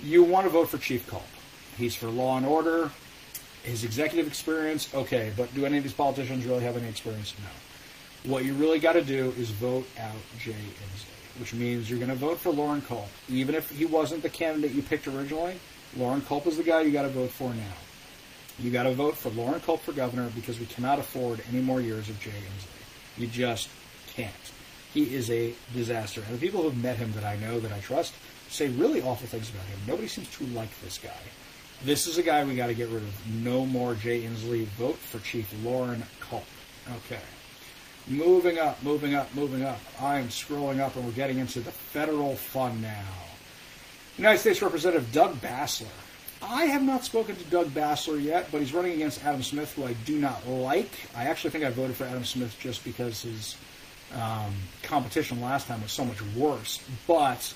You 0.00 0.22
want 0.22 0.44
to 0.44 0.50
vote 0.50 0.68
for 0.68 0.78
Chief 0.78 1.04
Culp. 1.08 1.26
He's 1.76 1.96
for 1.96 2.06
law 2.06 2.36
and 2.36 2.46
order. 2.46 2.92
His 3.64 3.82
executive 3.82 4.28
experience, 4.28 4.94
okay, 4.94 5.32
but 5.36 5.52
do 5.52 5.66
any 5.66 5.78
of 5.78 5.82
these 5.82 5.92
politicians 5.92 6.46
really 6.46 6.62
have 6.62 6.76
any 6.76 6.88
experience? 6.88 7.34
No. 7.40 8.30
What 8.30 8.44
you 8.44 8.54
really 8.54 8.78
got 8.78 8.92
to 8.92 9.02
do 9.02 9.34
is 9.36 9.50
vote 9.50 9.86
out 9.98 10.14
Jay 10.38 10.52
Inslee, 10.52 11.17
which 11.38 11.54
means 11.54 11.88
you're 11.88 11.98
going 11.98 12.10
to 12.10 12.16
vote 12.16 12.38
for 12.38 12.50
Loren 12.50 12.82
Culp. 12.82 13.08
Even 13.28 13.54
if 13.54 13.70
he 13.70 13.84
wasn't 13.84 14.22
the 14.22 14.28
candidate 14.28 14.72
you 14.72 14.82
picked 14.82 15.06
originally, 15.08 15.58
Loren 15.96 16.20
Culp 16.22 16.46
is 16.46 16.56
the 16.56 16.62
guy 16.62 16.82
you 16.82 16.92
got 16.92 17.02
to 17.02 17.08
vote 17.08 17.30
for 17.30 17.52
now. 17.54 17.76
You 18.58 18.70
got 18.70 18.84
to 18.84 18.92
vote 18.92 19.16
for 19.16 19.30
Loren 19.30 19.60
Culp 19.60 19.82
for 19.82 19.92
governor 19.92 20.30
because 20.34 20.58
we 20.58 20.66
cannot 20.66 20.98
afford 20.98 21.42
any 21.50 21.60
more 21.60 21.80
years 21.80 22.08
of 22.08 22.18
Jay 22.20 22.30
Inslee. 22.30 23.20
You 23.20 23.26
just 23.28 23.68
can't. 24.08 24.32
He 24.92 25.14
is 25.14 25.30
a 25.30 25.54
disaster. 25.74 26.22
And 26.26 26.34
the 26.34 26.40
people 26.40 26.62
who 26.62 26.70
have 26.70 26.82
met 26.82 26.96
him 26.96 27.12
that 27.12 27.24
I 27.24 27.36
know, 27.36 27.60
that 27.60 27.72
I 27.72 27.78
trust, 27.80 28.14
say 28.48 28.68
really 28.68 29.00
awful 29.00 29.28
things 29.28 29.50
about 29.50 29.64
him. 29.66 29.78
Nobody 29.86 30.08
seems 30.08 30.28
to 30.36 30.46
like 30.46 30.70
this 30.80 30.98
guy. 30.98 31.10
This 31.84 32.08
is 32.08 32.18
a 32.18 32.22
guy 32.22 32.42
we 32.44 32.56
got 32.56 32.66
to 32.66 32.74
get 32.74 32.88
rid 32.88 33.02
of. 33.02 33.26
No 33.44 33.64
more 33.64 33.94
Jay 33.94 34.22
Inslee. 34.22 34.64
Vote 34.64 34.96
for 34.96 35.20
Chief 35.20 35.52
Loren 35.62 36.02
Culp. 36.20 36.44
Okay. 37.06 37.20
Moving 38.08 38.58
up, 38.58 38.82
moving 38.82 39.14
up, 39.14 39.34
moving 39.34 39.62
up. 39.62 39.80
I'm 40.00 40.28
scrolling 40.28 40.80
up 40.80 40.96
and 40.96 41.04
we're 41.04 41.12
getting 41.12 41.38
into 41.38 41.60
the 41.60 41.70
federal 41.70 42.36
fund 42.36 42.80
now. 42.80 43.04
United 44.16 44.38
States 44.38 44.62
Representative 44.62 45.12
Doug 45.12 45.36
Basler. 45.40 45.86
I 46.40 46.64
have 46.66 46.82
not 46.82 47.04
spoken 47.04 47.36
to 47.36 47.44
Doug 47.44 47.68
Basler 47.68 48.22
yet, 48.22 48.48
but 48.50 48.60
he's 48.60 48.72
running 48.72 48.92
against 48.92 49.24
Adam 49.24 49.42
Smith, 49.42 49.74
who 49.74 49.84
I 49.84 49.92
do 50.06 50.18
not 50.18 50.48
like. 50.48 50.90
I 51.14 51.24
actually 51.24 51.50
think 51.50 51.64
I 51.64 51.70
voted 51.70 51.96
for 51.96 52.04
Adam 52.04 52.24
Smith 52.24 52.56
just 52.58 52.82
because 52.82 53.22
his 53.22 53.56
um, 54.14 54.54
competition 54.82 55.40
last 55.42 55.66
time 55.66 55.82
was 55.82 55.92
so 55.92 56.04
much 56.04 56.22
worse. 56.34 56.82
But 57.06 57.52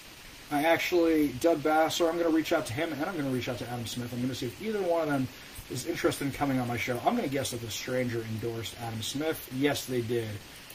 I 0.50 0.64
actually, 0.64 1.28
Doug 1.40 1.60
Basler, 1.60 2.08
I'm 2.08 2.18
going 2.18 2.30
to 2.30 2.36
reach 2.36 2.52
out 2.52 2.66
to 2.66 2.74
him 2.74 2.92
and 2.92 3.02
I'm 3.02 3.14
going 3.14 3.24
to 3.24 3.34
reach 3.34 3.48
out 3.48 3.58
to 3.58 3.68
Adam 3.70 3.86
Smith. 3.86 4.12
I'm 4.12 4.18
going 4.18 4.28
to 4.28 4.34
see 4.34 4.46
if 4.46 4.62
either 4.62 4.82
one 4.82 5.02
of 5.02 5.08
them 5.08 5.28
is 5.70 5.86
interested 5.86 6.26
in 6.26 6.32
coming 6.32 6.58
on 6.58 6.68
my 6.68 6.76
show. 6.76 6.98
I'm 6.98 7.16
going 7.16 7.28
to 7.28 7.28
guess 7.28 7.50
that 7.52 7.60
the 7.60 7.70
stranger 7.70 8.24
endorsed 8.32 8.74
Adam 8.80 9.02
Smith. 9.02 9.48
Yes, 9.54 9.86
they 9.86 10.00
did, 10.00 10.28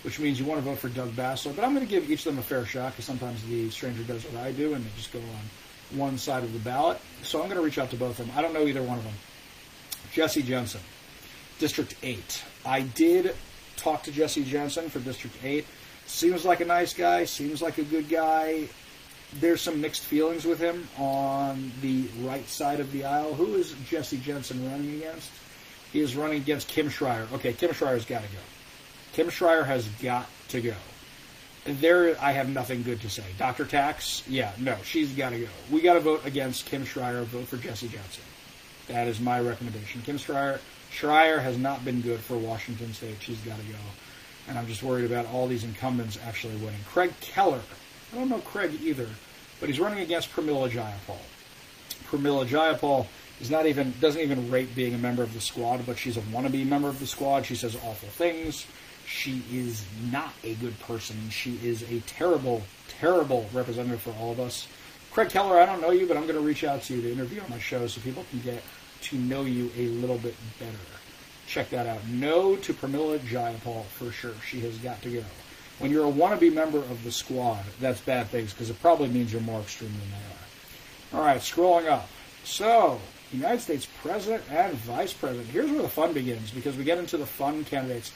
which 0.04 0.20
means 0.20 0.40
you 0.40 0.46
want 0.46 0.60
to 0.60 0.70
vote 0.70 0.80
for 0.80 0.90
Doug 0.90 1.12
Basler. 1.12 1.56
But 1.56 1.66
I'm 1.66 1.74
going 1.74 1.86
to 1.86 1.90
give 1.90 2.10
each 2.10 2.26
of 2.26 2.34
them 2.34 2.40
a 2.40 2.44
fair 2.44 2.66
shot 2.66 2.94
because 2.94 3.06
sometimes 3.06 3.44
the 3.46 3.70
stranger 3.70 4.04
does 4.04 4.24
what 4.26 4.42
I 4.44 4.52
do 4.52 4.74
and 4.74 4.84
they 4.84 4.90
just 4.96 5.12
go 5.12 5.20
on 5.20 5.98
one 5.98 6.18
side 6.18 6.44
of 6.44 6.54
the 6.54 6.60
ballot. 6.60 7.00
So 7.22 7.40
I'm 7.40 7.46
going 7.46 7.58
to 7.58 7.64
reach 7.64 7.78
out 7.78 7.90
to 7.92 7.96
both 7.96 8.20
of 8.20 8.28
them. 8.28 8.38
I 8.38 8.42
don't 8.42 8.54
know 8.54 8.66
either 8.68 8.84
one 8.84 8.98
of 8.98 9.04
them. 9.04 9.14
Jesse 10.12 10.42
Jensen, 10.42 10.82
District 11.60 11.96
8. 12.02 12.44
I 12.66 12.82
did 12.82 13.36
talk 13.76 14.04
to 14.04 14.12
Jesse 14.12 14.44
Jensen 14.44 14.90
for 14.90 15.00
District 15.00 15.36
8. 15.44 15.66
Seems 16.06 16.46
like 16.46 16.62
a 16.62 16.66
nice 16.66 16.94
guy, 16.94 17.26
seems 17.26 17.62
like 17.62 17.78
a 17.78 17.84
good 17.84 18.10
guy 18.10 18.68
there's 19.34 19.62
some 19.62 19.82
mixed 19.82 20.04
feelings 20.04 20.46
with 20.46 20.60
him 20.60 20.88
on 20.98 21.72
the 21.82 22.08
right 22.22 22.48
side 22.48 22.80
of 22.80 22.92
the 22.92 23.06
aisle. 23.06 23.34
Who 23.34 23.56
is 23.56 23.74
Jesse 23.90 24.18
Jensen 24.18 24.70
running 24.70 24.96
against? 24.96 25.30
He 25.92 26.02
is 26.02 26.16
running 26.16 26.38
against 26.38 26.68
Kim 26.68 26.90
Schrier. 26.90 27.32
Okay, 27.34 27.54
Kim 27.54 27.72
Schrier's 27.72 28.06
got 28.06 28.24
to 28.24 28.28
go. 28.28 28.40
Kim 29.14 29.28
Schrier 29.28 29.66
has 29.66 29.88
got 30.02 30.28
to 30.50 30.62
go. 30.62 30.74
There, 31.66 32.16
I 32.22 32.32
have 32.32 32.50
nothing 32.50 32.84
good 32.84 33.02
to 33.02 33.10
say. 33.10 33.24
Dr. 33.38 33.66
Tax, 33.66 34.24
yeah, 34.28 34.52
no, 34.58 34.78
she's 34.84 35.12
got 35.12 35.32
to 35.32 35.40
go. 35.40 35.48
We 35.70 35.82
got 35.82 35.96
to 35.96 36.00
vote 36.00 36.26
against 36.26 36.66
Kim 36.66 36.86
Schrier. 36.86 37.24
Vote 37.26 37.48
for 37.48 37.58
Jesse 37.58 37.90
Jensen. 37.90 38.24
That 38.88 39.08
is 39.08 39.20
my 39.20 39.42
recommendation. 39.42 40.02
Kim 40.02 40.18
Schrier, 40.18 40.60
Schrier 40.92 41.42
has 41.42 41.58
not 41.58 41.84
been 41.84 42.00
good 42.00 42.22
for 42.22 42.38
Washington 42.38 42.94
State. 42.94 43.18
She's 43.20 43.40
got 43.40 43.60
to 43.60 43.66
go. 43.66 43.78
And 44.48 44.58
I'm 44.58 44.68
just 44.68 44.82
worried 44.82 45.12
about 45.12 45.26
all 45.26 45.48
these 45.48 45.66
incumbents 45.66 46.18
actually 46.26 46.56
winning. 46.56 46.80
Craig 46.86 47.12
Keller 47.20 47.62
I 48.14 48.16
don't 48.16 48.30
know 48.30 48.40
Craig 48.40 48.72
either, 48.82 49.08
but 49.60 49.70
he's 49.70 49.80
running 49.80 50.00
against 50.00 50.32
Pramila 50.32 50.70
Jayapal. 50.70 51.18
Pramila 52.10 52.46
Jayapal 52.48 53.08
is 53.42 53.52
not 53.52 53.66
even 53.66 53.94
doesn't 54.00 54.22
even 54.22 54.50
rate 54.50 54.74
being 54.76 54.94
a 54.94 54.98
member 54.98 55.24
of 55.24 55.34
the 55.34 55.42
squad, 55.42 55.86
but 55.86 55.98
she's 55.98 56.18
a 56.18 56.22
wannabe 56.22 56.66
member 56.66 56.88
of 56.88 57.00
the 57.00 57.08
squad. 57.08 57.46
She 57.46 57.56
says 57.56 57.76
awful 57.76 58.10
things. 58.10 58.66
She 59.06 59.44
is 59.52 59.86
not 60.12 60.34
a 60.44 60.56
good 60.56 60.78
person. 60.82 61.30
She 61.30 61.60
is 61.64 61.84
a 61.84 62.02
terrible, 62.02 62.64
terrible 63.00 63.50
representative 63.54 64.02
for 64.02 64.14
all 64.20 64.34
of 64.34 64.40
us. 64.40 64.68
Craig 65.12 65.30
Keller, 65.30 65.60
I 65.60 65.66
don't 65.66 65.82
know 65.82 65.92
you, 65.92 66.06
but 66.06 66.18
I'm 66.18 66.24
going 66.24 66.36
to 66.36 66.46
reach 66.46 66.64
out 66.64 66.84
to 66.84 66.96
you 66.96 67.02
to 67.02 67.12
interview 67.12 67.42
on 67.42 67.50
my 67.50 67.60
show 67.60 67.88
so 67.88 68.02
people 68.02 68.26
can 68.30 68.42
get 68.42 68.62
to 69.04 69.16
know 69.16 69.44
you 69.44 69.72
a 69.78 69.88
little 69.88 70.18
bit 70.18 70.36
better. 70.60 70.72
Check 71.48 71.70
that 71.70 71.88
out. 71.88 72.06
No 72.08 72.58
to 72.58 72.74
Pramila 72.74 73.20
Jayapal 73.20 73.86
for 73.86 74.12
sure. 74.12 74.34
She 74.46 74.60
has 74.62 74.78
got 74.80 75.02
to 75.04 75.10
go. 75.10 75.24
When 75.80 75.92
you're 75.92 76.08
a 76.08 76.12
wannabe 76.12 76.54
member 76.54 76.80
of 76.80 77.04
the 77.04 77.12
squad, 77.12 77.64
that's 77.80 78.02
bad 78.02 78.28
things 78.28 78.52
because 78.54 78.70
it 78.70 78.82
probably 78.82 79.10
means 79.10 79.32
you're 79.32 79.42
more 79.42 79.62
extreme 79.62 79.92
than 79.92 80.10
they 80.10 81.18
are. 81.18 81.20
All 81.20 81.26
right, 81.26 81.40
scrolling 81.40 81.88
up. 81.88 82.10
So, 82.44 83.00
United 83.32 83.62
States 83.62 83.88
President 84.02 84.44
and 84.50 84.74
Vice 84.78 85.14
President. 85.14 85.48
Here's 85.50 85.70
where 85.70 85.82
the 85.82 85.90
fun 85.90 86.14
begins 86.14 86.50
because 86.52 86.76
we 86.78 86.84
get 86.84 86.98
into 86.98 87.18
the 87.18 87.26
fun 87.26 87.64
candidates. 87.66 88.12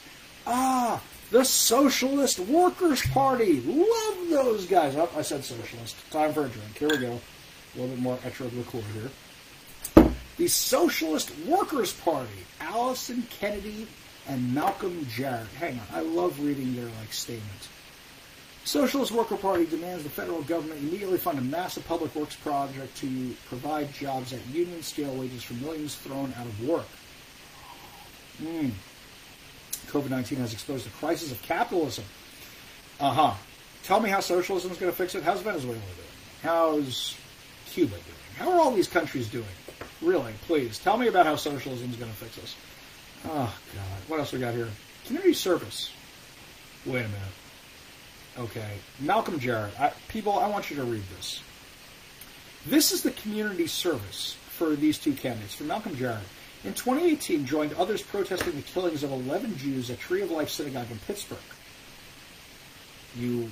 Ah, 0.46 1.00
the 1.30 1.44
Socialist 1.44 2.40
Workers 2.40 3.06
Party. 3.08 3.60
Love 3.60 4.28
those 4.28 4.66
guys. 4.66 4.96
Oh, 4.96 5.08
I 5.16 5.22
said 5.22 5.44
socialist. 5.44 5.96
Time 6.10 6.32
for 6.32 6.46
a 6.46 6.48
drink. 6.48 6.76
Here 6.76 6.88
we 6.88 6.98
go. 6.98 7.12
A 7.12 7.78
little 7.78 7.94
bit 7.94 7.98
more 7.98 8.18
extra 8.24 8.46
liqueur 8.46 8.82
here. 8.94 10.10
The 10.36 10.48
Socialist 10.48 11.30
Workers 11.46 11.92
Party. 11.92 12.44
Alyson 12.60 13.22
Kennedy 13.30 13.86
and 14.28 14.54
Malcolm 14.54 15.06
Jarrett. 15.08 15.48
Hang 15.58 15.78
on, 15.78 15.86
I 15.92 16.00
love 16.00 16.40
reading 16.40 16.74
their 16.74 16.86
like 17.00 17.12
statements. 17.12 17.68
Socialist 18.64 19.10
Worker 19.10 19.36
Party 19.36 19.66
demands 19.66 20.04
the 20.04 20.10
federal 20.10 20.42
government 20.42 20.80
immediately 20.80 21.18
fund 21.18 21.38
a 21.38 21.42
massive 21.42 21.84
public 21.86 22.14
works 22.14 22.36
project 22.36 22.96
to 22.98 23.34
provide 23.46 23.92
jobs 23.92 24.32
at 24.32 24.46
union 24.46 24.82
scale 24.82 25.12
wages 25.14 25.42
for 25.42 25.54
millions 25.54 25.96
thrown 25.96 26.32
out 26.38 26.46
of 26.46 26.68
work. 26.68 26.86
Mm. 28.40 28.70
COVID 29.88 30.10
19 30.10 30.38
has 30.38 30.52
exposed 30.52 30.86
the 30.86 30.90
crisis 30.90 31.32
of 31.32 31.42
capitalism. 31.42 32.04
Uh 33.00 33.12
huh. 33.12 33.34
Tell 33.82 33.98
me 33.98 34.08
how 34.08 34.20
socialism 34.20 34.70
is 34.70 34.78
going 34.78 34.92
to 34.92 34.96
fix 34.96 35.16
it. 35.16 35.24
How's 35.24 35.40
Venezuela 35.40 35.74
doing? 35.74 35.88
How's 36.42 37.16
Cuba 37.66 37.90
doing? 37.90 38.02
How 38.36 38.52
are 38.52 38.60
all 38.60 38.70
these 38.70 38.86
countries 38.86 39.28
doing? 39.28 39.44
Really, 40.00 40.32
please. 40.46 40.78
Tell 40.78 40.96
me 40.96 41.08
about 41.08 41.26
how 41.26 41.34
socialism 41.34 41.90
is 41.90 41.96
going 41.96 42.10
to 42.10 42.16
fix 42.16 42.38
us. 42.38 42.54
Oh, 43.24 43.54
God. 43.74 44.08
What 44.08 44.20
else 44.20 44.32
we 44.32 44.38
got 44.38 44.54
here? 44.54 44.68
Community 45.06 45.34
service. 45.34 45.90
Wait 46.84 47.04
a 47.04 47.08
minute. 47.08 47.18
Okay. 48.38 48.78
Malcolm 49.00 49.38
Jarrett. 49.38 49.78
I, 49.78 49.92
people, 50.08 50.38
I 50.38 50.48
want 50.48 50.70
you 50.70 50.76
to 50.76 50.84
read 50.84 51.04
this. 51.16 51.42
This 52.66 52.92
is 52.92 53.02
the 53.02 53.10
community 53.10 53.66
service 53.66 54.36
for 54.50 54.74
these 54.76 54.98
two 54.98 55.12
candidates, 55.12 55.54
for 55.54 55.64
Malcolm 55.64 55.96
Jarrett. 55.96 56.22
In 56.64 56.74
2018, 56.74 57.44
joined 57.44 57.72
others 57.74 58.02
protesting 58.02 58.54
the 58.54 58.62
killings 58.62 59.02
of 59.02 59.10
11 59.10 59.56
Jews 59.58 59.90
at 59.90 59.98
Tree 59.98 60.22
of 60.22 60.30
Life 60.30 60.50
Synagogue 60.50 60.90
in 60.90 60.98
Pittsburgh. 61.00 61.38
You 63.16 63.50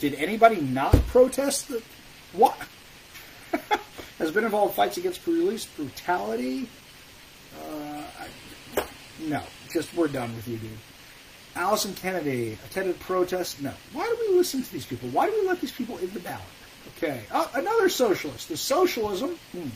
did 0.00 0.14
anybody 0.14 0.60
not 0.60 0.92
protest 1.08 1.68
the 1.68 1.82
what? 2.32 2.56
Has 4.18 4.30
been 4.30 4.44
involved 4.44 4.72
in 4.72 4.76
fights 4.76 4.96
against 4.96 5.24
police 5.24 5.66
brutality. 5.66 6.68
Uh, 7.60 8.02
I, 8.18 8.26
no, 9.20 9.42
just 9.72 9.94
we're 9.94 10.08
done 10.08 10.34
with 10.36 10.46
you, 10.48 10.56
dude. 10.58 10.70
Alyson 11.56 11.94
Kennedy 11.96 12.56
attended 12.66 12.98
protest. 13.00 13.60
No. 13.60 13.72
Why 13.92 14.06
do 14.06 14.16
we 14.28 14.36
listen 14.36 14.62
to 14.62 14.72
these 14.72 14.86
people? 14.86 15.08
Why 15.08 15.26
do 15.26 15.32
we 15.32 15.46
let 15.46 15.60
these 15.60 15.72
people 15.72 15.98
in 15.98 16.12
the 16.12 16.20
ballot? 16.20 16.44
Okay. 16.96 17.22
Uh, 17.30 17.48
another 17.54 17.88
socialist. 17.88 18.48
The 18.48 18.56
socialism 18.56 19.30
hmm. 19.52 19.68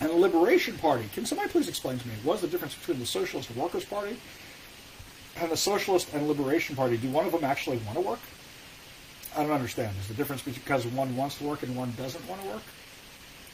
and 0.00 0.10
the 0.10 0.16
Liberation 0.16 0.76
Party. 0.78 1.08
Can 1.14 1.26
somebody 1.26 1.48
please 1.48 1.68
explain 1.68 1.98
to 1.98 2.08
me 2.08 2.14
what's 2.24 2.40
the 2.40 2.48
difference 2.48 2.74
between 2.74 2.98
the 2.98 3.06
Socialist 3.06 3.50
and 3.50 3.58
Workers' 3.58 3.84
Party 3.84 4.16
and 5.36 5.50
the 5.50 5.56
Socialist 5.56 6.12
and 6.12 6.26
Liberation 6.26 6.74
Party? 6.74 6.96
Do 6.96 7.08
one 7.10 7.26
of 7.26 7.32
them 7.32 7.44
actually 7.44 7.78
want 7.78 7.94
to 7.94 8.00
work? 8.00 8.20
I 9.36 9.42
don't 9.42 9.52
understand. 9.52 9.96
Is 10.00 10.08
the 10.08 10.14
difference 10.14 10.42
because 10.42 10.86
one 10.86 11.16
wants 11.16 11.38
to 11.38 11.44
work 11.44 11.62
and 11.62 11.76
one 11.76 11.92
doesn't 11.96 12.28
want 12.28 12.42
to 12.42 12.48
work? 12.48 12.62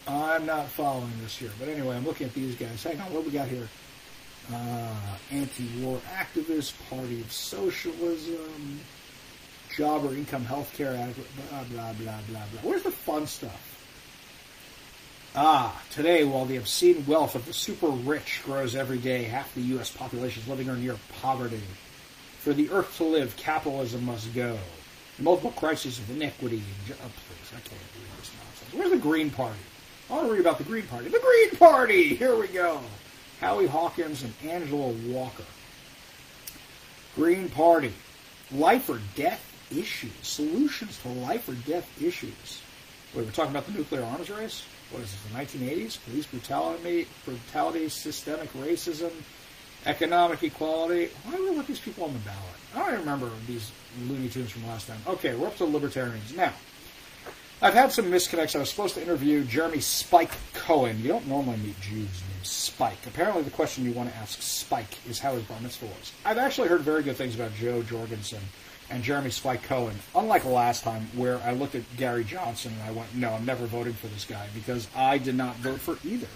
I'm 0.06 0.46
not 0.46 0.68
following 0.68 1.12
this 1.22 1.36
here. 1.36 1.50
But 1.58 1.68
anyway, 1.68 1.96
I'm 1.96 2.04
looking 2.04 2.26
at 2.26 2.34
these 2.34 2.54
guys. 2.54 2.82
Hang 2.82 3.00
on, 3.00 3.12
what 3.12 3.24
we 3.24 3.30
got 3.30 3.48
here? 3.48 3.68
Uh, 4.52 5.16
anti-war 5.30 6.00
activist, 6.14 6.74
Party 6.88 7.20
of 7.20 7.32
Socialism, 7.32 8.80
Job 9.76 10.04
or 10.04 10.14
Income 10.14 10.44
Health 10.44 10.72
Care 10.76 10.92
blah, 10.92 11.62
blah, 11.64 11.92
blah, 11.92 11.92
blah, 11.92 12.18
blah. 12.28 12.60
Where's 12.62 12.82
the 12.82 12.90
fun 12.90 13.26
stuff? 13.26 13.76
Ah, 15.36 15.80
today, 15.90 16.24
while 16.24 16.44
the 16.44 16.56
obscene 16.56 17.06
wealth 17.06 17.36
of 17.36 17.46
the 17.46 17.52
super 17.52 17.86
rich 17.86 18.42
grows 18.44 18.74
every 18.74 18.98
day, 18.98 19.22
half 19.22 19.54
the 19.54 19.60
U.S. 19.62 19.90
population 19.90 20.42
is 20.42 20.48
living 20.48 20.68
or 20.68 20.74
near 20.74 20.96
poverty. 21.20 21.62
For 22.40 22.52
the 22.52 22.68
earth 22.70 22.96
to 22.96 23.04
live, 23.04 23.36
capitalism 23.36 24.06
must 24.06 24.34
go. 24.34 24.58
multiple 25.20 25.52
crises 25.52 25.98
of 26.00 26.10
inequity. 26.10 26.62
oh, 26.90 26.94
please, 26.94 27.50
I 27.50 27.60
can't 27.60 27.70
read 27.70 28.18
this 28.18 28.32
nonsense. 28.34 28.74
Where's 28.74 28.90
the 28.90 28.96
Green 28.96 29.30
Party? 29.30 29.58
I 30.08 30.14
want 30.14 30.26
to 30.26 30.32
read 30.32 30.40
about 30.40 30.58
the 30.58 30.64
Green 30.64 30.86
Party. 30.88 31.08
The 31.08 31.20
Green 31.20 31.50
Party! 31.56 32.16
Here 32.16 32.34
we 32.34 32.48
go. 32.48 32.80
Howie 33.40 33.66
Hawkins 33.66 34.22
and 34.22 34.34
Angela 34.44 34.92
Walker. 35.08 35.44
Green 37.16 37.48
Party. 37.48 37.92
Life 38.52 38.88
or 38.88 39.00
death 39.16 39.42
issues. 39.70 40.12
Solutions 40.22 40.98
to 41.02 41.08
life 41.08 41.48
or 41.48 41.54
death 41.54 41.88
issues. 42.02 42.60
Wait, 43.14 43.24
we're 43.24 43.32
talking 43.32 43.50
about 43.50 43.66
the 43.66 43.72
nuclear 43.72 44.04
arms 44.04 44.30
race? 44.30 44.64
What 44.90 45.02
is 45.02 45.12
this, 45.12 45.22
the 45.22 45.64
1980s? 45.64 46.04
Police 46.04 46.26
brutality, 46.26 47.08
brutality, 47.24 47.88
systemic 47.88 48.52
racism, 48.54 49.10
economic 49.86 50.42
equality. 50.42 51.10
Why 51.24 51.36
do 51.36 51.50
we 51.50 51.56
let 51.56 51.66
these 51.66 51.80
people 51.80 52.04
on 52.04 52.12
the 52.12 52.18
ballot? 52.20 52.40
I 52.74 52.90
don't 52.90 53.00
remember 53.00 53.30
these 53.46 53.72
Looney 54.06 54.28
Tunes 54.28 54.50
from 54.50 54.66
last 54.66 54.86
time. 54.86 55.00
Okay, 55.06 55.34
we're 55.34 55.46
up 55.46 55.56
to 55.56 55.64
libertarians. 55.64 56.34
Now, 56.34 56.52
I've 57.62 57.74
had 57.74 57.92
some 57.92 58.06
misconnects. 58.06 58.56
I 58.56 58.60
was 58.60 58.70
supposed 58.70 58.94
to 58.94 59.02
interview 59.02 59.44
Jeremy 59.44 59.80
Spike 59.80 60.30
Cohen. 60.54 60.98
You 61.02 61.08
don't 61.08 61.26
normally 61.26 61.58
meet 61.58 61.78
Jews 61.82 61.92
named 61.92 62.44
Spike. 62.44 63.06
Apparently, 63.06 63.42
the 63.42 63.50
question 63.50 63.84
you 63.84 63.92
want 63.92 64.10
to 64.10 64.16
ask 64.16 64.40
Spike 64.40 64.96
is 65.06 65.18
how 65.18 65.34
his 65.34 65.42
bar 65.42 65.60
mitzvah 65.60 65.84
was. 65.84 66.12
I've 66.24 66.38
actually 66.38 66.68
heard 66.68 66.80
very 66.80 67.02
good 67.02 67.16
things 67.16 67.34
about 67.34 67.54
Jo 67.54 67.82
Jorgensen 67.82 68.40
and 68.88 69.02
Jeremy 69.02 69.28
Spike 69.28 69.62
Cohen. 69.64 69.94
Unlike 70.14 70.46
last 70.46 70.84
time, 70.84 71.06
where 71.14 71.38
I 71.40 71.52
looked 71.52 71.74
at 71.74 71.82
Gary 71.98 72.24
Johnson 72.24 72.72
and 72.72 72.82
I 72.82 72.92
went, 72.92 73.14
no, 73.14 73.34
I'm 73.34 73.44
never 73.44 73.66
voting 73.66 73.92
for 73.92 74.06
this 74.06 74.24
guy 74.24 74.46
because 74.54 74.88
I 74.96 75.18
did 75.18 75.34
not 75.34 75.56
vote 75.56 75.80
for 75.80 75.98
either 76.02 76.28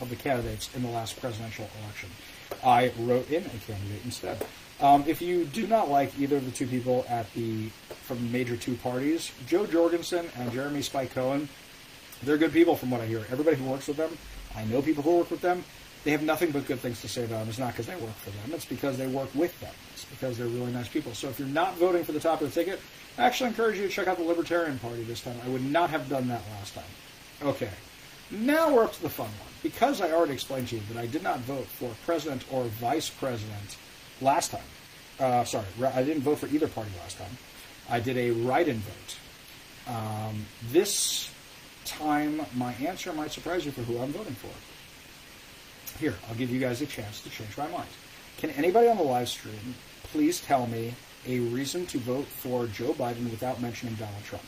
of 0.00 0.10
the 0.10 0.16
candidates 0.16 0.68
in 0.74 0.82
the 0.82 0.90
last 0.90 1.20
presidential 1.20 1.70
election. 1.80 2.08
I 2.64 2.90
wrote 2.98 3.30
in 3.30 3.44
a 3.44 3.58
candidate 3.66 4.04
instead. 4.04 4.44
Um, 4.82 5.04
if 5.06 5.22
you 5.22 5.44
do 5.44 5.68
not 5.68 5.88
like 5.88 6.18
either 6.18 6.36
of 6.36 6.44
the 6.44 6.50
two 6.50 6.66
people 6.66 7.06
at 7.08 7.32
the 7.34 7.68
from 8.02 8.32
major 8.32 8.56
two 8.56 8.74
parties, 8.74 9.30
Jo 9.46 9.64
Jorgensen 9.64 10.28
and 10.36 10.50
Jeremy 10.50 10.82
Spike 10.82 11.14
Cohen, 11.14 11.48
they're 12.24 12.36
good 12.36 12.52
people 12.52 12.74
from 12.74 12.90
what 12.90 13.00
I 13.00 13.06
hear. 13.06 13.24
Everybody 13.30 13.56
who 13.56 13.64
works 13.64 13.86
with 13.86 13.96
them, 13.96 14.18
I 14.56 14.64
know 14.64 14.82
people 14.82 15.04
who 15.04 15.18
work 15.18 15.30
with 15.30 15.40
them. 15.40 15.64
They 16.02 16.10
have 16.10 16.24
nothing 16.24 16.50
but 16.50 16.66
good 16.66 16.80
things 16.80 17.00
to 17.02 17.08
say 17.08 17.24
about 17.24 17.40
them. 17.40 17.48
It's 17.48 17.60
not 17.60 17.72
because 17.72 17.86
they 17.86 17.94
work 17.94 18.14
for 18.16 18.30
them. 18.30 18.54
It's 18.54 18.64
because 18.64 18.98
they 18.98 19.06
work 19.06 19.32
with 19.36 19.58
them. 19.60 19.72
It's 19.92 20.04
because 20.04 20.36
they're 20.36 20.48
really 20.48 20.72
nice 20.72 20.88
people. 20.88 21.14
So 21.14 21.28
if 21.28 21.38
you're 21.38 21.46
not 21.46 21.76
voting 21.76 22.02
for 22.02 22.10
the 22.10 22.18
top 22.18 22.40
of 22.40 22.52
the 22.52 22.60
ticket, 22.60 22.80
I 23.16 23.22
actually 23.22 23.50
encourage 23.50 23.76
you 23.76 23.86
to 23.86 23.88
check 23.88 24.08
out 24.08 24.16
the 24.16 24.24
Libertarian 24.24 24.80
Party 24.80 25.04
this 25.04 25.20
time. 25.20 25.36
I 25.44 25.48
would 25.48 25.64
not 25.64 25.90
have 25.90 26.08
done 26.08 26.26
that 26.26 26.42
last 26.58 26.74
time. 26.74 26.84
Okay. 27.40 27.70
Now 28.32 28.74
we're 28.74 28.82
up 28.82 28.94
to 28.94 29.02
the 29.02 29.08
fun 29.08 29.26
one. 29.26 29.52
Because 29.62 30.00
I 30.00 30.10
already 30.10 30.32
explained 30.32 30.68
to 30.68 30.76
you 30.76 30.82
that 30.92 30.98
I 30.98 31.06
did 31.06 31.22
not 31.22 31.38
vote 31.40 31.66
for 31.66 31.94
president 32.04 32.44
or 32.50 32.64
vice 32.64 33.08
president 33.08 33.76
last 34.22 34.50
time. 34.50 34.60
Uh, 35.20 35.44
sorry, 35.44 35.66
I 35.94 36.02
didn't 36.02 36.22
vote 36.22 36.38
for 36.38 36.46
either 36.46 36.68
party 36.68 36.90
last 37.00 37.18
time. 37.18 37.36
I 37.90 38.00
did 38.00 38.16
a 38.16 38.30
write-in 38.30 38.78
vote. 38.78 39.16
Um, 39.86 40.46
this 40.70 41.30
time, 41.84 42.40
my 42.54 42.72
answer 42.74 43.12
might 43.12 43.32
surprise 43.32 43.66
you 43.66 43.72
for 43.72 43.82
who 43.82 43.98
I'm 43.98 44.12
voting 44.12 44.34
for. 44.34 45.98
Here, 45.98 46.14
I'll 46.28 46.34
give 46.34 46.50
you 46.50 46.58
guys 46.58 46.80
a 46.80 46.86
chance 46.86 47.20
to 47.22 47.30
change 47.30 47.56
my 47.58 47.68
mind. 47.68 47.88
Can 48.38 48.50
anybody 48.50 48.88
on 48.88 48.96
the 48.96 49.02
live 49.02 49.28
stream 49.28 49.74
please 50.04 50.40
tell 50.40 50.66
me 50.66 50.94
a 51.26 51.38
reason 51.40 51.86
to 51.86 51.98
vote 51.98 52.26
for 52.26 52.66
Joe 52.66 52.92
Biden 52.94 53.30
without 53.30 53.60
mentioning 53.60 53.94
Donald 53.96 54.24
Trump? 54.24 54.44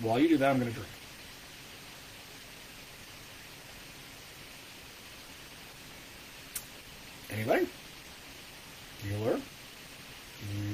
While 0.00 0.18
you 0.18 0.28
do 0.28 0.36
that, 0.38 0.50
I'm 0.50 0.58
going 0.58 0.70
to 0.70 0.74
drink. 0.74 0.90
Anybody? 7.30 7.68
Bueller? 9.06 9.40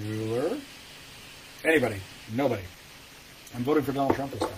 Bueller? 0.05 0.61
Anybody? 1.65 2.01
Nobody. 2.33 2.63
I'm 3.55 3.65
voting 3.65 3.83
for 3.83 3.93
Donald 3.93 4.15
Trump 4.15 4.33
this 4.33 4.41
time. 4.41 4.51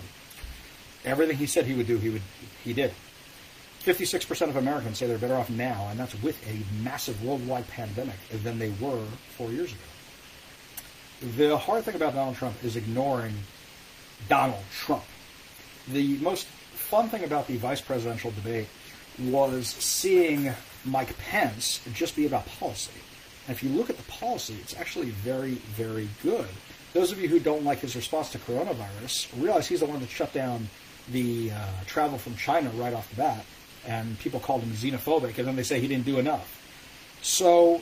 Everything 1.05 1.37
he 1.37 1.47
said 1.47 1.65
he 1.65 1.73
would 1.73 1.87
do, 1.87 1.97
he 1.97 2.09
would 2.09 2.21
he 2.63 2.73
did. 2.73 2.93
56% 3.83 4.47
of 4.47 4.55
Americans 4.55 4.97
say 4.97 5.07
they're 5.07 5.17
better 5.17 5.35
off 5.35 5.49
now, 5.49 5.87
and 5.89 5.99
that's 5.99 6.15
with 6.21 6.39
a 6.47 6.81
massive 6.81 7.21
worldwide 7.23 7.67
pandemic 7.67 8.15
than 8.31 8.57
they 8.57 8.69
were 8.79 9.03
four 9.37 9.51
years 9.51 9.73
ago. 9.73 9.81
The 11.35 11.57
hard 11.57 11.83
thing 11.83 11.95
about 11.95 12.13
Donald 12.13 12.37
Trump 12.37 12.63
is 12.63 12.77
ignoring 12.77 13.33
Donald 14.29 14.63
Trump. 14.71 15.03
The 15.89 16.17
most 16.19 16.47
fun 16.47 17.09
thing 17.09 17.25
about 17.25 17.47
the 17.47 17.57
vice 17.57 17.81
presidential 17.81 18.31
debate 18.31 18.67
was 19.19 19.67
seeing 19.67 20.53
Mike 20.85 21.17
Pence 21.17 21.81
just 21.93 22.15
be 22.15 22.25
about 22.25 22.45
policy. 22.45 22.91
And 23.47 23.55
if 23.55 23.63
you 23.63 23.69
look 23.69 23.89
at 23.89 23.97
the 23.97 24.11
policy, 24.11 24.55
it's 24.61 24.75
actually 24.77 25.09
very, 25.09 25.55
very 25.75 26.07
good. 26.21 26.47
Those 26.93 27.11
of 27.11 27.19
you 27.19 27.27
who 27.27 27.39
don't 27.39 27.63
like 27.63 27.79
his 27.79 27.95
response 27.95 28.31
to 28.31 28.37
coronavirus 28.37 29.27
realize 29.41 29.67
he's 29.67 29.81
the 29.81 29.85
one 29.85 29.99
that 29.99 30.09
shut 30.09 30.31
down 30.33 30.69
the 31.11 31.51
uh, 31.51 31.55
travel 31.85 32.17
from 32.17 32.35
China 32.37 32.69
right 32.75 32.93
off 32.93 33.09
the 33.09 33.15
bat, 33.15 33.45
and 33.85 34.17
people 34.19 34.39
called 34.39 34.61
him 34.61 34.71
xenophobic, 34.71 35.37
and 35.37 35.47
then 35.47 35.55
they 35.55 35.63
say 35.63 35.79
he 35.79 35.87
didn't 35.87 36.05
do 36.05 36.19
enough. 36.19 36.61
So, 37.21 37.81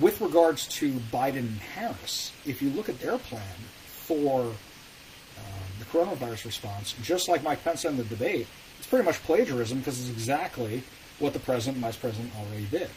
with 0.00 0.20
regards 0.20 0.66
to 0.68 0.92
Biden 1.12 1.38
and 1.38 1.58
Harris, 1.58 2.32
if 2.46 2.62
you 2.62 2.70
look 2.70 2.88
at 2.88 2.98
their 3.00 3.18
plan 3.18 3.42
for 3.84 4.40
uh, 4.40 5.42
the 5.78 5.84
coronavirus 5.84 6.46
response, 6.46 6.94
just 7.02 7.28
like 7.28 7.42
Mike 7.42 7.62
Pence 7.62 7.84
in 7.84 7.96
the 7.96 8.04
debate, 8.04 8.46
it's 8.78 8.86
pretty 8.86 9.04
much 9.04 9.22
plagiarism 9.22 9.78
because 9.78 10.00
it's 10.00 10.10
exactly 10.10 10.82
what 11.18 11.32
the 11.32 11.38
president 11.38 11.76
and 11.76 11.84
vice 11.84 11.96
president 11.96 12.32
already 12.38 12.64
did. 12.66 12.88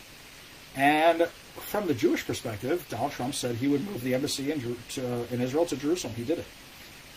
And 0.76 1.28
from 1.56 1.88
the 1.88 1.94
Jewish 1.94 2.26
perspective, 2.26 2.86
Donald 2.90 3.12
Trump 3.12 3.36
said 3.36 3.56
he 3.56 3.68
would 3.68 3.86
move 3.86 4.02
the 4.02 4.16
embassy 4.16 4.52
in, 4.52 4.78
to, 4.90 5.34
in 5.34 5.42
Israel 5.42 5.66
to 5.68 5.76
Jerusalem. 5.76 6.14
He 6.16 6.24
did 6.24 6.40
it. 6.40 6.46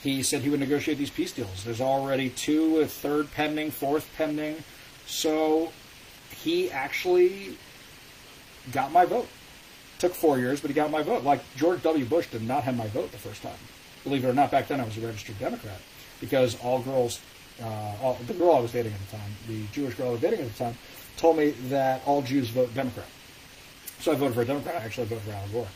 He 0.03 0.23
said 0.23 0.43
he 0.43 0.51
would 0.51 0.61
negotiate 0.61 0.99
these 0.99 1.11
peace 1.11 1.33
deals. 1.33 1.65
There's 1.65 1.81
already 1.81 2.31
two, 2.31 2.79
a 2.81 2.87
third 2.87 3.33
pending, 3.33 3.71
fourth 3.71 4.09
pending. 4.17 4.63
So 5.07 5.73
he 6.31 6.71
actually 6.71 7.57
got 8.73 8.93
my 8.93 9.05
vote. 9.05 9.29
Took 9.99 10.15
four 10.15 10.39
years, 10.39 10.61
but 10.61 10.69
he 10.71 10.75
got 10.75 10.91
my 10.91 11.03
vote. 11.03 11.25
Like 11.25 11.41
George 11.57 11.83
W. 11.83 12.05
Bush 12.05 12.27
did 12.29 12.43
not 12.43 12.65
have 12.65 12.77
my 12.77 12.87
vote 12.89 13.11
the 13.13 13.19
first 13.19 13.43
time. 13.43 13.59
Believe 14.05 14.25
it 14.25 14.29
or 14.29 14.35
not, 14.35 14.51
back 14.51 14.69
then 14.69 14.81
I 14.81 14.85
was 14.85 14.97
a 14.99 15.01
registered 15.01 15.39
Democrat 15.39 15.81
because 16.21 16.57
all 16.61 16.81
girls, 16.81 17.21
uh, 17.63 17.67
all, 18.03 18.19
the 18.27 18.35
girl 18.35 18.53
I 18.53 18.61
was 18.61 18.73
dating 18.73 18.93
at 18.93 19.11
the 19.11 19.17
time, 19.17 19.31
the 19.49 19.65
Jewish 19.73 19.95
girl 19.95 20.09
I 20.09 20.13
was 20.13 20.21
dating 20.21 20.41
at 20.41 20.53
the 20.53 20.59
time, 20.59 20.79
told 21.17 21.39
me 21.39 21.51
that 21.69 22.03
all 22.07 22.23
Jews 22.23 22.51
vote 22.51 22.73
Democrat. 22.75 23.07
So 24.01 24.13
I 24.13 24.15
voted 24.15 24.35
for 24.35 24.43
a 24.43 24.45
Democrat. 24.45 24.77
I 24.77 24.85
actually 24.85 25.07
voted 25.07 25.25
for 25.25 25.33
Al 25.33 25.49
Gore. 25.49 25.69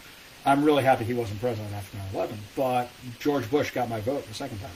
I'm 0.46 0.64
really 0.64 0.82
happy 0.82 1.04
he 1.04 1.14
wasn't 1.14 1.40
president 1.40 1.72
after 1.74 1.98
9/11, 2.14 2.36
but 2.56 2.88
George 3.18 3.50
Bush 3.50 3.72
got 3.72 3.88
my 3.88 4.00
vote 4.00 4.26
the 4.26 4.34
second 4.34 4.58
time. 4.60 4.70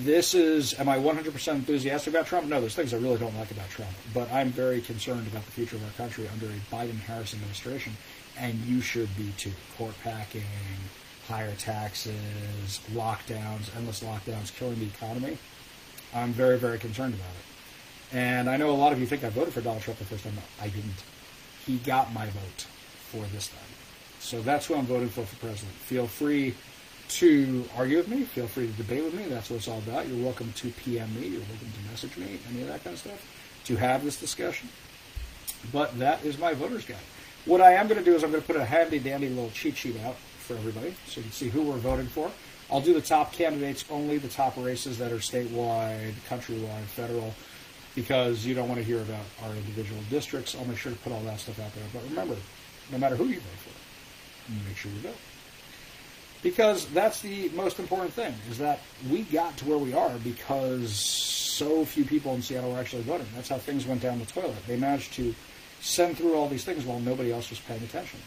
This 0.00 0.34
is, 0.34 0.78
am 0.78 0.88
I 0.88 0.98
100% 0.98 1.54
enthusiastic 1.54 2.12
about 2.12 2.26
Trump? 2.26 2.46
No, 2.46 2.60
there's 2.60 2.74
things 2.74 2.92
I 2.92 2.98
really 2.98 3.16
don't 3.16 3.34
like 3.38 3.50
about 3.50 3.70
Trump, 3.70 3.92
but 4.12 4.30
I'm 4.30 4.50
very 4.50 4.82
concerned 4.82 5.26
about 5.28 5.46
the 5.46 5.52
future 5.52 5.76
of 5.76 5.84
our 5.84 5.92
country 5.92 6.28
under 6.28 6.46
a 6.46 6.74
Biden-Harris 6.74 7.32
administration, 7.32 7.96
and 8.36 8.54
you 8.66 8.82
should 8.82 9.08
be 9.16 9.32
too. 9.38 9.52
Court 9.78 9.94
packing, 10.02 10.42
higher 11.26 11.54
taxes, 11.54 12.80
lockdowns, 12.92 13.74
endless 13.76 14.00
lockdowns, 14.00 14.54
killing 14.54 14.78
the 14.78 14.86
economy. 14.86 15.38
I'm 16.14 16.32
very, 16.32 16.58
very 16.58 16.78
concerned 16.78 17.14
about 17.14 17.30
it. 17.30 18.16
And 18.16 18.50
I 18.50 18.56
know 18.56 18.70
a 18.70 18.72
lot 18.72 18.92
of 18.92 19.00
you 19.00 19.06
think 19.06 19.24
I 19.24 19.30
voted 19.30 19.54
for 19.54 19.60
Donald 19.60 19.82
Trump 19.82 19.98
the 19.98 20.04
first 20.04 20.24
time. 20.24 20.34
I 20.60 20.68
didn't. 20.68 21.02
He 21.68 21.76
got 21.76 22.14
my 22.14 22.24
vote 22.24 22.66
for 23.10 23.26
this 23.26 23.48
time. 23.48 23.58
So 24.20 24.40
that's 24.40 24.64
who 24.64 24.74
I'm 24.74 24.86
voting 24.86 25.10
for 25.10 25.26
for 25.26 25.36
president. 25.36 25.76
Feel 25.76 26.06
free 26.06 26.54
to 27.08 27.68
argue 27.76 27.98
with 27.98 28.08
me. 28.08 28.24
Feel 28.24 28.46
free 28.46 28.68
to 28.68 28.72
debate 28.72 29.04
with 29.04 29.12
me. 29.12 29.24
That's 29.24 29.50
what 29.50 29.56
it's 29.56 29.68
all 29.68 29.76
about. 29.76 30.08
You're 30.08 30.24
welcome 30.24 30.50
to 30.54 30.70
PM 30.70 31.14
me. 31.14 31.28
You're 31.28 31.40
welcome 31.40 31.70
to 31.70 31.90
message 31.90 32.16
me, 32.16 32.38
any 32.50 32.62
of 32.62 32.68
that 32.68 32.82
kind 32.82 32.94
of 32.94 33.00
stuff, 33.00 33.22
to 33.66 33.76
have 33.76 34.02
this 34.02 34.18
discussion. 34.18 34.70
But 35.70 35.98
that 35.98 36.24
is 36.24 36.38
my 36.38 36.54
voter's 36.54 36.86
guide. 36.86 36.96
What 37.44 37.60
I 37.60 37.72
am 37.72 37.86
going 37.86 37.98
to 37.98 38.04
do 38.04 38.14
is 38.14 38.24
I'm 38.24 38.30
going 38.30 38.42
to 38.42 38.46
put 38.46 38.56
a 38.56 38.64
handy 38.64 38.98
dandy 38.98 39.28
little 39.28 39.50
cheat 39.50 39.76
sheet 39.76 40.00
out 40.06 40.16
for 40.38 40.54
everybody 40.54 40.94
so 41.06 41.20
you 41.20 41.24
can 41.24 41.32
see 41.32 41.50
who 41.50 41.60
we're 41.60 41.76
voting 41.76 42.06
for. 42.06 42.30
I'll 42.70 42.80
do 42.80 42.94
the 42.94 43.02
top 43.02 43.34
candidates 43.34 43.84
only, 43.90 44.16
the 44.16 44.28
top 44.28 44.56
races 44.56 44.96
that 44.98 45.12
are 45.12 45.16
statewide, 45.16 46.12
countrywide, 46.30 46.84
federal, 46.84 47.34
because 48.00 48.46
you 48.46 48.54
don't 48.54 48.68
want 48.68 48.80
to 48.80 48.84
hear 48.84 49.00
about 49.00 49.24
our 49.44 49.50
individual 49.50 50.00
districts. 50.10 50.54
I'll 50.54 50.64
make 50.64 50.78
sure 50.78 50.92
to 50.92 50.98
put 50.98 51.12
all 51.12 51.22
that 51.22 51.40
stuff 51.40 51.58
out 51.60 51.74
there. 51.74 51.84
But 51.92 52.02
remember, 52.08 52.36
no 52.92 52.98
matter 52.98 53.16
who 53.16 53.26
you 53.26 53.40
vote 53.40 53.60
for, 53.64 54.58
make 54.66 54.76
sure 54.76 54.90
you 54.92 55.00
vote 55.00 55.16
because 56.42 56.86
that's 56.86 57.20
the 57.20 57.48
most 57.50 57.78
important 57.78 58.12
thing 58.12 58.34
is 58.50 58.58
that 58.58 58.80
we 59.10 59.22
got 59.22 59.56
to 59.58 59.64
where 59.64 59.78
we 59.78 59.92
are 59.92 60.12
because 60.22 60.92
so 60.92 61.84
few 61.84 62.04
people 62.04 62.34
in 62.34 62.42
Seattle 62.42 62.72
were 62.72 62.78
actually 62.78 63.02
voting. 63.02 63.26
That's 63.34 63.48
how 63.48 63.58
things 63.58 63.86
went 63.86 64.00
down 64.00 64.18
the 64.18 64.26
toilet. 64.26 64.54
They 64.66 64.76
managed 64.76 65.14
to 65.14 65.34
send 65.80 66.16
through 66.16 66.34
all 66.34 66.48
these 66.48 66.64
things 66.64 66.84
while 66.84 67.00
nobody 67.00 67.32
else 67.32 67.50
was 67.50 67.58
paying 67.60 67.82
attention. 67.82 68.20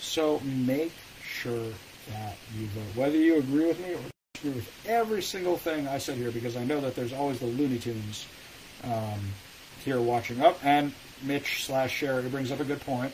So 0.00 0.40
make 0.40 0.92
sure 1.22 1.72
that 2.10 2.36
you 2.56 2.66
vote, 2.68 2.96
whether 2.96 3.16
you 3.16 3.38
agree 3.38 3.66
with 3.66 3.78
me 3.80 3.94
or 3.94 4.00
agree 4.36 4.50
with 4.50 4.70
every 4.86 5.22
single 5.22 5.56
thing 5.56 5.86
I 5.86 5.98
said 5.98 6.16
here, 6.16 6.30
because 6.30 6.56
I 6.56 6.64
know 6.64 6.80
that 6.80 6.96
there's 6.96 7.12
always 7.12 7.38
the 7.38 7.46
Looney 7.46 7.78
Tunes 7.78 8.26
um, 8.84 9.20
here 9.84 10.00
watching 10.00 10.40
up. 10.40 10.58
And 10.64 10.92
Mitch 11.22 11.64
slash 11.64 11.92
Sherry 11.92 12.28
brings 12.28 12.50
up 12.50 12.60
a 12.60 12.64
good 12.64 12.80
point 12.80 13.12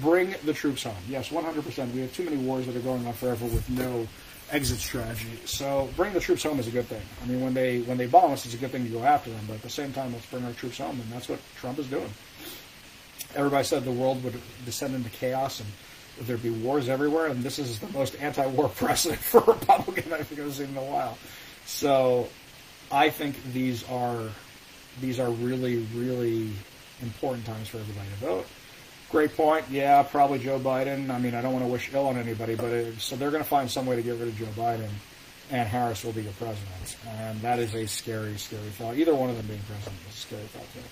bring 0.00 0.34
the 0.44 0.52
troops 0.52 0.82
home. 0.82 0.96
Yes, 1.08 1.28
100%. 1.28 1.92
We 1.92 2.00
have 2.00 2.12
too 2.12 2.24
many 2.24 2.36
wars 2.36 2.66
that 2.66 2.76
are 2.76 2.80
going 2.80 3.06
on 3.06 3.12
forever 3.12 3.44
with 3.44 3.68
no 3.70 4.06
exit 4.50 4.78
strategy. 4.78 5.38
So 5.44 5.88
bring 5.96 6.12
the 6.12 6.20
troops 6.20 6.42
home 6.42 6.58
is 6.58 6.66
a 6.66 6.70
good 6.70 6.86
thing. 6.86 7.02
I 7.22 7.26
mean, 7.26 7.40
when 7.40 7.54
they 7.54 7.80
when 7.82 7.96
they 7.96 8.06
bomb 8.06 8.32
us, 8.32 8.44
it's 8.44 8.54
a 8.54 8.58
good 8.58 8.70
thing 8.70 8.84
to 8.84 8.90
go 8.90 9.02
after 9.02 9.30
them. 9.30 9.44
But 9.46 9.54
at 9.54 9.62
the 9.62 9.70
same 9.70 9.92
time, 9.92 10.12
let's 10.12 10.26
bring 10.26 10.44
our 10.44 10.52
troops 10.52 10.78
home, 10.78 11.00
and 11.00 11.12
that's 11.12 11.28
what 11.28 11.38
Trump 11.56 11.78
is 11.78 11.86
doing. 11.86 12.10
Everybody 13.34 13.64
said 13.64 13.84
the 13.84 13.90
world 13.90 14.22
would 14.24 14.40
descend 14.64 14.94
into 14.94 15.10
chaos 15.10 15.60
and 15.60 15.68
there'd 16.26 16.42
be 16.42 16.50
wars 16.50 16.88
everywhere, 16.88 17.26
and 17.26 17.42
this 17.42 17.58
is 17.58 17.80
the 17.80 17.88
most 17.88 18.14
anti-war 18.20 18.68
president 18.68 19.20
for 19.20 19.40
a 19.40 19.44
Republican 19.46 20.12
I 20.12 20.22
think 20.22 20.40
I've 20.40 20.54
seen 20.54 20.68
in 20.68 20.76
a 20.76 20.84
while. 20.84 21.18
So 21.66 22.28
I 22.92 23.10
think 23.10 23.42
these 23.52 23.82
are 23.88 24.28
these 25.00 25.18
are 25.20 25.30
really 25.30 25.86
really 25.94 26.50
important 27.02 27.44
times 27.46 27.68
for 27.68 27.78
everybody 27.78 28.08
to 28.08 28.16
vote. 28.16 28.46
Great 29.10 29.36
point. 29.36 29.64
Yeah, 29.70 30.02
probably 30.02 30.38
Joe 30.40 30.58
Biden. 30.58 31.10
I 31.10 31.18
mean, 31.18 31.34
I 31.34 31.42
don't 31.42 31.52
want 31.52 31.64
to 31.64 31.70
wish 31.70 31.92
ill 31.92 32.06
on 32.06 32.16
anybody, 32.16 32.54
but 32.56 32.72
it, 32.72 33.00
so 33.00 33.14
they're 33.16 33.30
going 33.30 33.42
to 33.42 33.48
find 33.48 33.70
some 33.70 33.86
way 33.86 33.96
to 33.96 34.02
get 34.02 34.18
rid 34.18 34.28
of 34.28 34.36
Joe 34.36 34.46
Biden, 34.56 34.88
and 35.50 35.68
Harris 35.68 36.04
will 36.04 36.12
be 36.12 36.22
your 36.22 36.32
president. 36.32 36.96
And 37.18 37.40
that 37.42 37.58
is 37.60 37.74
a 37.74 37.86
scary, 37.86 38.36
scary 38.38 38.70
thought. 38.70 38.96
Either 38.96 39.14
one 39.14 39.30
of 39.30 39.36
them 39.36 39.46
being 39.46 39.60
president 39.68 40.00
is 40.08 40.16
a 40.16 40.18
scary 40.18 40.42
thought 40.42 40.68
to 40.72 40.78
me. 40.78 40.84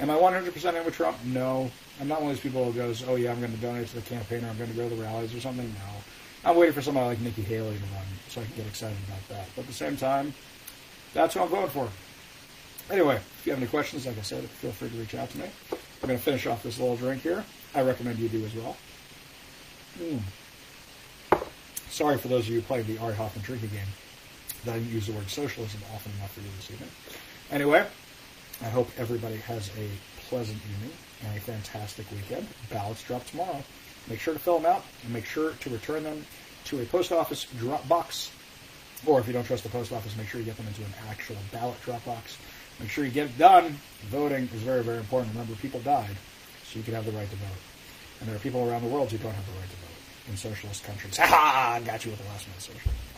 Am 0.00 0.10
I 0.10 0.14
100% 0.14 0.74
in 0.74 0.84
with 0.84 0.94
Trump? 0.94 1.18
No. 1.24 1.70
I'm 2.00 2.08
not 2.08 2.20
one 2.20 2.30
of 2.30 2.36
those 2.36 2.42
people 2.42 2.64
who 2.64 2.72
goes, 2.72 3.02
oh, 3.06 3.16
yeah, 3.16 3.32
I'm 3.32 3.40
going 3.40 3.52
to 3.52 3.58
donate 3.58 3.88
to 3.88 3.96
the 3.96 4.02
campaign 4.02 4.44
or 4.44 4.48
I'm 4.48 4.56
going 4.56 4.70
to 4.70 4.76
go 4.76 4.88
to 4.88 4.94
the 4.94 5.02
rallies 5.02 5.34
or 5.34 5.40
something. 5.40 5.66
No. 5.66 6.50
I'm 6.50 6.56
waiting 6.56 6.72
for 6.72 6.82
somebody 6.82 7.06
like 7.06 7.20
Nikki 7.20 7.42
Haley 7.42 7.76
to 7.76 7.82
run 7.94 8.06
so 8.28 8.40
I 8.40 8.44
can 8.44 8.54
get 8.54 8.66
excited 8.66 8.96
about 9.06 9.28
that. 9.28 9.48
But 9.56 9.62
at 9.62 9.68
the 9.68 9.74
same 9.74 9.96
time, 9.96 10.32
that's 11.14 11.34
what 11.34 11.44
I'm 11.44 11.48
voting 11.48 11.70
for. 11.70 11.88
Anyway, 12.90 13.16
if 13.16 13.46
you 13.46 13.52
have 13.52 13.60
any 13.60 13.68
questions, 13.68 14.06
like 14.06 14.18
I 14.18 14.22
said, 14.22 14.44
feel 14.44 14.72
free 14.72 14.88
to 14.88 14.96
reach 14.96 15.14
out 15.14 15.28
to 15.30 15.38
me. 15.38 15.44
I'm 15.72 16.06
going 16.06 16.18
to 16.18 16.24
finish 16.24 16.46
off 16.46 16.62
this 16.62 16.78
little 16.78 16.96
drink 16.96 17.22
here. 17.22 17.44
I 17.74 17.82
recommend 17.82 18.18
you 18.18 18.28
do 18.28 18.44
as 18.44 18.54
well. 18.54 18.76
Mm. 20.00 20.20
Sorry 21.90 22.16
for 22.16 22.28
those 22.28 22.44
of 22.44 22.48
you 22.48 22.60
who 22.60 22.66
played 22.66 22.86
the 22.86 22.98
Ari 22.98 23.14
Hoffman 23.14 23.44
drinking 23.44 23.70
game 23.70 23.88
that 24.64 24.74
I 24.74 24.78
didn't 24.78 24.92
use 24.92 25.06
the 25.06 25.12
word 25.12 25.28
socialism 25.28 25.80
often 25.94 26.12
enough 26.18 26.32
for 26.32 26.40
you 26.40 26.46
this 26.56 26.70
evening. 26.70 26.90
Anyway, 27.50 27.86
I 28.62 28.68
hope 28.68 28.90
everybody 28.96 29.36
has 29.36 29.70
a 29.76 29.88
pleasant 30.28 30.58
evening 30.70 30.96
and 31.24 31.36
a 31.36 31.40
fantastic 31.40 32.10
weekend. 32.10 32.46
Ballots 32.70 33.02
drop 33.02 33.26
tomorrow. 33.26 33.62
Make 34.08 34.20
sure 34.20 34.34
to 34.34 34.40
fill 34.40 34.58
them 34.58 34.72
out 34.72 34.84
and 35.04 35.12
make 35.12 35.26
sure 35.26 35.52
to 35.52 35.70
return 35.70 36.04
them 36.04 36.24
to 36.66 36.80
a 36.80 36.84
post 36.86 37.12
office 37.12 37.46
drop 37.58 37.86
box. 37.88 38.30
Or 39.06 39.20
if 39.20 39.26
you 39.26 39.32
don't 39.32 39.44
trust 39.44 39.62
the 39.62 39.68
post 39.68 39.92
office, 39.92 40.16
make 40.16 40.28
sure 40.28 40.40
you 40.40 40.46
get 40.46 40.56
them 40.56 40.66
into 40.66 40.82
an 40.82 40.92
actual 41.08 41.36
ballot 41.52 41.80
drop 41.82 42.04
box. 42.04 42.38
Make 42.80 42.90
sure 42.90 43.04
you 43.04 43.10
get 43.10 43.26
it 43.26 43.38
done. 43.38 43.78
Voting 44.08 44.48
is 44.54 44.62
very, 44.62 44.82
very 44.82 44.98
important. 44.98 45.32
Remember, 45.32 45.54
people 45.56 45.80
died 45.80 46.16
so 46.64 46.78
you 46.78 46.84
can 46.84 46.94
have 46.94 47.04
the 47.04 47.12
right 47.12 47.28
to 47.28 47.36
vote. 47.36 47.48
And 48.20 48.28
there 48.28 48.36
are 48.36 48.40
people 48.40 48.68
around 48.68 48.82
the 48.82 48.88
world 48.88 49.10
who 49.10 49.18
don't 49.18 49.32
have 49.32 49.46
the 49.46 49.52
right 49.52 49.68
to 49.68 49.76
vote 49.76 50.30
in 50.30 50.36
socialist 50.36 50.84
countries. 50.84 51.16
Ha 51.18 51.26
ha! 51.26 51.72
I 51.74 51.80
got 51.80 52.04
you 52.04 52.12
with 52.12 52.20
the 52.20 52.28
last 52.28 52.46
minute 52.46 52.62
socialism. 52.62 53.17